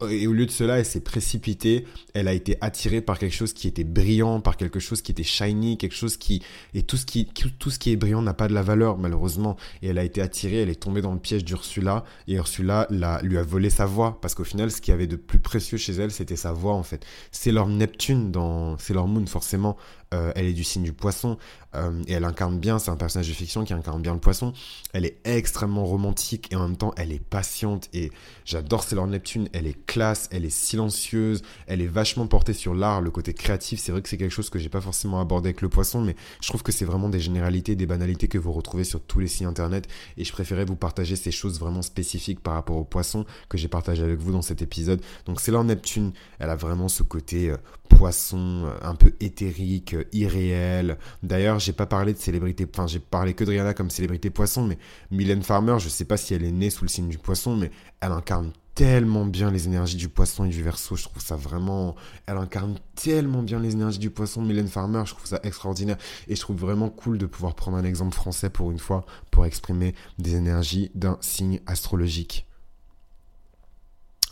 Et 0.10 0.28
au 0.28 0.34
lieu 0.34 0.46
de 0.46 0.52
cela, 0.52 0.80
elle 0.80 0.86
s'est 0.86 1.02
précipitée, 1.02 1.86
elle 2.14 2.28
a 2.28 2.34
été 2.34 2.58
attirée 2.62 3.02
par 3.02 3.20
quelque 3.20 3.36
chose 3.36 3.54
qui 3.54 3.68
était 3.68 3.84
brillant, 3.84 4.40
par 4.40 4.58
quelque 4.58 4.80
chose 4.80 5.02
qui 5.02 5.12
était 5.12 5.24
shiny, 5.24 5.78
quelque 5.78 5.96
chose 5.96 6.18
qui 6.18 6.42
et 6.74 6.84
tout 6.84 6.98
ce 6.98 7.06
qui 7.06 7.28
tout 7.60 7.70
ce 7.70 7.80
qui 7.80 7.92
est 7.92 7.96
brillant 7.96 8.22
n'a 8.22 8.34
pas 8.34 8.48
de 8.48 8.54
la 8.54 8.62
valeur 8.62 8.98
malheureusement. 8.98 9.58
Et 9.82 9.88
elle 9.90 9.98
a 9.98 10.04
été 10.04 10.22
attirée, 10.22 10.58
elle 10.58 10.70
est 10.70 10.82
tombée 10.82 11.02
dans 11.02 11.14
le 11.14 11.20
piège 11.20 11.44
d'Ursula. 11.44 12.06
Et 12.28 12.36
Ursula 12.36 12.88
la, 12.90 13.22
lui 13.22 13.38
a 13.38 13.44
volé 13.44 13.70
sa 13.70 13.86
voix. 13.86 14.20
Parce 14.22 14.36
qu'au 14.36 14.46
final 14.46 14.72
ce 14.72 14.82
qui 14.82 14.92
avait 14.92 15.08
de 15.08 15.18
plus 15.18 15.40
précieux 15.40 15.78
chez 15.78 15.94
elle, 15.94 16.12
c'était 16.12 16.38
sa 16.38 16.54
voix 16.54 16.74
en 16.74 16.84
fait. 16.84 17.06
C'est 17.32 17.52
leur 17.52 17.68
Neptune 17.68 18.32
dans 18.32 18.78
c'est 18.78 18.94
leur 18.94 19.08
moon 19.08 19.26
forcément 19.26 19.78
euh, 20.14 20.32
elle 20.36 20.46
est 20.46 20.54
du 20.54 20.64
signe 20.64 20.84
du 20.84 20.94
poisson 20.94 21.38
euh, 21.76 22.04
et 22.08 22.14
elle 22.14 22.24
incarne 22.24 22.60
bien, 22.60 22.80
c'est 22.80 22.92
un 22.92 22.96
personnage 22.96 23.28
de 23.28 23.34
fiction 23.34 23.64
qui 23.64 23.74
incarne 23.74 24.02
bien 24.02 24.14
le 24.14 24.20
poisson. 24.20 24.54
Elle 24.94 25.06
est 25.06 25.18
extrêmement 25.24 25.86
romantique 25.86 26.52
et 26.52 26.56
en 26.56 26.68
même 26.68 26.78
temps 26.78 26.94
elle 26.98 27.12
est 27.12 27.24
patiente 27.24 27.90
et 27.94 28.12
j'adore 28.46 28.84
Sailor 28.84 29.08
Neptune, 29.08 29.50
elle 29.54 29.68
est 29.68 29.86
classe, 29.86 30.30
elle 30.32 30.46
est 30.46 30.50
silencieuse, 30.50 31.42
elle 31.68 31.82
est 31.82 31.88
vachement 31.88 32.28
portée 32.28 32.54
sur 32.54 32.76
l'art, 32.76 33.02
le 33.02 33.12
côté 33.12 33.34
créatif. 33.34 33.80
C'est 33.80 33.92
vrai 33.92 34.02
que 34.02 34.10
c'est 34.10 34.18
quelque 34.18 34.32
chose 34.32 34.50
que 34.50 34.60
j'ai 34.60 34.70
pas 34.70 34.82
forcément 34.82 35.20
abordé 35.20 35.50
avec 35.50 35.62
le 35.62 35.70
poisson, 35.70 36.02
mais 36.02 36.16
je 36.42 36.48
trouve 36.48 36.64
que 36.64 36.72
c'est 36.72 36.86
vraiment 36.86 37.10
des 37.10 37.20
généralités, 37.20 37.76
des 37.76 37.88
banalités 37.88 38.28
que 38.28 38.38
vous 38.38 38.52
retrouvez 38.52 38.84
sur 38.84 39.02
tous 39.02 39.20
les 39.20 39.28
sites 39.28 39.48
internet. 39.48 39.88
Et 40.18 40.24
je 40.24 40.32
préférais 40.32 40.66
vous 40.66 40.76
partager 40.76 41.16
ces 41.16 41.32
choses 41.32 41.60
vraiment 41.60 41.82
spécifiques 41.82 42.40
par 42.40 42.54
rapport 42.54 42.78
au 42.78 42.84
poisson 42.84 43.26
que 43.50 43.58
j'ai 43.58 43.68
partagé 43.68 44.04
avec 44.04 44.20
vous 44.20 44.32
dans 44.32 44.42
cet 44.42 44.62
épisode. 44.62 45.02
Donc 45.26 45.46
là 45.48 45.64
Neptune, 45.64 46.14
elle 46.40 46.50
a 46.50 46.56
vraiment 46.56 46.88
ce 46.88 47.04
côté 47.04 47.50
euh, 47.50 47.58
poisson 47.96 48.66
euh, 48.66 48.78
un 48.82 48.96
peu 48.96 49.14
éthérique, 49.20 49.94
euh, 49.94 50.04
irréel. 50.12 50.98
D'ailleurs, 51.22 51.60
j'ai 51.60 51.74
pas 51.74 51.86
parlé 51.86 52.14
de 52.14 52.18
célébrité, 52.18 52.68
enfin 52.72 52.88
j'ai 52.88 53.00
parlé 53.00 53.34
que 53.34 53.44
de 53.44 53.52
Rihanna 53.52 53.74
comme 53.74 53.90
célébrité 53.90 54.30
poisson, 54.30 54.66
mais 54.66 54.78
Mylène 55.12 55.44
Farmer, 55.44 55.78
je 55.80 55.90
sais 55.90 56.06
pas 56.06 56.18
si 56.18 56.34
elle 56.34 56.44
est 56.44 56.52
née 56.52 56.70
sous 56.70 56.84
le 56.84 56.90
signe 56.90 57.10
du 57.10 57.18
poisson, 57.18 57.56
mais 57.56 57.72
elle 58.02 58.12
incarne 58.12 58.52
tellement 58.76 59.26
bien 59.26 59.52
les 59.52 59.68
énergies 59.68 59.98
du 59.98 60.10
poisson 60.10 60.46
et 60.46 60.50
du 60.50 60.64
verso. 60.64 60.96
Je 60.96 61.04
trouve 61.04 61.22
ça 61.22 61.36
vraiment. 61.36 61.96
Elle 62.26 62.38
incarne 62.38 62.78
tellement 62.96 63.44
bien 63.44 63.60
les 63.60 63.74
énergies 63.74 64.00
du 64.00 64.10
poisson. 64.10 64.42
Mylène 64.42 64.68
Farmer, 64.68 65.04
je 65.06 65.14
trouve 65.14 65.26
ça 65.26 65.40
extraordinaire. 65.44 65.98
Et 66.28 66.36
je 66.36 66.42
trouve 66.42 66.58
vraiment 66.58 66.90
cool 66.90 67.18
de 67.18 67.26
pouvoir 67.26 67.56
prendre 67.56 67.78
un 67.78 67.84
exemple 67.84 68.16
français 68.16 68.50
pour 68.50 68.72
une 68.72 68.80
fois 68.80 69.06
pour 69.32 69.46
exprimer 69.46 69.94
des 70.18 70.36
énergies 70.36 70.92
d'un 70.96 71.18
signe 71.22 71.62
astrologique. 71.68 72.48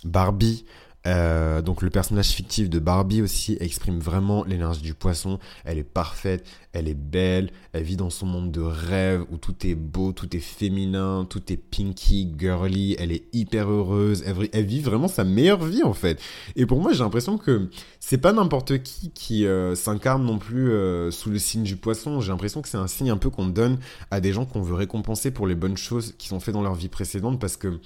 Barbie, 0.04 0.66
euh, 1.08 1.62
donc 1.62 1.82
le 1.82 1.90
personnage 1.90 2.28
fictif 2.28 2.70
de 2.70 2.78
Barbie 2.80 3.22
aussi 3.22 3.58
exprime 3.60 4.00
vraiment 4.00 4.44
l'énergie 4.44 4.82
du 4.82 4.94
poisson. 4.94 5.40
Elle 5.66 5.80
est 5.80 5.84
parfaite, 5.84 6.46
elle 6.74 6.88
est 6.88 6.94
belle, 6.94 7.52
elle 7.74 7.84
vit 7.84 7.96
dans 7.96 8.10
son 8.10 8.28
monde 8.28 8.52
de 8.52 8.62
rêve 8.62 9.24
où 9.32 9.38
tout 9.38 9.56
est 9.66 9.76
beau, 9.76 10.12
tout 10.12 10.36
est 10.36 10.40
féminin, 10.40 11.26
tout 11.28 11.52
est 11.52 11.58
pinky, 11.58 12.32
girly, 12.38 12.96
elle 13.00 13.12
est 13.12 13.24
hyper 13.34 13.70
heureuse, 13.70 14.24
elle, 14.26 14.66
vit 14.66 14.82
vraiment 14.82 15.08
sa 15.08 15.24
meilleure 15.24 15.64
vie 15.66 15.84
en 15.84 15.94
fait. 15.94 16.22
Et 16.56 16.66
pour 16.66 16.80
moi 16.82 16.94
j'ai 16.94 17.04
l'impression 17.04 17.38
que 17.38 17.70
c'est 18.00 18.20
pas 18.20 18.34
n'importe 18.34 18.84
qui 18.84 19.12
qui 19.12 19.46
euh, 19.46 19.76
s'incarne 19.76 20.24
non 20.24 20.38
plus 20.38 20.72
euh, 20.72 21.10
sous 21.10 21.32
le 21.32 21.40
signe 21.40 21.64
du 21.64 21.78
poisson. 21.78 22.22
J'ai 22.22 22.32
l'impression 22.32 22.62
que 22.62 22.70
c'est 22.70 22.78
un 22.78 22.88
signe 22.88 23.10
un 23.10 23.18
peu 23.18 23.30
qu'on 23.30 23.48
donne 23.48 23.80
à 24.12 24.22
des 24.22 24.34
gens 24.34 24.46
qu'on 24.46 24.62
veut 24.62 24.76
récompenser 24.76 25.32
pour 25.32 25.48
les 25.48 25.56
bonnes 25.56 25.78
choses 25.78 26.14
qu'ils 26.18 26.34
ont 26.36 26.40
fait 26.40 26.52
dans 26.52 26.62
leur 26.62 26.76
vie 26.76 26.90
précédente 26.90 27.40
parce 27.40 27.58
que 27.58 27.80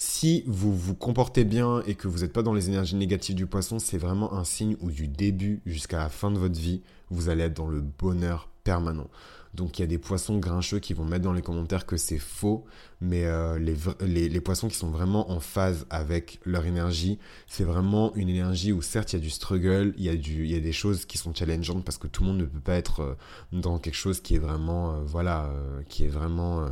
si 0.00 0.44
vous 0.46 0.74
vous 0.74 0.94
comportez 0.94 1.44
bien 1.44 1.82
et 1.84 1.96
que 1.96 2.06
vous 2.06 2.20
n'êtes 2.20 2.32
pas 2.32 2.44
dans 2.44 2.54
les 2.54 2.68
énergies 2.68 2.94
négatives 2.94 3.34
du 3.34 3.46
poisson, 3.46 3.80
c'est 3.80 3.98
vraiment 3.98 4.32
un 4.32 4.44
signe 4.44 4.76
où 4.80 4.92
du 4.92 5.08
début 5.08 5.60
jusqu'à 5.66 5.98
la 5.98 6.08
fin 6.08 6.30
de 6.30 6.38
votre 6.38 6.58
vie, 6.58 6.82
vous 7.10 7.28
allez 7.28 7.42
être 7.42 7.56
dans 7.56 7.66
le 7.66 7.80
bonheur 7.80 8.48
permanent. 8.62 9.08
Donc 9.54 9.78
il 9.78 9.82
y 9.82 9.84
a 9.84 9.88
des 9.88 9.98
poissons 9.98 10.38
grincheux 10.38 10.78
qui 10.78 10.94
vont 10.94 11.04
mettre 11.04 11.24
dans 11.24 11.32
les 11.32 11.42
commentaires 11.42 11.84
que 11.84 11.96
c'est 11.96 12.18
faux, 12.18 12.64
mais 13.00 13.24
euh, 13.24 13.58
les, 13.58 14.40
poissons 14.40 14.68
qui 14.68 14.76
sont 14.76 14.90
vraiment 14.90 15.32
en 15.32 15.40
phase 15.40 15.84
avec 15.90 16.38
leur 16.44 16.64
énergie, 16.64 17.18
c'est 17.48 17.64
vraiment 17.64 18.14
une 18.14 18.28
énergie 18.28 18.70
où 18.70 18.82
certes 18.82 19.12
il 19.14 19.16
y 19.16 19.18
a 19.18 19.22
du 19.22 19.30
struggle, 19.30 19.94
il 19.96 20.04
y 20.04 20.10
a, 20.10 20.14
du, 20.14 20.44
il 20.44 20.52
y 20.52 20.54
a 20.54 20.60
des 20.60 20.72
choses 20.72 21.06
qui 21.06 21.18
sont 21.18 21.34
challengeantes 21.34 21.84
parce 21.84 21.98
que 21.98 22.06
tout 22.06 22.22
le 22.22 22.28
monde 22.28 22.38
ne 22.38 22.44
peut 22.44 22.60
pas 22.60 22.74
être 22.74 23.00
euh, 23.00 23.14
dans 23.50 23.80
quelque 23.80 23.96
chose 23.96 24.20
qui 24.20 24.36
est 24.36 24.38
vraiment, 24.38 24.92
euh, 24.92 25.00
voilà, 25.04 25.50
qui 25.88 26.04
est 26.04 26.08
vraiment 26.08 26.68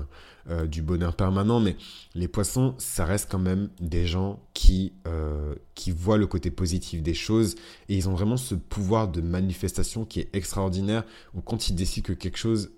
du 0.69 0.83
bonheur 0.83 1.17
permanent, 1.17 1.61
mais 1.61 1.77
les 2.15 2.29
poissons, 2.29 2.75
ça 2.79 3.05
reste 3.05 3.29
quand 3.31 3.39
même 3.39 3.69
des 3.81 4.07
gens 4.07 4.41
qui, 4.55 4.93
qui 5.75 5.91
voient 5.91 6.19
le 6.19 6.27
côté 6.27 6.51
positif 6.51 7.03
des 7.03 7.15
choses 7.15 7.57
et 7.89 7.97
ils 7.97 8.09
ont 8.09 8.15
vraiment 8.15 8.37
ce 8.37 8.55
pouvoir 8.55 9.09
de 9.09 9.21
manifestation 9.21 10.05
qui 10.05 10.21
est 10.21 10.29
extraordinaire 10.35 11.05
où 11.35 11.41
quand 11.41 11.69
ils 11.69 11.75
décident 11.75 12.07
que 12.07 12.13
quelque 12.13 12.39
chose 12.39 12.71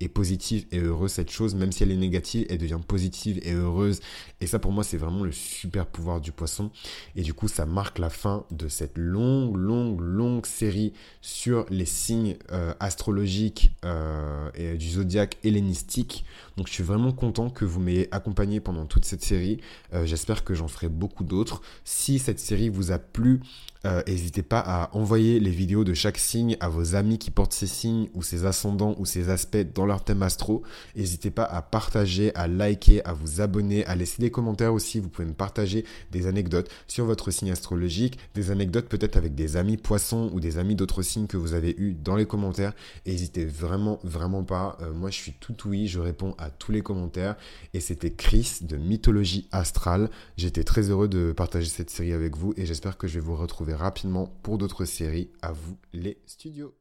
est 0.00 0.08
positif 0.08 0.66
et 0.72 0.78
heureux, 0.78 1.08
cette 1.08 1.30
chose, 1.30 1.54
même 1.54 1.72
si 1.72 1.82
elle 1.82 1.90
est 1.90 1.96
négative, 1.96 2.46
elle 2.48 2.58
devient 2.58 2.80
positive 2.86 3.40
et 3.42 3.52
heureuse. 3.52 4.00
Et 4.40 4.46
ça, 4.46 4.58
pour 4.58 4.72
moi, 4.72 4.84
c'est 4.84 4.96
vraiment 4.96 5.24
le 5.24 5.32
super 5.32 5.86
pouvoir 5.86 6.20
du 6.20 6.32
poisson. 6.32 6.70
Et 7.16 7.22
du 7.22 7.34
coup, 7.34 7.48
ça 7.48 7.66
marque 7.66 7.98
la 7.98 8.10
fin 8.10 8.44
de 8.50 8.68
cette 8.68 8.96
longue, 8.96 9.56
longue, 9.56 10.00
longue 10.00 10.46
série 10.46 10.92
sur 11.20 11.66
les 11.70 11.86
signes 11.86 12.36
euh, 12.52 12.72
astrologiques 12.80 13.72
euh, 13.84 14.50
et 14.54 14.76
du 14.76 14.88
zodiaque 14.90 15.38
hellénistique. 15.44 16.24
Donc, 16.56 16.68
je 16.68 16.72
suis 16.72 16.82
vraiment 16.88 17.12
content 17.12 17.50
que 17.50 17.64
vous 17.64 17.80
m'ayez 17.80 18.12
accompagné 18.12 18.60
pendant 18.60 18.86
toute 18.86 19.04
cette 19.04 19.22
série. 19.22 19.60
Euh, 19.92 20.06
j'espère 20.06 20.42
que 20.42 20.54
j'en 20.54 20.68
ferai 20.68 20.88
beaucoup 20.88 21.22
d'autres. 21.22 21.60
Si 21.84 22.18
cette 22.18 22.40
série 22.40 22.68
vous 22.68 22.90
a 22.90 22.98
plu, 22.98 23.40
n'hésitez 23.84 24.42
pas 24.42 24.60
à 24.60 24.90
envoyer 24.96 25.40
les 25.40 25.50
vidéos 25.50 25.84
de 25.84 25.94
chaque 25.94 26.18
signe 26.18 26.56
à 26.60 26.68
vos 26.68 26.94
amis 26.94 27.18
qui 27.18 27.30
portent 27.30 27.52
ces 27.52 27.66
signes 27.66 28.08
ou 28.14 28.22
ces 28.22 28.44
ascendants 28.44 28.94
ou 28.98 29.06
ces 29.06 29.30
aspects 29.30 29.56
dans 29.74 29.86
leur 29.86 30.04
thème 30.04 30.22
astro. 30.22 30.62
N'hésitez 30.96 31.30
pas 31.30 31.44
à 31.44 31.62
partager, 31.62 32.34
à 32.34 32.48
liker, 32.48 33.04
à 33.04 33.12
vous 33.12 33.40
abonner, 33.40 33.84
à 33.86 33.94
laisser 33.94 34.20
des 34.20 34.30
commentaires 34.30 34.74
aussi. 34.74 35.00
Vous 35.00 35.08
pouvez 35.08 35.28
me 35.28 35.34
partager 35.34 35.84
des 36.10 36.26
anecdotes 36.26 36.70
sur 36.86 37.04
votre 37.04 37.30
signe 37.30 37.50
astrologique, 37.50 38.18
des 38.34 38.50
anecdotes 38.50 38.88
peut-être 38.88 39.16
avec 39.16 39.34
des 39.34 39.56
amis 39.56 39.76
poissons 39.76 40.30
ou 40.32 40.40
des 40.40 40.58
amis 40.58 40.74
d'autres 40.74 41.02
signes 41.02 41.26
que 41.26 41.36
vous 41.36 41.54
avez 41.54 41.74
eu 41.78 41.94
dans 41.94 42.16
les 42.16 42.26
commentaires. 42.26 42.72
N'hésitez 43.06 43.44
vraiment, 43.44 43.98
vraiment 44.02 44.44
pas. 44.44 44.76
Euh, 44.80 44.92
moi, 44.92 45.10
je 45.10 45.16
suis 45.16 45.32
tout 45.32 45.56
oui, 45.66 45.86
je 45.86 46.00
réponds 46.00 46.34
à 46.38 46.50
tous 46.50 46.72
les 46.72 46.82
commentaires. 46.82 47.36
Et 47.74 47.80
c'était 47.80 48.12
Chris 48.12 48.58
de 48.62 48.76
Mythologie 48.76 49.48
Astrale. 49.52 50.10
J'étais 50.36 50.64
très 50.64 50.90
heureux 50.90 51.08
de 51.08 51.32
partager 51.32 51.68
cette 51.68 51.90
série 51.90 52.12
avec 52.12 52.36
vous 52.36 52.54
et 52.56 52.66
j'espère 52.66 52.96
que 52.96 53.06
je 53.06 53.14
vais 53.14 53.24
vous 53.24 53.36
rapidement 53.74 54.26
pour 54.42 54.58
d'autres 54.58 54.84
séries. 54.84 55.30
À 55.42 55.52
vous 55.52 55.76
les 55.92 56.20
studios. 56.26 56.74